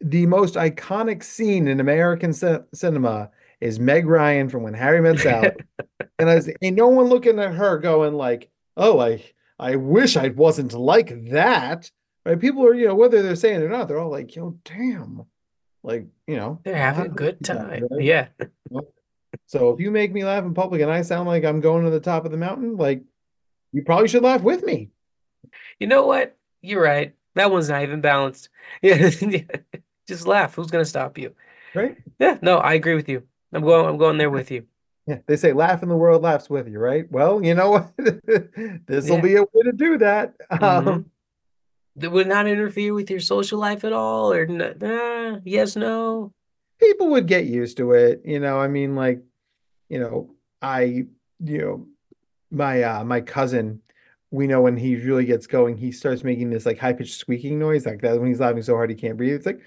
the 0.02 0.26
most 0.26 0.56
iconic 0.56 1.22
scene 1.22 1.66
in 1.66 1.80
American 1.80 2.35
cin 2.35 2.62
cinema 2.74 3.30
is 3.62 3.80
Meg 3.80 4.06
Ryan 4.06 4.50
from 4.50 4.64
When 4.64 4.74
Harry 4.74 5.00
Met 5.00 5.20
Sally, 5.20 5.52
and 6.18 6.28
I 6.28 6.35
was, 6.35 6.50
and 6.61 6.76
no 6.76 6.88
one 6.88 7.06
looking 7.06 7.38
at 7.38 7.54
her 7.54 7.78
going 7.78 8.12
like, 8.12 8.50
"Oh, 8.76 9.00
I 9.00 9.24
I 9.58 9.76
wish 9.76 10.18
I 10.18 10.28
wasn't 10.28 10.74
like 10.74 11.30
that." 11.30 11.90
Right? 12.26 12.38
People 12.38 12.66
are, 12.66 12.74
you 12.74 12.88
know, 12.88 12.94
whether 12.94 13.22
they're 13.22 13.35
saying 13.35 13.62
it 13.62 13.64
or 13.64 13.70
not, 13.70 13.88
they're 13.88 13.98
all 13.98 14.11
like, 14.11 14.37
"Yo, 14.37 14.58
damn," 14.64 15.22
like 15.83 16.07
you 16.27 16.37
know, 16.37 16.61
They're 16.64 16.77
having 16.77 17.07
a 17.07 17.09
good 17.09 17.42
time. 17.45 17.87
right? 17.90 18.01
Yeah. 18.03 18.29
So 19.47 19.71
if 19.71 19.81
you 19.81 19.90
make 19.90 20.12
me 20.12 20.25
laugh 20.25 20.45
in 20.45 20.55
public 20.55 20.83
and 20.83 20.90
I 20.90 21.03
sound 21.03 21.27
like 21.29 21.45
I'm 21.45 21.61
going 21.61 21.85
to 21.85 21.90
the 21.90 22.01
top 22.01 22.25
of 22.25 22.31
the 22.31 22.37
mountain, 22.37 22.77
like 22.77 23.03
you 23.73 23.83
probably 23.83 24.09
should 24.09 24.23
laugh 24.23 24.42
with 24.42 24.62
me, 24.62 24.90
You 25.79 25.87
know 25.87 26.07
what? 26.07 26.37
You're 26.61 26.83
right. 26.83 27.14
That 27.35 27.51
one's 27.51 27.68
not 27.68 27.83
even 27.83 28.01
balanced. 28.01 28.49
Yeah. 28.83 29.11
Just 30.09 30.27
laugh. 30.27 30.55
Who's 30.55 30.71
gonna 30.71 30.85
stop 30.85 31.16
you? 31.18 31.35
right? 31.75 31.97
Yeah, 32.18 32.38
no, 32.42 32.59
I 32.59 32.75
agree 32.75 32.95
with 32.95 33.09
you. 33.09 33.23
I'm 33.53 33.62
going 33.62 33.87
I'm 33.87 33.97
going 33.99 34.18
there 34.18 34.31
with 34.31 34.51
you. 34.51 34.66
Yeah, 35.07 35.18
they 35.27 35.37
say 35.37 35.53
laugh 35.53 35.83
and 35.83 35.90
the 35.90 35.97
world 35.97 36.23
laughs 36.23 36.49
with 36.51 36.68
you, 36.68 36.79
right? 36.79 37.11
Well, 37.11 37.45
you 37.45 37.55
know 37.55 37.71
what? 37.71 37.92
This 38.87 39.09
will 39.09 39.16
Yeah. 39.16 39.23
be 39.23 39.37
a 39.37 39.42
way 39.42 39.62
to 39.64 39.73
do 39.73 39.99
that. 39.99 40.35
hmm 40.51 40.64
Um, 40.64 41.11
That 41.96 42.11
would 42.11 42.26
not 42.26 42.46
interfere 42.46 42.94
with 42.94 43.11
your 43.11 43.20
social 43.20 43.59
life 43.59 43.85
at 43.85 43.92
all, 43.92 44.33
or 44.33 44.46
nah, 44.46 45.38
yes, 45.44 45.76
no. 45.76 46.33
people 46.78 47.09
would 47.11 47.26
get 47.26 47.46
used 47.46 47.76
to 47.78 47.92
it, 47.92 48.22
you 48.24 48.40
know. 48.40 48.59
I 48.59 48.68
mean, 48.68 48.96
like, 48.96 49.22
you 49.88 49.98
know, 50.00 50.35
I, 50.61 51.07
you 51.45 51.59
know, 51.59 51.86
my 52.51 52.82
uh 52.82 53.05
my 53.05 53.20
cousin, 53.20 53.80
we 54.30 54.47
know 54.47 54.62
when 54.62 54.76
he 54.76 54.97
really 54.97 55.24
gets 55.24 55.47
going, 55.47 55.76
he 55.76 55.93
starts 55.93 56.24
making 56.24 56.51
this 56.51 56.66
like 56.66 56.78
high-pitched 56.78 57.18
squeaking 57.18 57.59
noise 57.59 57.86
like 57.86 58.01
that 58.03 58.18
when 58.18 58.28
he's 58.28 58.40
laughing 58.40 58.62
so 58.62 58.74
hard 58.74 58.90
he 58.90 58.97
can't 58.97 59.16
breathe. 59.16 59.34
It's 59.34 59.47
like 59.47 59.61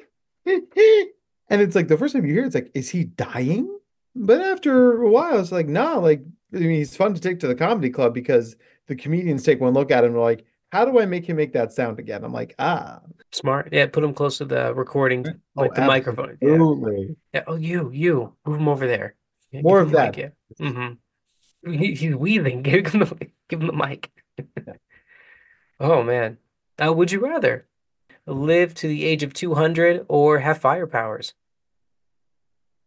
and 1.49 1.61
it's 1.61 1.75
like 1.75 1.87
the 1.87 1.97
first 1.97 2.13
time 2.13 2.25
you 2.25 2.33
hear 2.33 2.43
it, 2.43 2.47
it's 2.47 2.55
like, 2.55 2.71
is 2.73 2.89
he 2.89 3.05
dying? 3.05 3.73
But 4.15 4.41
after 4.41 5.03
a 5.03 5.09
while, 5.09 5.39
it's 5.39 5.51
like, 5.51 5.67
nah, 5.67 5.97
like 5.97 6.21
I 6.53 6.57
mean, 6.57 6.71
he's 6.71 6.95
fun 6.95 7.13
to 7.13 7.21
take 7.21 7.39
to 7.41 7.47
the 7.47 7.55
comedy 7.55 7.89
club 7.89 8.13
because 8.13 8.55
the 8.87 8.95
comedians 8.95 9.43
take 9.43 9.59
one 9.59 9.73
look 9.73 9.91
at 9.91 10.03
him 10.03 10.13
and 10.13 10.21
like, 10.21 10.45
how 10.71 10.85
do 10.85 10.99
I 10.99 11.05
make 11.05 11.27
him 11.27 11.37
make 11.37 11.53
that 11.53 11.71
sound 11.71 11.99
again? 11.99 12.23
I'm 12.23 12.33
like, 12.33 12.55
ah, 12.59 12.99
Smart. 13.31 13.69
Yeah, 13.71 13.87
put 13.87 14.03
him 14.03 14.13
close 14.13 14.37
to 14.37 14.45
the 14.45 14.73
recording, 14.73 15.25
oh, 15.27 15.61
like 15.61 15.73
the 15.75 15.81
microphone. 15.81 16.37
Absolutely. 16.41 17.15
Yeah. 17.33 17.43
Oh, 17.45 17.55
you, 17.55 17.91
you, 17.91 18.33
move 18.45 18.59
him 18.59 18.67
over 18.67 18.87
there. 18.87 19.15
Yeah, 19.51 19.61
More 19.61 19.81
of 19.81 19.91
mic, 19.91 20.15
that. 20.15 20.17
yeah. 20.17 20.29
Mm-hmm. 20.69 20.93
He, 21.73 21.95
he's 21.95 22.15
weaving. 22.15 22.61
Give 22.61 22.87
him 22.93 23.01
the, 23.01 23.27
give 23.49 23.61
him 23.61 23.67
the 23.67 23.73
mic. 23.73 24.11
Oh 25.79 26.01
man. 26.01 26.37
Uh, 26.83 26.91
would 26.91 27.11
you 27.11 27.19
rather 27.19 27.67
live 28.25 28.73
to 28.75 28.87
the 28.87 29.05
age 29.05 29.21
of 29.23 29.33
200 29.33 30.05
or 30.09 30.39
have 30.39 30.59
fire 30.59 30.87
powers? 30.87 31.33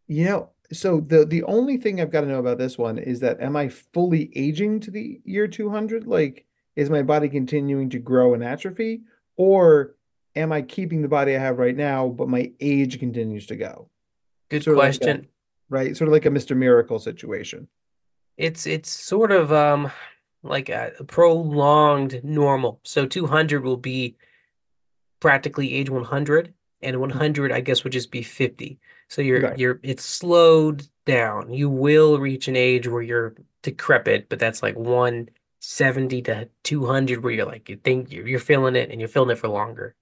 You 0.09 0.25
know, 0.25 0.51
so 0.73 1.01
the 1.01 1.25
the 1.25 1.45
only 1.45 1.77
thing 1.77 2.01
I've 2.01 2.11
got 2.11 2.23
to 2.23 2.27
know 2.27 2.41
about 2.41 2.59
this 2.59 2.77
one 2.77 2.99
is 2.99 3.21
that 3.21 3.41
am 3.41 3.57
I 3.57 3.69
fully 3.69 4.33
aging 4.35 4.81
to 4.81 4.91
the 4.91 5.21
year 5.25 5.47
200? 5.47 6.07
Like, 6.07 6.47
is 6.81 6.89
my 6.91 7.03
body 7.03 7.29
continuing 7.29 7.91
to 7.91 7.99
grow 7.99 8.33
and 8.35 8.43
atrophy, 8.43 9.03
or 9.37 9.95
am 10.35 10.51
I 10.53 10.63
keeping 10.63 11.03
the 11.03 11.09
body 11.09 11.37
I 11.37 11.39
have 11.39 11.59
right 11.59 11.77
now, 11.77 12.09
but 12.09 12.29
my 12.29 12.51
age 12.61 12.99
continues 12.99 13.47
to 13.47 13.57
go? 13.57 13.89
Good 14.49 14.65
Sort 14.65 14.77
of 14.77 14.79
like 14.79 14.95
a, 14.95 14.99
question. 14.99 15.27
right? 15.69 15.97
Sort 15.97 16.09
of 16.09 16.13
like 16.13 16.27
a 16.27 16.31
Mr. 16.31 16.57
Miracle 16.57 16.99
situation. 16.99 17.69
It's 18.37 18.67
it's 18.67 18.91
sort 18.91 19.31
of 19.33 19.53
um 19.53 19.91
like 20.43 20.71
a 20.71 20.93
prolonged 21.07 22.21
normal. 22.25 22.81
So 22.85 23.05
200 23.07 23.63
will 23.63 23.77
be 23.77 24.17
practically 25.21 25.75
age 25.75 25.91
100 25.91 26.55
and 26.83 26.99
100 26.99 27.53
I 27.53 27.61
guess 27.61 27.85
would 27.85 27.93
just 27.93 28.11
be 28.11 28.23
50. 28.23 28.79
So 29.09 29.21
you're 29.21 29.43
Right. 29.43 29.59
you're 29.59 29.81
it's 29.83 30.05
slowed 30.05 30.87
down. 31.05 31.53
You 31.53 31.69
will 31.69 32.19
reach 32.19 32.49
an 32.49 32.57
age 32.57 32.89
where 32.89 33.03
you're 33.03 33.35
decrepit, 33.63 34.29
but 34.31 34.39
that's 34.39 34.63
like 34.63 34.77
170 35.61 36.23
to 36.23 36.49
200 36.65 37.23
where 37.23 37.33
you're 37.33 37.45
like 37.45 37.69
you 37.69 37.77
think 37.77 38.11
you're, 38.11 38.27
you're 38.27 38.39
feeling 38.39 38.77
it 38.77 38.91
and 38.91 38.99
you're 38.99 39.09
feeling 39.09 39.31
it 39.31 39.39
for 39.39 39.49
longer. 39.49 39.95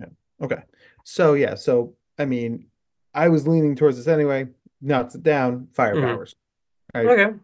Yeah. 0.00 0.06
Okay. 0.40 0.62
So 1.04 1.34
yeah, 1.34 1.54
so 1.54 1.94
I 2.18 2.24
mean, 2.24 2.66
I 3.14 3.28
was 3.28 3.46
leaning 3.46 3.76
towards 3.76 3.98
this 3.98 4.08
anyway. 4.08 4.48
It 4.84 5.22
down, 5.22 5.68
fire 5.72 5.94
hmm 5.94 6.02
powers. 6.02 6.34
Right. 6.92 7.06
Okay. 7.06 7.36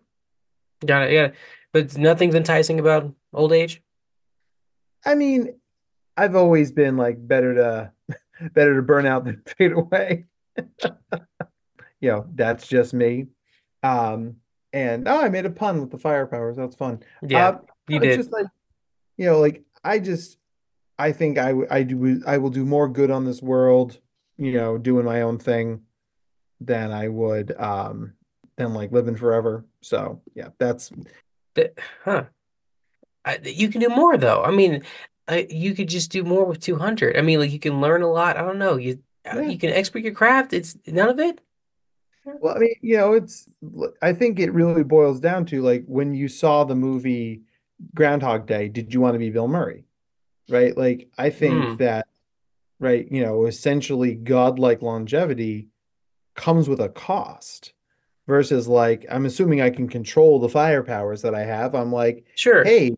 Got 0.84 1.04
it. 1.04 1.12
Yeah. 1.12 1.30
But 1.72 1.96
nothing's 1.96 2.34
enticing 2.34 2.80
about 2.80 3.14
old 3.32 3.52
age. 3.52 3.80
I 5.06 5.14
mean, 5.14 5.54
I've 6.16 6.34
always 6.34 6.72
been 6.72 6.96
like 6.96 7.16
better 7.26 7.54
to 7.54 7.92
better 8.52 8.74
to 8.74 8.82
burn 8.82 9.06
out 9.06 9.24
than 9.24 9.42
fade 9.58 9.72
away. 9.72 10.26
You 12.00 12.10
know, 12.10 12.26
that's 12.34 12.66
just 12.66 12.92
me. 12.92 13.28
Um, 13.84 14.38
and 14.72 15.06
oh, 15.08 15.20
I 15.20 15.28
made 15.28 15.46
a 15.46 15.50
pun 15.50 15.80
with 15.80 15.90
the 15.90 15.98
fire 15.98 16.26
powers. 16.26 16.56
That's 16.56 16.76
fun. 16.76 17.02
Yeah, 17.26 17.48
Uh, 17.48 17.58
you 17.88 18.00
did. 18.00 18.16
just 18.16 18.32
like, 18.32 18.46
you 19.16 19.26
know, 19.26 19.38
like 19.40 19.62
I 19.84 19.98
just 19.98 20.38
I 20.98 21.12
think 21.12 21.38
I 21.38 21.52
I 21.70 21.82
do 21.82 22.22
I 22.26 22.38
will 22.38 22.50
do 22.50 22.64
more 22.64 22.88
good 22.88 23.10
on 23.10 23.24
this 23.24 23.42
world, 23.42 23.98
you 24.36 24.52
know, 24.52 24.78
doing 24.78 25.04
my 25.04 25.22
own 25.22 25.38
thing 25.38 25.82
than 26.60 26.92
I 26.92 27.08
would 27.08 27.58
um 27.60 28.14
than 28.56 28.74
like 28.74 28.92
living 28.92 29.16
forever. 29.16 29.64
So 29.80 30.22
yeah, 30.34 30.48
that's 30.58 30.92
Th- 31.54 31.72
Huh. 32.04 32.24
I, 33.24 33.38
you 33.44 33.68
can 33.68 33.80
do 33.80 33.88
more 33.88 34.16
though. 34.16 34.42
I 34.42 34.50
mean, 34.50 34.82
I, 35.28 35.46
you 35.48 35.74
could 35.74 35.88
just 35.88 36.10
do 36.10 36.24
more 36.24 36.44
with 36.44 36.60
200. 36.60 37.16
I 37.16 37.20
mean, 37.22 37.38
like 37.38 37.52
you 37.52 37.60
can 37.60 37.80
learn 37.80 38.02
a 38.02 38.10
lot. 38.10 38.36
I 38.36 38.42
don't 38.42 38.58
know. 38.58 38.76
You 38.76 38.98
uh, 39.24 39.40
yeah. 39.40 39.48
you 39.48 39.58
can 39.58 39.70
expert 39.70 40.00
your 40.02 40.14
craft. 40.14 40.52
It's 40.52 40.76
none 40.86 41.08
of 41.08 41.18
it. 41.20 41.40
Well, 42.24 42.54
I 42.56 42.58
mean, 42.58 42.74
you 42.80 42.96
know, 42.96 43.12
it's 43.14 43.48
I 44.00 44.12
think 44.12 44.38
it 44.38 44.52
really 44.52 44.84
boils 44.84 45.20
down 45.20 45.44
to 45.46 45.62
like 45.62 45.84
when 45.86 46.14
you 46.14 46.28
saw 46.28 46.64
the 46.64 46.74
movie 46.74 47.42
Groundhog 47.94 48.46
Day, 48.46 48.68
did 48.68 48.94
you 48.94 49.00
want 49.00 49.14
to 49.14 49.18
be 49.18 49.30
Bill 49.30 49.48
Murray? 49.48 49.84
Right? 50.48 50.76
Like 50.76 51.08
I 51.18 51.30
think 51.30 51.64
Hmm. 51.64 51.76
that 51.76 52.06
right, 52.80 53.06
you 53.10 53.22
know, 53.24 53.46
essentially 53.46 54.14
godlike 54.14 54.82
longevity 54.82 55.68
comes 56.34 56.68
with 56.68 56.80
a 56.80 56.88
cost 56.88 57.72
versus 58.26 58.68
like 58.68 59.04
I'm 59.10 59.26
assuming 59.26 59.60
I 59.60 59.70
can 59.70 59.88
control 59.88 60.38
the 60.38 60.48
fire 60.48 60.82
powers 60.82 61.22
that 61.22 61.34
I 61.34 61.44
have. 61.44 61.74
I'm 61.74 61.92
like, 61.92 62.24
Sure. 62.36 62.64
hey, 62.64 62.94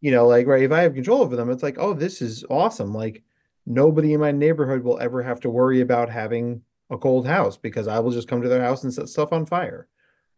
you 0.00 0.10
know, 0.10 0.26
like 0.26 0.46
right, 0.46 0.62
if 0.62 0.72
I 0.72 0.82
have 0.82 0.94
control 0.94 1.22
over 1.22 1.36
them, 1.36 1.50
it's 1.50 1.62
like, 1.62 1.76
oh, 1.78 1.94
this 1.94 2.20
is 2.22 2.44
awesome. 2.50 2.94
Like 2.94 3.22
nobody 3.66 4.12
in 4.12 4.20
my 4.20 4.32
neighborhood 4.32 4.82
will 4.84 4.98
ever 5.00 5.22
have 5.22 5.40
to 5.40 5.50
worry 5.50 5.80
about 5.80 6.10
having 6.10 6.62
a 6.90 6.98
cold 6.98 7.26
house 7.26 7.56
because 7.56 7.88
I 7.88 7.98
will 7.98 8.12
just 8.12 8.28
come 8.28 8.42
to 8.42 8.48
their 8.48 8.62
house 8.62 8.84
and 8.84 8.92
set 8.92 9.08
stuff 9.08 9.32
on 9.32 9.46
fire. 9.46 9.88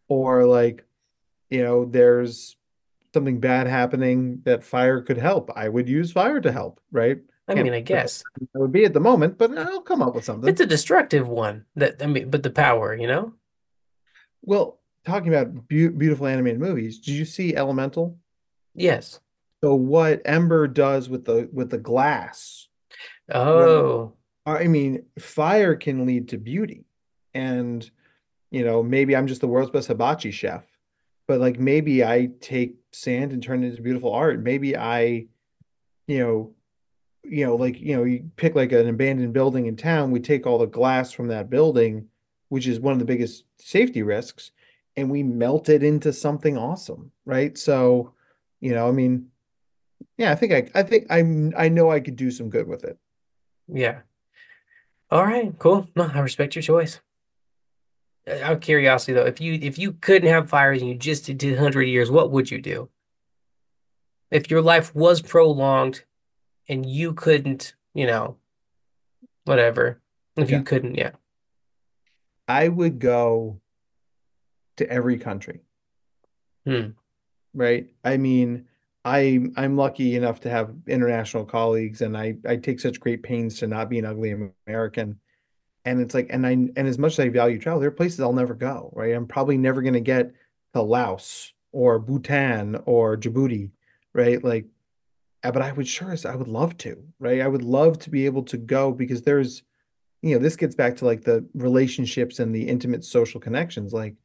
Or 0.09 0.47
like, 0.47 0.85
you 1.51 1.63
know, 1.63 1.85
there's 1.85 2.57
something 3.13 3.41
bad 3.41 3.67
happening 3.67 4.41
that 4.45 4.65
fire 4.65 5.01
could 5.03 5.19
help. 5.19 5.51
I 5.55 5.69
would 5.69 5.89
use 5.89 6.13
fire 6.13 6.41
to 6.41 6.53
help, 6.53 6.81
right? 6.91 7.19
I 7.49 7.55
Can't 7.55 7.65
mean, 7.65 7.73
I 7.73 7.81
guess 7.81 8.23
it 8.41 8.49
would 8.55 8.73
be 8.73 8.85
at 8.85 8.93
the 8.93 9.01
moment, 9.01 9.39
but 9.39 9.57
I'll 9.57 9.81
come 9.81 10.03
up 10.03 10.15
with 10.15 10.25
something. 10.25 10.49
it's 10.49 10.61
a 10.61 10.67
destructive 10.67 11.29
one. 11.29 11.65
That 11.77 12.03
I 12.03 12.07
mean, 12.07 12.29
but 12.29 12.43
the 12.43 12.51
power, 12.51 12.95
you 12.95 13.07
know? 13.07 13.33
Well, 14.43 14.79
talking 15.07 15.29
about 15.29 15.55
beau 15.69 15.89
beautiful 15.89 16.27
animated 16.27 16.61
movies, 16.61 16.99
did 16.99 17.13
you 17.13 17.25
see 17.25 17.57
Elemental? 17.57 18.19
Yes. 18.75 19.21
So 19.65 19.75
what 19.75 20.21
Ember 20.25 20.69
does 20.69 21.09
with 21.09 21.25
the 21.25 21.49
with 21.53 21.71
the 21.71 21.79
glass. 21.79 22.69
Oh, 23.33 24.13
I 24.57 24.69
mean, 24.69 25.05
fire 25.19 25.75
can 25.75 26.07
lead 26.07 26.29
to 26.29 26.39
beauty. 26.39 26.85
And, 27.35 27.89
you 28.51 28.65
know, 28.65 28.83
maybe 28.83 29.15
I'm 29.17 29.27
just 29.27 29.41
the 29.41 29.49
world's 29.49 29.71
best 29.71 29.89
hibachi 29.89 30.31
chef, 30.31 30.65
but 31.27 31.41
like 31.41 31.59
maybe 31.59 32.05
I 32.05 32.31
take 32.41 32.77
sand 32.93 33.33
and 33.33 33.43
turn 33.43 33.63
it 33.63 33.69
into 33.69 33.83
beautiful 33.83 34.13
art. 34.13 34.41
Maybe 34.43 34.77
I, 34.77 35.27
you 36.07 36.19
know, 36.19 36.55
you 37.25 37.45
know, 37.47 37.57
like, 37.57 37.79
you 37.81 37.97
know, 37.97 38.05
you 38.05 38.31
pick 38.37 38.55
like 38.55 38.73
an 38.73 38.89
abandoned 38.89 39.33
building 39.33 39.67
in 39.67 39.77
town, 39.77 40.11
we 40.11 40.21
take 40.21 40.47
all 40.47 40.59
the 40.59 40.67
glass 40.67 41.13
from 41.13 41.29
that 41.29 41.51
building, 41.51 42.09
which 42.49 42.67
is 42.67 42.81
one 42.81 42.93
of 42.95 42.99
the 42.99 43.05
biggest 43.05 43.45
safety 43.59 44.03
risks, 44.03 44.53
and 44.97 45.11
we 45.11 45.23
melt 45.23 45.69
it 45.69 45.83
into 45.83 46.13
something 46.13 46.57
awesome, 46.57 47.13
right? 47.27 47.59
So, 47.59 48.15
you 48.61 48.73
know, 48.73 48.89
I 48.89 48.93
mean, 48.93 49.29
yeah, 50.17 50.33
I 50.33 50.35
think 50.35 50.53
I 50.53 50.81
I 50.81 50.83
think 50.83 51.07
I'm 51.11 51.53
I 51.57 51.69
know 51.69 51.91
I 51.91 52.01
could 52.01 52.17
do 52.17 52.31
some 52.31 52.51
good 52.51 52.67
with 52.67 52.85
it. 52.85 52.99
yeah. 53.69 54.01
All 55.11 55.25
right, 55.25 55.55
cool. 55.59 55.89
No, 55.97 56.11
I 56.13 56.21
respect 56.21 56.55
your 56.55 56.63
choice. 56.63 57.01
Uh, 58.29 58.39
Out 58.43 58.53
of 58.53 58.61
curiosity 58.61 59.15
though, 59.15 59.25
if 59.25 59.41
you 59.41 59.55
if 59.55 59.79
you 59.79 59.93
couldn't 59.93 60.29
have 60.29 60.51
fires 60.51 60.81
and 60.83 60.91
you 60.91 60.97
just 60.97 61.25
did 61.25 61.59
hundred 61.59 61.85
years, 61.85 62.11
what 62.11 62.31
would 62.31 62.51
you 62.51 62.61
do? 62.61 62.91
If 64.31 64.51
your 64.51 64.61
life 64.61 64.95
was 64.95 65.23
prolonged 65.23 66.05
and 66.69 66.85
you 66.85 67.15
couldn't, 67.15 67.75
you 67.95 68.07
know, 68.07 68.37
whatever. 69.45 70.01
If 70.37 70.51
you 70.51 70.63
couldn't, 70.63 70.95
yeah. 70.95 71.13
I 72.47 72.69
would 72.69 73.01
go 73.01 73.61
to 74.77 74.89
every 74.89 75.19
country, 75.19 75.63
Hmm. 76.65 76.91
right? 77.55 77.89
I 78.05 78.19
mean, 78.19 78.68
I 79.09 79.41
I'm 79.57 79.77
lucky 79.77 80.17
enough 80.17 80.41
to 80.41 80.51
have 80.51 80.75
international 80.87 81.47
colleagues 81.47 82.03
and 82.03 82.17
I 82.17 82.37
I 82.47 82.57
take 82.57 82.79
such 82.79 83.01
great 83.01 83.23
pains 83.23 83.59
to 83.59 83.67
not 83.67 83.89
be 83.89 83.99
an 83.99 84.05
ugly 84.05 84.35
American. 84.67 85.19
And 85.87 86.03
it's 86.03 86.15
like 86.15 86.27
and 86.31 86.47
I 86.47 86.51
and 86.51 86.79
as 86.79 86.99
much 86.99 87.13
as 87.15 87.21
I 87.21 87.29
value 87.31 87.59
travel, 87.59 87.81
there 87.81 87.89
are 87.89 87.93
places 87.93 88.21
I'll 88.21 88.35
never 88.35 88.55
go, 88.55 88.93
right? 88.95 89.15
I'm 89.15 89.27
probably 89.27 89.57
never 89.57 89.81
going 89.81 89.95
to 89.95 90.01
get 90.01 90.33
to 90.75 90.83
Laos 90.83 91.55
or 91.73 91.99
Bhutan 91.99 92.83
or 92.85 93.17
Djibouti, 93.17 93.71
right? 94.13 94.45
Like 94.45 94.67
uh, 95.43 95.53
but 95.53 95.63
I 95.63 95.73
would 95.73 95.89
sure 95.89 96.13
as 96.13 96.27
I 96.27 96.37
would 96.37 96.49
love 96.49 96.77
to, 96.79 97.03
right? 97.19 97.41
I 97.41 97.49
would 97.49 97.65
love 97.65 97.99
to 98.01 98.11
be 98.11 98.27
able 98.27 98.43
to 98.45 98.59
go 98.59 98.93
because 98.93 99.23
there's 99.23 99.63
you 100.21 100.35
know, 100.35 100.41
this 100.41 100.57
gets 100.57 100.75
back 100.75 100.97
to 100.97 101.07
like 101.07 101.23
the 101.23 101.47
relationships 101.55 102.41
and 102.41 102.55
the 102.55 102.69
intimate 102.69 103.05
social 103.05 103.41
connections. 103.41 103.93
Like 103.95 104.17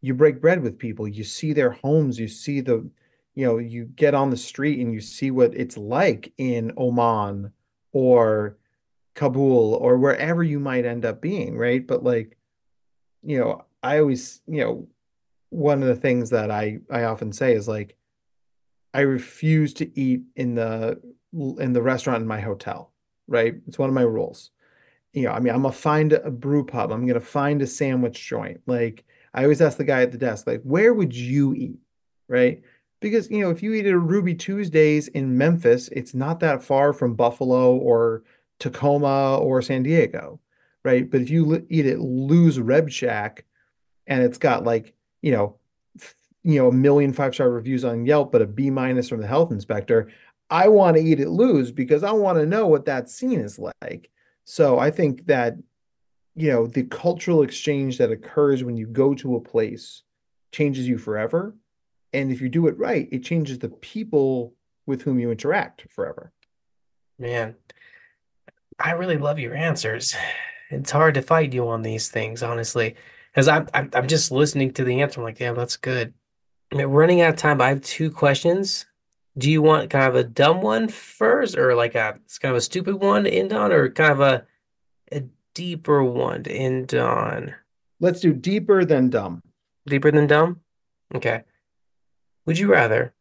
you 0.00 0.14
break 0.14 0.40
bread 0.40 0.60
with 0.60 0.78
people, 0.78 1.06
you 1.06 1.22
see 1.22 1.52
their 1.52 1.70
homes, 1.70 2.18
you 2.18 2.28
see 2.28 2.62
the, 2.62 2.88
you 3.34 3.46
know, 3.46 3.58
you 3.58 3.84
get 3.84 4.14
on 4.14 4.30
the 4.30 4.36
street 4.36 4.80
and 4.80 4.92
you 4.92 5.00
see 5.00 5.30
what 5.30 5.54
it's 5.54 5.76
like 5.76 6.32
in 6.38 6.72
Oman 6.76 7.52
or 7.92 8.56
Kabul 9.14 9.74
or 9.74 9.98
wherever 9.98 10.42
you 10.42 10.60
might 10.60 10.84
end 10.84 11.04
up 11.04 11.20
being, 11.20 11.56
right? 11.56 11.84
But 11.86 12.04
like, 12.04 12.36
you 13.22 13.38
know, 13.38 13.64
I 13.82 13.98
always, 13.98 14.40
you 14.46 14.60
know, 14.60 14.88
one 15.50 15.82
of 15.82 15.88
the 15.88 15.96
things 15.96 16.30
that 16.30 16.50
I 16.50 16.78
I 16.90 17.04
often 17.04 17.32
say 17.32 17.52
is 17.54 17.68
like 17.68 17.96
I 18.92 19.00
refuse 19.00 19.74
to 19.74 20.00
eat 20.00 20.22
in 20.36 20.54
the 20.54 21.00
in 21.32 21.72
the 21.72 21.82
restaurant 21.82 22.22
in 22.22 22.28
my 22.28 22.40
hotel, 22.40 22.92
right? 23.26 23.54
It's 23.66 23.78
one 23.78 23.88
of 23.88 23.94
my 23.94 24.02
rules 24.02 24.50
you 25.14 25.22
know, 25.22 25.30
I 25.30 25.38
mean, 25.38 25.54
I'm 25.54 25.62
gonna 25.62 25.72
find 25.72 26.12
a 26.12 26.30
brew 26.30 26.64
pub. 26.64 26.90
I'm 26.90 27.06
gonna 27.06 27.20
find 27.20 27.62
a 27.62 27.66
sandwich 27.66 28.28
joint. 28.28 28.60
Like 28.66 29.04
I 29.32 29.44
always 29.44 29.62
ask 29.62 29.78
the 29.78 29.84
guy 29.84 30.02
at 30.02 30.12
the 30.12 30.18
desk, 30.18 30.46
like, 30.46 30.62
where 30.62 30.92
would 30.92 31.14
you 31.16 31.54
eat? 31.54 31.78
Right? 32.28 32.62
Because, 33.04 33.30
you 33.30 33.40
know, 33.40 33.50
if 33.50 33.62
you 33.62 33.74
eat 33.74 33.84
at 33.84 34.00
Ruby 34.00 34.34
Tuesdays 34.34 35.08
in 35.08 35.36
Memphis, 35.36 35.88
it's 35.88 36.14
not 36.14 36.40
that 36.40 36.62
far 36.62 36.94
from 36.94 37.14
Buffalo 37.14 37.76
or 37.76 38.22
Tacoma 38.58 39.36
or 39.36 39.60
San 39.60 39.82
Diego, 39.82 40.40
right? 40.86 41.10
But 41.10 41.20
if 41.20 41.28
you 41.28 41.66
eat 41.68 41.84
at 41.84 42.00
Lou's 42.00 42.58
Reb 42.58 42.88
Shack 42.88 43.44
and 44.06 44.22
it's 44.22 44.38
got 44.38 44.64
like, 44.64 44.94
you 45.20 45.32
know, 45.32 45.56
you 46.44 46.58
know, 46.58 46.68
a 46.68 46.72
million 46.72 47.12
five-star 47.12 47.50
reviews 47.50 47.84
on 47.84 48.06
Yelp, 48.06 48.32
but 48.32 48.40
a 48.40 48.46
B 48.46 48.70
minus 48.70 49.10
from 49.10 49.20
the 49.20 49.26
health 49.26 49.52
inspector, 49.52 50.10
I 50.48 50.68
want 50.68 50.96
to 50.96 51.02
eat 51.02 51.20
at 51.20 51.28
Lou's 51.28 51.72
because 51.72 52.04
I 52.04 52.12
want 52.12 52.38
to 52.38 52.46
know 52.46 52.68
what 52.68 52.86
that 52.86 53.10
scene 53.10 53.40
is 53.40 53.60
like. 53.82 54.08
So 54.46 54.78
I 54.78 54.90
think 54.90 55.26
that, 55.26 55.58
you 56.36 56.50
know, 56.50 56.66
the 56.66 56.84
cultural 56.84 57.42
exchange 57.42 57.98
that 57.98 58.10
occurs 58.10 58.64
when 58.64 58.78
you 58.78 58.86
go 58.86 59.12
to 59.16 59.36
a 59.36 59.42
place 59.42 60.04
changes 60.52 60.88
you 60.88 60.96
forever. 60.96 61.54
And 62.14 62.30
if 62.30 62.40
you 62.40 62.48
do 62.48 62.68
it 62.68 62.78
right, 62.78 63.08
it 63.10 63.24
changes 63.24 63.58
the 63.58 63.68
people 63.68 64.54
with 64.86 65.02
whom 65.02 65.18
you 65.18 65.30
interact 65.30 65.86
forever. 65.90 66.32
Man, 67.18 67.56
I 68.78 68.92
really 68.92 69.18
love 69.18 69.38
your 69.38 69.54
answers. 69.54 70.14
It's 70.70 70.90
hard 70.90 71.14
to 71.14 71.22
fight 71.22 71.52
you 71.52 71.68
on 71.68 71.82
these 71.82 72.08
things, 72.08 72.42
honestly. 72.42 72.94
because 73.30 73.48
I'm, 73.48 73.68
I'm, 73.74 73.90
I'm 73.92 74.08
just 74.08 74.30
listening 74.30 74.72
to 74.74 74.84
the 74.84 75.02
answer. 75.02 75.20
I'm 75.20 75.24
like, 75.24 75.38
damn, 75.38 75.56
that's 75.56 75.76
good. 75.76 76.14
I 76.72 76.76
mean, 76.76 76.86
running 76.86 77.20
out 77.20 77.34
of 77.34 77.36
time, 77.36 77.58
but 77.58 77.64
I 77.64 77.68
have 77.70 77.82
two 77.82 78.10
questions. 78.10 78.86
Do 79.36 79.50
you 79.50 79.60
want 79.60 79.90
kind 79.90 80.08
of 80.08 80.14
a 80.14 80.24
dumb 80.24 80.62
one 80.62 80.88
first, 80.88 81.58
or 81.58 81.74
like 81.74 81.96
a 81.96 82.14
it's 82.24 82.38
kind 82.38 82.50
of 82.50 82.56
a 82.56 82.60
stupid 82.60 82.96
one 82.96 83.24
to 83.24 83.30
end 83.30 83.52
on, 83.52 83.72
or 83.72 83.90
kind 83.90 84.12
of 84.12 84.20
a 84.20 84.46
a 85.10 85.24
deeper 85.54 86.04
one 86.04 86.44
to 86.44 86.52
end 86.52 86.94
on? 86.94 87.54
Let's 87.98 88.20
do 88.20 88.32
deeper 88.32 88.84
than 88.84 89.10
dumb. 89.10 89.42
Deeper 89.86 90.12
than 90.12 90.28
dumb? 90.28 90.60
Okay. 91.14 91.42
Would 92.46 92.58
you 92.58 92.70
rather 92.70 93.14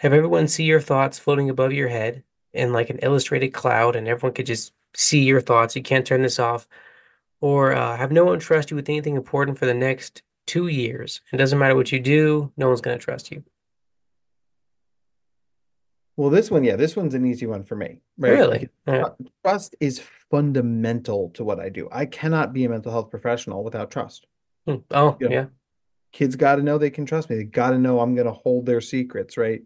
have 0.00 0.12
everyone 0.12 0.48
see 0.48 0.64
your 0.64 0.80
thoughts 0.80 1.18
floating 1.18 1.50
above 1.50 1.72
your 1.72 1.88
head 1.88 2.24
in 2.52 2.72
like 2.72 2.90
an 2.90 2.98
illustrated 2.98 3.48
cloud 3.50 3.96
and 3.96 4.08
everyone 4.08 4.34
could 4.34 4.46
just 4.46 4.72
see 4.94 5.24
your 5.24 5.40
thoughts? 5.40 5.76
You 5.76 5.82
can't 5.82 6.06
turn 6.06 6.22
this 6.22 6.38
off. 6.38 6.66
Or 7.40 7.72
uh, 7.72 7.96
have 7.96 8.12
no 8.12 8.24
one 8.24 8.38
trust 8.38 8.70
you 8.70 8.76
with 8.76 8.88
anything 8.88 9.16
important 9.16 9.58
for 9.58 9.66
the 9.66 9.74
next 9.74 10.22
two 10.46 10.68
years. 10.68 11.20
It 11.32 11.36
doesn't 11.36 11.58
matter 11.58 11.74
what 11.76 11.92
you 11.92 12.00
do, 12.00 12.52
no 12.56 12.68
one's 12.68 12.80
going 12.80 12.98
to 12.98 13.04
trust 13.04 13.30
you. 13.30 13.44
Well, 16.16 16.30
this 16.30 16.50
one, 16.50 16.62
yeah, 16.64 16.76
this 16.76 16.94
one's 16.94 17.14
an 17.14 17.26
easy 17.26 17.46
one 17.46 17.64
for 17.64 17.74
me, 17.74 18.00
right? 18.16 18.32
Really? 18.32 18.68
Trust 19.44 19.74
is 19.80 20.00
fundamental 20.30 21.30
to 21.30 21.44
what 21.44 21.58
I 21.58 21.68
do. 21.68 21.88
I 21.90 22.06
cannot 22.06 22.52
be 22.52 22.64
a 22.64 22.68
mental 22.68 22.92
health 22.92 23.10
professional 23.10 23.64
without 23.64 23.90
trust. 23.90 24.26
Hmm. 24.66 24.76
Oh, 24.92 25.16
You 25.20 25.28
know, 25.28 25.34
yeah. 25.34 25.46
Kids 26.14 26.36
got 26.36 26.54
to 26.54 26.62
know 26.62 26.78
they 26.78 26.90
can 26.90 27.04
trust 27.04 27.28
me. 27.28 27.34
They 27.34 27.42
got 27.42 27.70
to 27.70 27.78
know 27.78 27.98
I'm 27.98 28.14
going 28.14 28.28
to 28.28 28.32
hold 28.32 28.66
their 28.66 28.80
secrets, 28.80 29.36
right? 29.36 29.62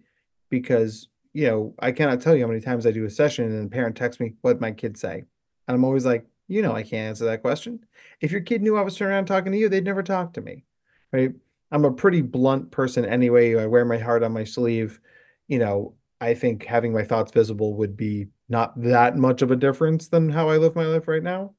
Because, 0.48 1.08
you 1.34 1.46
know, 1.46 1.74
I 1.78 1.92
cannot 1.92 2.22
tell 2.22 2.34
you 2.34 2.42
how 2.42 2.48
many 2.48 2.62
times 2.62 2.86
I 2.86 2.90
do 2.90 3.04
a 3.04 3.10
session 3.10 3.44
and 3.44 3.66
a 3.66 3.70
parent 3.70 3.96
texts 3.96 4.18
me 4.18 4.32
what 4.40 4.58
my 4.58 4.72
kids 4.72 4.98
say. 4.98 5.24
And 5.68 5.74
I'm 5.74 5.84
always 5.84 6.06
like, 6.06 6.24
you 6.48 6.62
know, 6.62 6.72
I 6.74 6.82
can't 6.82 7.10
answer 7.10 7.26
that 7.26 7.42
question. 7.42 7.80
If 8.22 8.32
your 8.32 8.40
kid 8.40 8.62
knew 8.62 8.78
I 8.78 8.80
was 8.80 8.96
turning 8.96 9.12
around 9.12 9.26
talking 9.26 9.52
to 9.52 9.58
you, 9.58 9.68
they'd 9.68 9.84
never 9.84 10.02
talk 10.02 10.32
to 10.32 10.40
me, 10.40 10.64
right? 11.12 11.32
I'm 11.70 11.84
a 11.84 11.92
pretty 11.92 12.22
blunt 12.22 12.70
person 12.70 13.04
anyway. 13.04 13.54
I 13.54 13.66
wear 13.66 13.84
my 13.84 13.98
heart 13.98 14.22
on 14.22 14.32
my 14.32 14.44
sleeve. 14.44 15.00
You 15.48 15.58
know, 15.58 15.96
I 16.18 16.32
think 16.32 16.64
having 16.64 16.94
my 16.94 17.04
thoughts 17.04 17.30
visible 17.30 17.74
would 17.74 17.94
be 17.94 18.28
not 18.48 18.72
that 18.80 19.18
much 19.18 19.42
of 19.42 19.50
a 19.50 19.56
difference 19.56 20.08
than 20.08 20.30
how 20.30 20.48
I 20.48 20.56
live 20.56 20.74
my 20.74 20.86
life 20.86 21.08
right 21.08 21.22
now. 21.22 21.52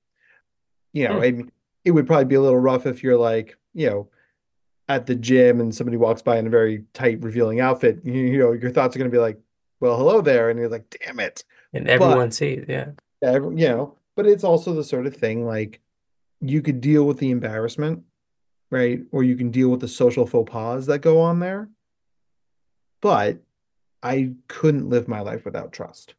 You 0.93 1.09
know, 1.09 1.17
Hmm. 1.17 1.21
I 1.21 1.31
mean, 1.31 1.51
it 1.85 1.91
would 1.91 2.07
probably 2.07 2.25
be 2.25 2.35
a 2.35 2.41
little 2.41 2.57
rough 2.57 2.87
if 2.87 3.03
you're 3.03 3.17
like, 3.17 3.55
you 3.75 3.87
know, 3.87 4.09
at 4.89 5.05
the 5.05 5.15
gym 5.15 5.61
and 5.61 5.73
somebody 5.73 5.95
walks 5.97 6.21
by 6.21 6.37
in 6.37 6.47
a 6.47 6.49
very 6.49 6.83
tight, 6.93 7.21
revealing 7.23 7.59
outfit. 7.61 7.99
You, 8.03 8.11
you 8.13 8.39
know, 8.39 8.51
your 8.51 8.71
thoughts 8.71 8.95
are 8.95 8.99
going 8.99 9.09
to 9.09 9.15
be 9.15 9.21
like, 9.21 9.39
well, 9.79 9.95
hello 9.95 10.19
there. 10.19 10.49
And 10.49 10.59
you're 10.59 10.67
like, 10.67 10.89
damn 10.99 11.19
it. 11.19 11.43
And 11.73 11.85
But, 11.85 12.01
everyone 12.01 12.31
sees, 12.31 12.65
yeah. 12.67 12.89
every- 13.21 13.61
you 13.61 13.69
know, 13.69 13.95
but 14.15 14.25
it's 14.25 14.43
also 14.43 14.73
the 14.73 14.83
sort 14.83 15.05
of 15.05 15.15
thing 15.15 15.45
like 15.45 15.79
you 16.41 16.61
could 16.61 16.81
deal 16.81 17.05
with 17.05 17.19
the 17.19 17.29
embarrassment, 17.31 18.03
right? 18.71 19.01
Or 19.11 19.23
you 19.23 19.35
can 19.35 19.51
deal 19.51 19.69
with 19.69 19.79
the 19.81 19.87
social 19.87 20.25
faux 20.25 20.51
pas 20.51 20.87
that 20.87 20.99
go 20.99 21.21
on 21.21 21.39
there. 21.39 21.69
But 23.01 23.37
I 24.01 24.33
couldn't 24.47 24.89
live 24.89 25.07
my 25.07 25.19
life 25.21 25.45
without 25.45 25.71
trust. 25.71 26.15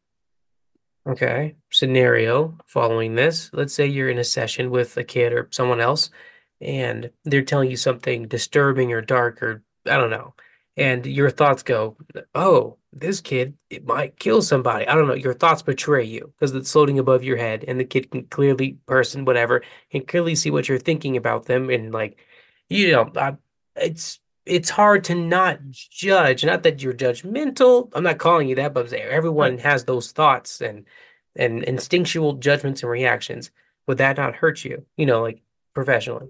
Okay. 1.07 1.55
Scenario 1.71 2.57
following 2.65 3.15
this. 3.15 3.49
Let's 3.53 3.73
say 3.73 3.85
you're 3.87 4.09
in 4.09 4.17
a 4.19 4.23
session 4.23 4.69
with 4.71 4.95
a 4.97 5.03
kid 5.03 5.33
or 5.33 5.47
someone 5.51 5.81
else, 5.81 6.09
and 6.61 7.09
they're 7.25 7.41
telling 7.41 7.69
you 7.69 7.77
something 7.77 8.27
disturbing 8.27 8.93
or 8.93 9.01
dark 9.01 9.41
or 9.41 9.63
I 9.85 9.97
don't 9.97 10.11
know. 10.11 10.35
And 10.77 11.05
your 11.05 11.29
thoughts 11.29 11.63
go, 11.63 11.97
oh, 12.33 12.77
this 12.93 13.19
kid, 13.21 13.55
it 13.69 13.85
might 13.85 14.19
kill 14.19 14.41
somebody. 14.41 14.87
I 14.87 14.95
don't 14.95 15.07
know. 15.07 15.13
Your 15.13 15.33
thoughts 15.33 15.61
betray 15.61 16.03
you 16.05 16.33
because 16.39 16.55
it's 16.55 16.71
floating 16.71 16.99
above 16.99 17.23
your 17.23 17.37
head, 17.37 17.65
and 17.67 17.79
the 17.79 17.85
kid 17.85 18.11
can 18.11 18.25
clearly, 18.25 18.77
person, 18.85 19.25
whatever, 19.25 19.63
can 19.91 20.05
clearly 20.05 20.35
see 20.35 20.51
what 20.51 20.69
you're 20.69 20.79
thinking 20.79 21.17
about 21.17 21.45
them. 21.45 21.69
And 21.69 21.91
like, 21.91 22.17
you 22.69 22.91
know, 22.91 23.11
I, 23.15 23.35
it's 23.75 24.19
it's 24.45 24.69
hard 24.69 25.03
to 25.05 25.15
not 25.15 25.59
judge. 25.71 26.43
Not 26.43 26.63
that 26.63 26.81
you're 26.81 26.93
judgmental. 26.93 27.89
I'm 27.93 28.03
not 28.03 28.17
calling 28.17 28.47
you 28.49 28.55
that, 28.55 28.73
but 28.73 28.91
everyone 28.93 29.57
has 29.59 29.85
those 29.85 30.11
thoughts 30.11 30.61
and 30.61 30.85
and 31.35 31.63
instinctual 31.63 32.33
judgments 32.33 32.81
and 32.83 32.91
reactions. 32.91 33.51
Would 33.87 33.99
that 33.99 34.17
not 34.17 34.35
hurt 34.35 34.63
you? 34.65 34.85
You 34.97 35.05
know, 35.05 35.21
like 35.21 35.41
professionally. 35.73 36.29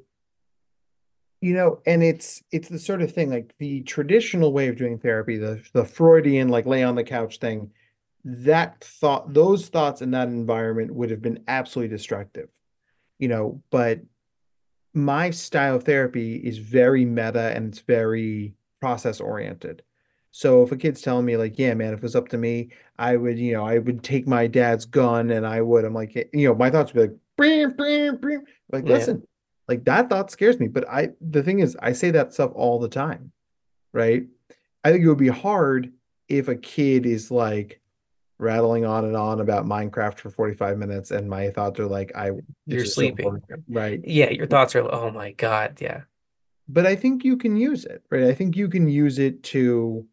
You 1.41 1.53
know, 1.55 1.81
and 1.87 2.03
it's 2.03 2.43
it's 2.51 2.69
the 2.69 2.77
sort 2.79 3.01
of 3.01 3.11
thing 3.11 3.31
like 3.31 3.53
the 3.57 3.81
traditional 3.81 4.53
way 4.53 4.67
of 4.67 4.77
doing 4.77 4.99
therapy, 4.99 5.37
the 5.37 5.61
the 5.73 5.85
Freudian 5.85 6.49
like 6.49 6.67
lay 6.67 6.83
on 6.83 6.95
the 6.95 7.03
couch 7.03 7.39
thing, 7.39 7.71
that 8.23 8.83
thought 8.83 9.33
those 9.33 9.67
thoughts 9.67 10.01
in 10.03 10.11
that 10.11 10.27
environment 10.27 10.93
would 10.93 11.09
have 11.09 11.21
been 11.21 11.43
absolutely 11.47 11.95
destructive. 11.95 12.49
You 13.17 13.27
know, 13.27 13.61
but 13.71 14.01
my 14.93 15.31
style 15.31 15.75
of 15.75 15.83
therapy 15.83 16.35
is 16.35 16.57
very 16.57 17.05
meta 17.05 17.55
and 17.55 17.67
it's 17.67 17.79
very 17.79 18.53
process 18.79 19.19
oriented. 19.19 19.83
So 20.31 20.63
if 20.63 20.71
a 20.71 20.77
kid's 20.77 21.01
telling 21.01 21.25
me 21.25 21.37
like, 21.37 21.57
yeah, 21.57 21.73
man, 21.73 21.93
if 21.93 21.99
it 21.99 22.03
was 22.03 22.15
up 22.15 22.29
to 22.29 22.37
me, 22.37 22.69
I 22.97 23.15
would, 23.17 23.37
you 23.37 23.53
know, 23.53 23.65
I 23.65 23.79
would 23.79 24.03
take 24.03 24.27
my 24.27 24.47
dad's 24.47 24.85
gun 24.85 25.31
and 25.31 25.45
I 25.45 25.61
would, 25.61 25.85
I'm 25.85 25.93
like, 25.93 26.15
you 26.33 26.47
know, 26.47 26.55
my 26.55 26.69
thoughts 26.69 26.93
would 26.93 27.01
be 27.01 27.07
like, 27.13 27.19
"Brim, 27.37 27.71
brim, 27.75 28.17
brim." 28.17 28.43
Like, 28.71 28.85
Yeah. 28.85 28.93
listen, 28.93 29.27
like 29.71 29.85
that 29.85 30.09
thought 30.09 30.29
scares 30.29 30.59
me. 30.59 30.67
But 30.67 30.87
I, 30.89 31.09
the 31.21 31.41
thing 31.41 31.59
is, 31.59 31.77
I 31.81 31.93
say 31.93 32.11
that 32.11 32.33
stuff 32.33 32.51
all 32.53 32.77
the 32.77 32.89
time, 32.89 33.31
right? 33.93 34.25
I 34.83 34.91
think 34.91 35.01
it 35.01 35.07
would 35.07 35.17
be 35.17 35.29
hard 35.29 35.93
if 36.27 36.49
a 36.49 36.55
kid 36.55 37.05
is 37.05 37.31
like 37.31 37.79
rattling 38.37 38.83
on 38.85 39.05
and 39.05 39.15
on 39.15 39.39
about 39.39 39.65
Minecraft 39.65 40.17
for 40.17 40.29
45 40.29 40.77
minutes 40.77 41.11
and 41.11 41.29
my 41.29 41.51
thoughts 41.51 41.79
are 41.79 41.87
like, 41.87 42.11
I, 42.15 42.31
You're 42.65 42.81
just 42.81 42.95
so 42.95 43.01
sleeping. 43.01 43.41
right? 43.69 44.01
Yeah, 44.03 44.31
your 44.31 44.45
thoughts 44.45 44.75
are, 44.75 44.93
oh 44.93 45.09
my 45.09 45.31
God, 45.31 45.77
yeah. 45.79 46.01
but 46.67 46.85
I 46.85 46.97
think 46.97 47.23
you 47.23 47.37
can 47.37 47.55
use 47.55 47.85
it, 47.85 48.03
right? 48.09 48.23
I 48.25 48.33
think 48.33 48.57
you 48.57 48.67
can 48.67 48.89
use 48.89 49.19
it 49.19 49.41
to 49.43 50.05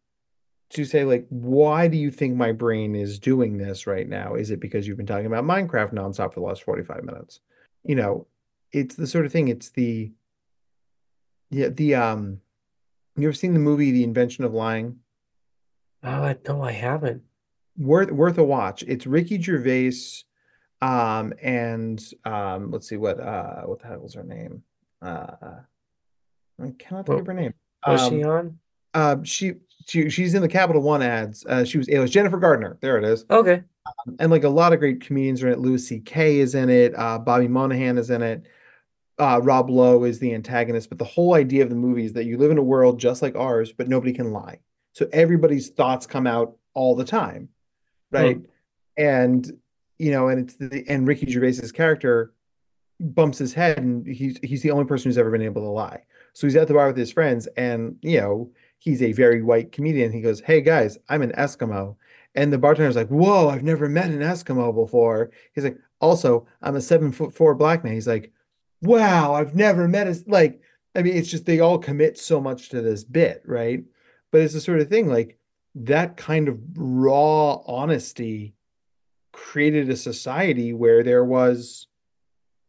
to 0.71 0.85
say 0.85 1.03
like, 1.03 1.27
why 1.31 1.89
do 1.89 1.97
you 1.97 2.11
think 2.11 2.37
my 2.37 2.53
brain 2.53 2.95
is 2.95 3.19
doing 3.19 3.57
this 3.57 3.87
right 3.87 4.07
now? 4.07 4.35
Is 4.35 4.51
it 4.51 4.61
because 4.61 4.87
you've 4.87 4.99
been 4.99 5.07
talking 5.07 5.25
about 5.25 5.45
Minecraft 5.45 5.95
nonstop 5.95 6.35
for 6.35 6.41
the 6.41 6.47
last 6.47 6.63
45 6.63 7.05
minutes? 7.05 7.41
You 7.85 7.95
know, 7.95 8.27
it's 8.73 8.95
the 8.95 9.07
sort 9.07 9.27
of 9.27 9.33
thing, 9.33 9.49
it's 9.49 9.71
the 9.71 10.13
yeah, 11.51 11.69
the 11.69 11.95
um 11.95 12.41
you 13.17 13.27
ever 13.27 13.33
seen 13.33 13.53
the 13.53 13.59
movie 13.59 13.91
The 13.91 14.05
Invention 14.05 14.45
of 14.45 14.53
Lying? 14.55 14.99
Oh, 16.05 16.09
i 16.23 16.37
no 16.47 16.63
I 16.63 16.73
haven't. 16.73 17.23
Worth 17.77 18.11
worth 18.11 18.39
a 18.39 18.45
watch. 18.45 18.83
It's 18.87 19.07
Ricky 19.07 19.41
Gervais 19.41 19.93
um 20.81 21.33
and 21.43 22.01
um 22.25 22.71
let's 22.71 22.89
see 22.89 22.97
what 22.97 23.19
uh 23.19 23.63
what 23.63 23.81
the 23.81 23.89
hell 23.89 24.01
was 24.01 24.15
her 24.15 24.23
name? 24.23 24.63
Uh 25.03 25.61
I 26.61 26.73
cannot 26.79 27.07
think 27.07 27.09
What 27.09 27.21
of 27.21 27.27
her 27.27 27.35
name. 27.35 27.55
was 27.87 28.07
she 28.07 28.23
Um 28.23 28.31
on? 28.31 28.59
Uh, 28.95 29.17
she 29.23 29.55
she 29.87 30.09
she's 30.11 30.35
in 30.35 30.43
the 30.43 30.49
Capital 30.49 30.83
One 30.83 31.03
ads. 31.03 31.45
Uh, 31.47 31.65
she 31.65 31.79
was 31.79 31.89
it 31.89 31.99
was 31.99 32.11
Jennifer 32.11 32.39
Garner. 32.39 32.79
There 32.81 32.99
it 32.99 33.05
is. 33.05 33.25
Okay. 33.31 33.63
And 34.19 34.31
like 34.31 34.45
a 34.45 34.49
lot 34.49 34.73
of 34.73 34.81
great 34.81 35.01
comedians 35.01 35.43
are 35.43 35.49
in 35.49 35.55
it. 35.55 35.59
Louis 35.61 35.87
C.K. 35.87 36.39
is 36.41 36.55
in 36.55 36.69
it. 36.69 36.95
Uh, 36.99 37.19
Bobby 37.19 37.49
Moynihan 37.49 37.97
is 37.99 38.11
in 38.11 38.23
it. 38.23 38.47
Uh, 39.19 39.41
Rob 39.43 39.69
Lowe 39.71 40.05
is 40.05 40.19
the 40.19 40.33
antagonist. 40.35 40.89
But 40.89 40.99
the 40.99 41.05
whole 41.05 41.35
idea 41.35 41.63
of 41.65 41.71
the 41.71 41.75
movie 41.75 42.05
is 42.05 42.13
that 42.13 42.25
you 42.25 42.39
live 42.39 42.51
in 42.51 42.59
a 42.59 42.63
world 42.63 43.01
just 43.01 43.21
like 43.23 43.35
ours, 43.37 43.73
but 43.73 43.89
nobody 43.89 44.13
can 44.13 44.33
lie. 44.33 44.61
So 44.93 45.09
everybody's 45.13 45.69
thoughts 45.71 46.07
come 46.07 46.27
out 46.27 46.57
all 46.75 46.95
the 46.95 47.05
time, 47.05 47.49
Hmm. 48.13 48.17
right? 48.17 48.41
And 48.97 49.51
you 49.99 50.13
know, 50.13 50.29
and 50.29 50.41
it's 50.41 50.55
the 50.55 50.85
and 50.89 51.07
Ricky 51.09 51.27
Gervais's 51.27 51.73
character 51.73 52.33
bumps 53.01 53.39
his 53.39 53.55
head 53.55 53.79
and 53.79 54.07
he's 54.07 54.39
he's 54.43 54.63
the 54.63 54.71
only 54.71 54.85
person 54.85 55.09
who's 55.09 55.19
ever 55.19 55.31
been 55.31 55.43
able 55.43 55.63
to 55.63 55.69
lie. 55.69 56.03
So 56.35 56.47
he's 56.47 56.57
at 56.57 56.69
the 56.69 56.75
bar 56.75 56.87
with 56.89 56.97
his 56.97 57.13
friends 57.13 57.49
and 57.57 57.97
you 58.03 58.21
know, 58.21 58.51
he's 58.79 59.03
a 59.03 59.13
very 59.13 59.43
white 59.43 59.73
comedian. 59.73 60.13
He 60.13 60.21
goes, 60.21 60.41
"Hey 60.41 60.61
guys, 60.61 60.99
I'm 61.09 61.23
an 61.23 61.33
Eskimo." 61.33 61.97
And 62.37 62.53
the 62.53 62.59
bartender's 62.59 62.95
like, 62.97 63.09
"Whoa, 63.09 63.49
I've 63.49 63.65
never 63.65 63.89
met 63.89 64.11
an 64.11 64.21
Eskimo 64.21 64.73
before." 64.75 65.31
He's 65.55 65.65
like, 65.65 65.79
"Also, 66.01 66.47
I'm 66.63 66.77
a 66.77 66.81
seven 66.81 67.11
foot 67.11 67.33
four 67.35 67.55
black 67.57 67.83
man." 67.83 67.95
He's 67.95 68.07
like, 68.07 68.33
"Wow, 68.83 69.35
I've 69.35 69.55
never 69.55 69.89
met 69.89 70.09
a 70.09 70.23
like." 70.27 70.61
I 70.95 71.03
mean, 71.03 71.17
it's 71.17 71.31
just 71.31 71.47
they 71.47 71.61
all 71.61 71.79
commit 71.79 72.19
so 72.19 72.41
much 72.41 72.71
to 72.71 72.81
this 72.83 73.05
bit, 73.05 73.43
right? 73.45 73.85
But 74.31 74.41
it's 74.41 74.55
the 74.55 74.61
sort 74.61 74.81
of 74.81 74.89
thing 74.89 75.09
like 75.09 75.39
that 75.75 76.17
kind 76.17 76.49
of 76.49 76.59
raw 76.77 77.57
honesty 77.67 78.55
created 79.33 79.89
a 79.89 79.97
society 79.97 80.73
where 80.73 81.03
there 81.03 81.25
was 81.25 81.87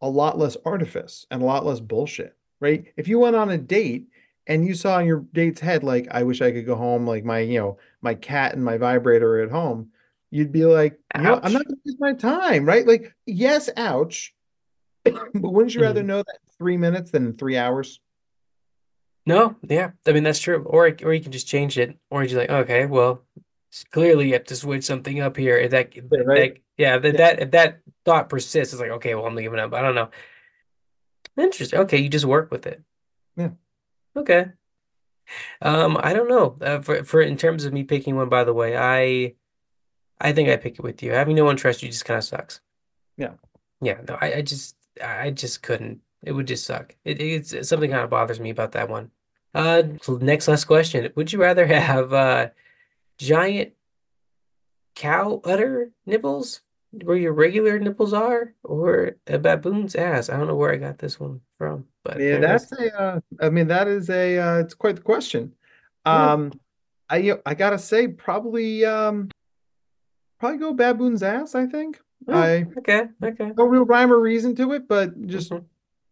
a 0.01 0.09
lot 0.09 0.37
less 0.37 0.55
artifice 0.65 1.25
and 1.31 1.41
a 1.41 1.45
lot 1.45 1.65
less 1.65 1.79
bullshit, 1.79 2.35
right? 2.59 2.85
If 2.97 3.07
you 3.07 3.19
went 3.19 3.35
on 3.35 3.49
a 3.49 3.57
date 3.57 4.07
and 4.47 4.65
you 4.65 4.73
saw 4.75 4.99
in 4.99 5.07
your 5.07 5.25
date's 5.33 5.61
head, 5.61 5.83
like, 5.83 6.07
I 6.11 6.23
wish 6.23 6.41
I 6.41 6.51
could 6.51 6.65
go 6.65 6.75
home, 6.75 7.07
like 7.07 7.23
my, 7.25 7.39
you 7.39 7.59
know, 7.59 7.77
my 8.01 8.13
cat 8.13 8.53
and 8.53 8.63
my 8.63 8.77
vibrator 8.77 9.39
are 9.39 9.43
at 9.43 9.51
home, 9.51 9.89
you'd 10.31 10.51
be 10.51 10.65
like, 10.65 10.99
you 11.15 11.23
know, 11.23 11.39
I'm 11.43 11.53
not 11.53 11.65
gonna 11.65 11.77
waste 11.85 11.99
my 11.99 12.13
time, 12.13 12.65
right? 12.65 12.85
Like, 12.85 13.13
yes, 13.25 13.69
ouch, 13.75 14.33
but 15.03 15.13
wouldn't 15.33 15.73
you 15.75 15.81
rather 15.81 16.01
Mhm. 16.03 16.07
know 16.07 16.17
that 16.23 16.39
three 16.57 16.77
minutes 16.77 17.11
than 17.11 17.33
three 17.37 17.57
hours? 17.57 17.99
No, 19.25 19.55
yeah. 19.63 19.91
I 20.07 20.11
mean, 20.13 20.23
that's 20.23 20.39
true. 20.39 20.63
Or 20.63 20.85
or 21.03 21.13
you 21.13 21.21
can 21.21 21.31
just 21.31 21.47
change 21.47 21.77
it. 21.77 21.97
Or 22.09 22.23
you're 22.23 22.39
like, 22.39 22.49
okay, 22.49 22.85
well, 22.85 23.23
clearly 23.91 24.27
you 24.27 24.33
have 24.33 24.45
to 24.45 24.55
switch 24.55 24.83
something 24.83 25.19
up 25.19 25.37
here. 25.37 25.57
If 25.57 25.71
that 25.71 25.95
Yeah, 25.95 26.01
right? 26.25 26.53
that 26.55 26.61
yeah, 26.77 26.97
that 26.97 27.13
Yeah. 27.13 27.17
that 27.17 27.39
if 27.41 27.51
that 27.51 27.79
thought 28.05 28.29
persists, 28.29 28.73
it's 28.73 28.81
like, 28.81 28.91
okay, 28.91 29.13
well, 29.15 29.25
I'm 29.25 29.35
giving 29.35 29.59
up. 29.59 29.73
I 29.73 29.81
don't 29.81 29.95
know. 29.95 30.09
Interesting. 31.37 31.79
Okay, 31.79 31.97
you 31.99 32.09
just 32.09 32.25
work 32.25 32.51
with 32.51 32.65
it. 32.67 32.81
Yeah. 33.35 33.51
Okay. 34.15 34.47
Um, 35.61 35.97
I 36.01 36.13
don't 36.13 36.27
know. 36.29 36.57
Uh, 36.59 36.81
for 36.81 37.03
for 37.03 37.21
in 37.21 37.37
terms 37.37 37.65
of 37.65 37.73
me 37.73 37.83
picking 37.83 38.15
one, 38.15 38.29
by 38.29 38.43
the 38.43 38.53
way, 38.53 38.75
I 38.75 39.35
I 40.19 40.33
think 40.33 40.49
I 40.49 40.57
pick 40.57 40.73
it 40.79 40.81
with 40.83 41.03
you. 41.03 41.11
Having 41.11 41.35
no 41.35 41.45
one 41.45 41.55
trust 41.55 41.83
you 41.83 41.89
just 41.89 42.05
kind 42.05 42.17
of 42.17 42.23
sucks. 42.23 42.61
Yeah. 43.15 43.33
Yeah, 43.81 44.01
no, 44.07 44.17
I, 44.19 44.33
I 44.35 44.41
just 44.41 44.75
I 45.03 45.31
just 45.31 45.61
couldn't. 45.63 46.01
It 46.23 46.31
would 46.33 46.47
just 46.47 46.65
suck. 46.65 46.95
It, 47.05 47.21
it's 47.21 47.67
something 47.67 47.91
kind 47.91 48.03
of 48.03 48.09
bothers 48.09 48.39
me 48.39 48.49
about 48.49 48.73
that 48.73 48.89
one. 48.89 49.11
Uh, 49.55 49.83
next 50.07 50.47
last 50.47 50.65
question. 50.65 51.11
Would 51.15 51.31
you 51.33 51.39
rather 51.41 51.65
have 51.81 52.13
uh 52.13 52.49
giant 53.17 53.73
cow 54.95 55.41
udder 55.43 55.91
nipples 56.05 56.61
where 56.91 57.15
your 57.15 57.33
regular 57.33 57.79
nipples 57.79 58.13
are, 58.13 58.53
or 58.63 59.15
a 59.27 59.37
baboon's 59.37 59.95
ass? 59.95 60.29
I 60.29 60.37
don't 60.37 60.47
know 60.47 60.55
where 60.55 60.73
I 60.73 60.77
got 60.77 60.97
this 60.97 61.19
one 61.19 61.41
from, 61.57 61.85
but 62.03 62.19
Yeah, 62.19 62.39
there 62.39 62.43
it 62.43 62.55
is. 62.55 62.69
that's 62.69 62.71
a, 62.73 62.99
uh, 63.01 63.19
I 63.41 63.49
mean, 63.49 63.67
that 63.67 63.87
is 63.87 64.09
a, 64.09 64.37
uh, 64.37 64.57
it's 64.59 64.73
quite 64.73 64.95
the 64.95 65.01
question. 65.01 65.53
Yeah. 66.05 66.33
Um, 66.33 66.51
I, 67.09 67.17
you 67.17 67.33
know, 67.33 67.41
I 67.45 67.53
gotta 67.53 67.77
say, 67.79 68.07
probably, 68.07 68.85
um, 68.85 69.29
probably 70.39 70.57
go 70.59 70.73
baboon's 70.73 71.21
ass, 71.23 71.53
I 71.55 71.65
think. 71.67 71.99
Oh, 72.31 72.37
I, 72.37 72.65
okay, 72.77 73.07
okay. 73.23 73.51
no 73.57 73.65
real 73.65 73.85
rhyme 73.85 74.11
or 74.11 74.19
reason 74.19 74.55
to 74.55 74.73
it, 74.73 74.87
but 74.87 75.25
just 75.27 75.51
Mhm. 75.51 75.65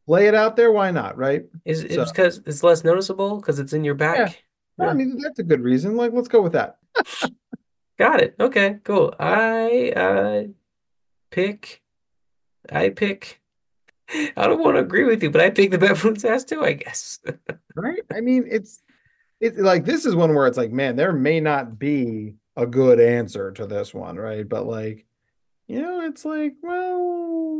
lay 0.08 0.28
it 0.28 0.36
out 0.36 0.56
there. 0.56 0.72
Why 0.72 0.92
not, 0.92 1.18
right? 1.18 1.46
Is 1.66 1.84
it 1.84 1.92
So, 1.94 2.06
because 2.06 2.40
it's 2.46 2.64
less 2.64 2.84
noticeable 2.84 3.38
because 3.38 3.60
it's 3.60 3.74
in 3.74 3.84
your 3.84 3.96
yeah, 3.96 4.16
back? 4.16 4.44
I 4.80 4.86
Yeah, 4.86 4.94
mean, 4.94 5.18
that's 5.22 5.40
a 5.40 5.44
good 5.44 5.62
reason. 5.62 5.96
Like, 5.96 6.14
let's 6.14 6.28
go 6.28 6.42
with 6.42 6.54
that. 6.54 6.78
got 7.98 8.22
it. 8.22 8.36
Okay, 8.40 8.78
cool. 8.84 9.14
I 9.20 9.92
uh 9.96 10.44
pick 11.32 11.82
I 12.72 12.90
pick 12.90 13.42
I 14.10 14.48
don't 14.48 14.64
want 14.64 14.78
to 14.78 14.82
agree 14.82 15.04
with 15.04 15.22
you, 15.22 15.30
but 15.30 15.42
I 15.42 15.50
pick 15.50 15.72
the 15.72 15.78
baboon's 15.78 16.24
ass 16.24 16.44
too, 16.46 16.64
I 16.64 16.74
guess. 16.74 17.20
Right? 17.76 18.02
I 18.12 18.22
mean, 18.22 18.46
it's, 18.50 18.82
it's 19.40 19.60
like, 19.60 19.86
this 19.86 20.06
is 20.06 20.16
one 20.16 20.34
where 20.34 20.48
it's 20.48 20.58
like, 20.58 20.72
man, 20.72 20.96
there 20.96 21.14
may 21.14 21.40
not 21.40 21.78
be 21.78 22.34
a 22.56 22.66
good 22.66 23.00
answer 23.00 23.52
to 23.52 23.68
this 23.68 23.94
one, 23.94 24.16
right? 24.18 24.48
But 24.50 24.66
like, 24.66 25.06
you 25.68 25.82
know, 25.82 26.02
it's 26.02 26.26
like, 26.26 26.56
well, 26.62 27.58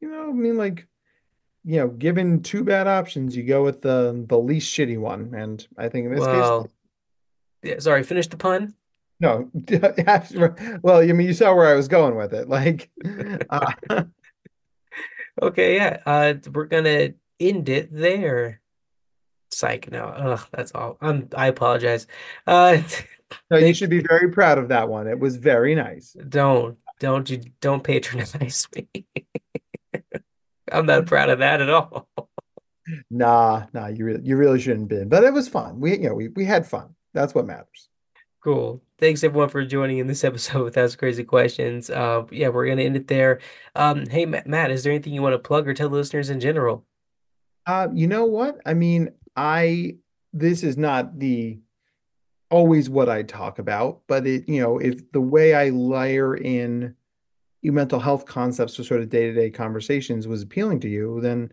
you 0.00 0.10
know, 0.10 0.30
I 0.30 0.32
mean, 0.32 0.56
like, 0.56 0.86
you 1.64 1.76
know, 1.76 1.88
given 1.88 2.42
two 2.42 2.64
bad 2.64 2.86
options, 2.86 3.36
you 3.36 3.42
go 3.42 3.62
with 3.64 3.82
the 3.82 4.24
the 4.28 4.38
least 4.38 4.74
shitty 4.76 4.98
one. 4.98 5.34
And 5.36 5.66
I 5.76 5.88
think 5.88 6.06
in 6.06 6.14
this 6.14 6.24
case, 6.24 6.72
yeah, 7.62 7.78
sorry, 7.78 8.02
finish 8.02 8.28
the 8.28 8.36
pun. 8.36 8.74
no. 9.20 9.50
Well, 10.82 10.98
I 11.00 11.06
mean, 11.12 11.26
you 11.26 11.34
saw 11.34 11.54
where 11.54 11.66
I 11.68 11.74
was 11.74 11.88
going 11.88 12.16
with 12.16 12.32
it. 12.34 12.48
Like, 12.48 12.90
uh, 13.50 14.04
Okay, 15.42 15.76
yeah. 15.76 15.98
Uh 16.06 16.34
we're 16.52 16.64
gonna 16.64 17.10
end 17.38 17.68
it 17.68 17.92
there. 17.92 18.60
Psych, 19.50 19.90
no. 19.90 20.04
Ugh, 20.04 20.46
that's 20.52 20.72
all. 20.72 20.96
I'm 21.00 21.28
I 21.36 21.48
apologize. 21.48 22.06
Uh 22.46 22.78
no, 23.50 23.58
you 23.58 23.74
should 23.74 23.90
be 23.90 24.00
very 24.00 24.30
proud 24.30 24.58
of 24.58 24.68
that 24.68 24.88
one. 24.88 25.06
It 25.06 25.18
was 25.18 25.36
very 25.36 25.74
nice. 25.74 26.16
don't 26.28 26.78
don't 27.00 27.28
you 27.28 27.42
don't 27.60 27.84
patronize 27.84 28.68
me. 28.74 28.88
I'm 30.72 30.86
not 30.86 31.06
proud 31.06 31.30
of 31.30 31.38
that 31.40 31.60
at 31.60 31.70
all. 31.70 32.08
Nah, 33.10 33.66
nah, 33.72 33.88
you 33.88 34.04
really, 34.04 34.20
you 34.22 34.36
really 34.36 34.60
shouldn't 34.60 34.88
be. 34.88 35.04
But 35.04 35.24
it 35.24 35.32
was 35.32 35.48
fun. 35.48 35.80
We, 35.80 35.92
you 35.92 36.08
know, 36.08 36.14
we 36.14 36.28
we 36.28 36.44
had 36.44 36.66
fun. 36.66 36.94
That's 37.14 37.34
what 37.34 37.46
matters. 37.46 37.88
Cool. 38.42 38.80
Thanks 38.98 39.24
everyone 39.24 39.48
for 39.48 39.64
joining 39.64 39.98
in 39.98 40.06
this 40.06 40.24
episode 40.24 40.62
with 40.64 40.76
Ask 40.76 40.98
Crazy 40.98 41.24
Questions. 41.24 41.90
Uh, 41.90 42.24
yeah, 42.30 42.48
we're 42.48 42.68
gonna 42.68 42.82
end 42.82 42.96
it 42.96 43.08
there. 43.08 43.40
Um, 43.74 44.06
hey 44.06 44.24
Ma- 44.24 44.42
Matt, 44.46 44.70
is 44.70 44.84
there 44.84 44.92
anything 44.92 45.12
you 45.12 45.22
want 45.22 45.34
to 45.34 45.38
plug 45.38 45.66
or 45.66 45.74
tell 45.74 45.88
the 45.88 45.96
listeners 45.96 46.30
in 46.30 46.40
general? 46.40 46.84
Uh, 47.66 47.88
you 47.92 48.06
know 48.06 48.24
what? 48.24 48.60
I 48.64 48.74
mean, 48.74 49.10
I 49.34 49.96
this 50.32 50.62
is 50.62 50.76
not 50.76 51.18
the 51.18 51.58
always 52.50 52.88
what 52.88 53.08
I 53.08 53.22
talk 53.22 53.58
about, 53.58 54.02
but 54.06 54.26
it, 54.26 54.48
you 54.48 54.60
know, 54.60 54.78
if 54.78 55.10
the 55.12 55.20
way 55.20 55.54
I 55.54 55.70
layer 55.70 56.36
in 56.36 56.94
mental 57.62 57.98
health 57.98 58.26
concepts 58.26 58.76
for 58.76 58.84
sort 58.84 59.00
of 59.00 59.08
day-to-day 59.08 59.50
conversations 59.50 60.28
was 60.28 60.42
appealing 60.42 60.80
to 60.80 60.88
you, 60.88 61.20
then 61.20 61.52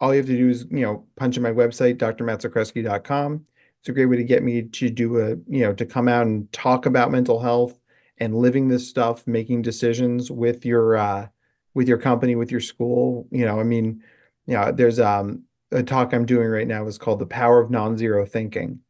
all 0.00 0.14
you 0.14 0.18
have 0.18 0.26
to 0.26 0.36
do 0.36 0.48
is, 0.48 0.66
you 0.70 0.80
know, 0.80 1.04
punch 1.16 1.36
in 1.36 1.42
my 1.42 1.50
website, 1.50 1.96
drmattzakreski.com. 1.98 3.44
It's 3.80 3.88
a 3.88 3.92
great 3.92 4.06
way 4.06 4.16
to 4.16 4.24
get 4.24 4.42
me 4.42 4.62
to 4.62 4.90
do 4.90 5.18
a, 5.18 5.30
you 5.46 5.60
know, 5.60 5.74
to 5.74 5.86
come 5.86 6.08
out 6.08 6.26
and 6.26 6.50
talk 6.52 6.86
about 6.86 7.10
mental 7.10 7.40
health 7.40 7.78
and 8.18 8.34
living 8.34 8.68
this 8.68 8.88
stuff, 8.88 9.26
making 9.26 9.62
decisions 9.62 10.30
with 10.30 10.64
your 10.64 10.96
uh 10.96 11.28
with 11.74 11.88
your 11.88 11.98
company, 11.98 12.36
with 12.36 12.50
your 12.50 12.60
school. 12.60 13.26
You 13.30 13.44
know, 13.44 13.60
I 13.60 13.62
mean, 13.62 14.02
you 14.46 14.54
know, 14.54 14.72
there's 14.72 15.00
um 15.00 15.44
a 15.72 15.82
talk 15.82 16.12
I'm 16.12 16.26
doing 16.26 16.48
right 16.48 16.66
now 16.66 16.86
is 16.86 16.98
called 16.98 17.20
The 17.20 17.26
Power 17.26 17.60
of 17.60 17.70
Non-Zero 17.70 18.26
Thinking. 18.26 18.80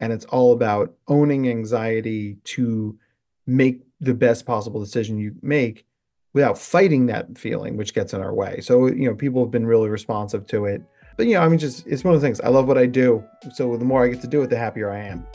And 0.00 0.12
it's 0.12 0.24
all 0.26 0.52
about 0.52 0.94
owning 1.08 1.48
anxiety 1.48 2.38
to 2.44 2.98
make 3.46 3.82
the 4.00 4.14
best 4.14 4.46
possible 4.46 4.80
decision 4.80 5.18
you 5.18 5.34
make 5.42 5.86
without 6.32 6.58
fighting 6.58 7.06
that 7.06 7.36
feeling, 7.36 7.76
which 7.76 7.92
gets 7.92 8.14
in 8.14 8.20
our 8.20 8.32
way. 8.32 8.60
So, 8.60 8.86
you 8.86 9.08
know, 9.08 9.14
people 9.14 9.42
have 9.44 9.50
been 9.50 9.66
really 9.66 9.88
responsive 9.88 10.46
to 10.48 10.66
it. 10.66 10.82
But, 11.16 11.26
you 11.26 11.34
know, 11.34 11.40
I 11.40 11.48
mean, 11.48 11.58
just 11.58 11.86
it's 11.86 12.04
one 12.04 12.14
of 12.14 12.20
the 12.20 12.26
things. 12.26 12.40
I 12.40 12.48
love 12.48 12.66
what 12.66 12.78
I 12.78 12.86
do. 12.86 13.22
So 13.52 13.76
the 13.76 13.84
more 13.84 14.04
I 14.04 14.08
get 14.08 14.20
to 14.22 14.28
do 14.28 14.42
it, 14.42 14.48
the 14.48 14.56
happier 14.56 14.90
I 14.90 15.00
am. 15.00 15.26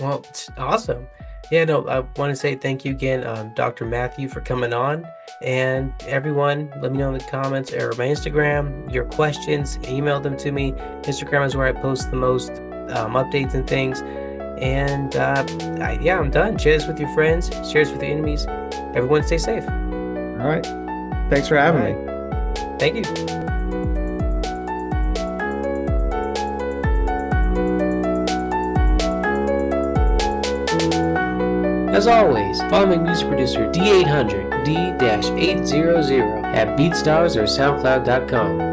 Well, 0.00 0.24
it's 0.28 0.50
awesome. 0.56 1.06
Yeah, 1.50 1.64
no, 1.64 1.86
I 1.88 2.00
want 2.00 2.30
to 2.30 2.36
say 2.36 2.56
thank 2.56 2.84
you 2.84 2.90
again, 2.90 3.26
um, 3.26 3.54
Dr. 3.54 3.86
Matthew, 3.86 4.28
for 4.28 4.40
coming 4.40 4.74
on. 4.74 5.06
And 5.42 5.92
everyone, 6.02 6.70
let 6.82 6.92
me 6.92 6.98
know 6.98 7.08
in 7.08 7.18
the 7.18 7.24
comments 7.24 7.72
or 7.72 7.92
my 7.92 8.06
Instagram 8.06 8.92
your 8.92 9.04
questions. 9.04 9.78
Email 9.88 10.20
them 10.20 10.36
to 10.38 10.52
me. 10.52 10.72
Instagram 11.02 11.46
is 11.46 11.56
where 11.56 11.66
I 11.66 11.72
post 11.72 12.10
the 12.10 12.16
most 12.16 12.60
um, 12.90 13.14
updates 13.14 13.54
and 13.54 13.66
things. 13.66 14.02
And 14.60 15.14
uh, 15.16 15.44
I, 15.80 15.98
yeah, 16.00 16.18
I'm 16.18 16.30
done. 16.30 16.58
Share 16.58 16.76
this 16.76 16.86
with 16.86 16.98
your 16.98 17.12
friends. 17.14 17.48
Share 17.70 17.84
this 17.84 17.92
with 17.92 18.02
your 18.02 18.10
enemies. 18.10 18.46
Everyone, 18.94 19.22
stay 19.22 19.38
safe. 19.38 19.68
All 19.68 20.48
right. 20.48 20.64
Thanks 21.30 21.48
for 21.48 21.56
having 21.56 21.82
right. 21.82 21.96
me. 21.96 22.08
Thank 22.78 22.96
you. 22.96 23.38
As 31.98 32.06
always, 32.06 32.60
follow 32.62 32.86
my 32.86 32.96
music 32.96 33.26
producer 33.26 33.68
D800 33.72 34.64
D-800 34.64 36.44
at 36.54 36.78
BeatStars 36.78 37.36
or 37.36 37.44
SoundCloud.com. 37.44 38.67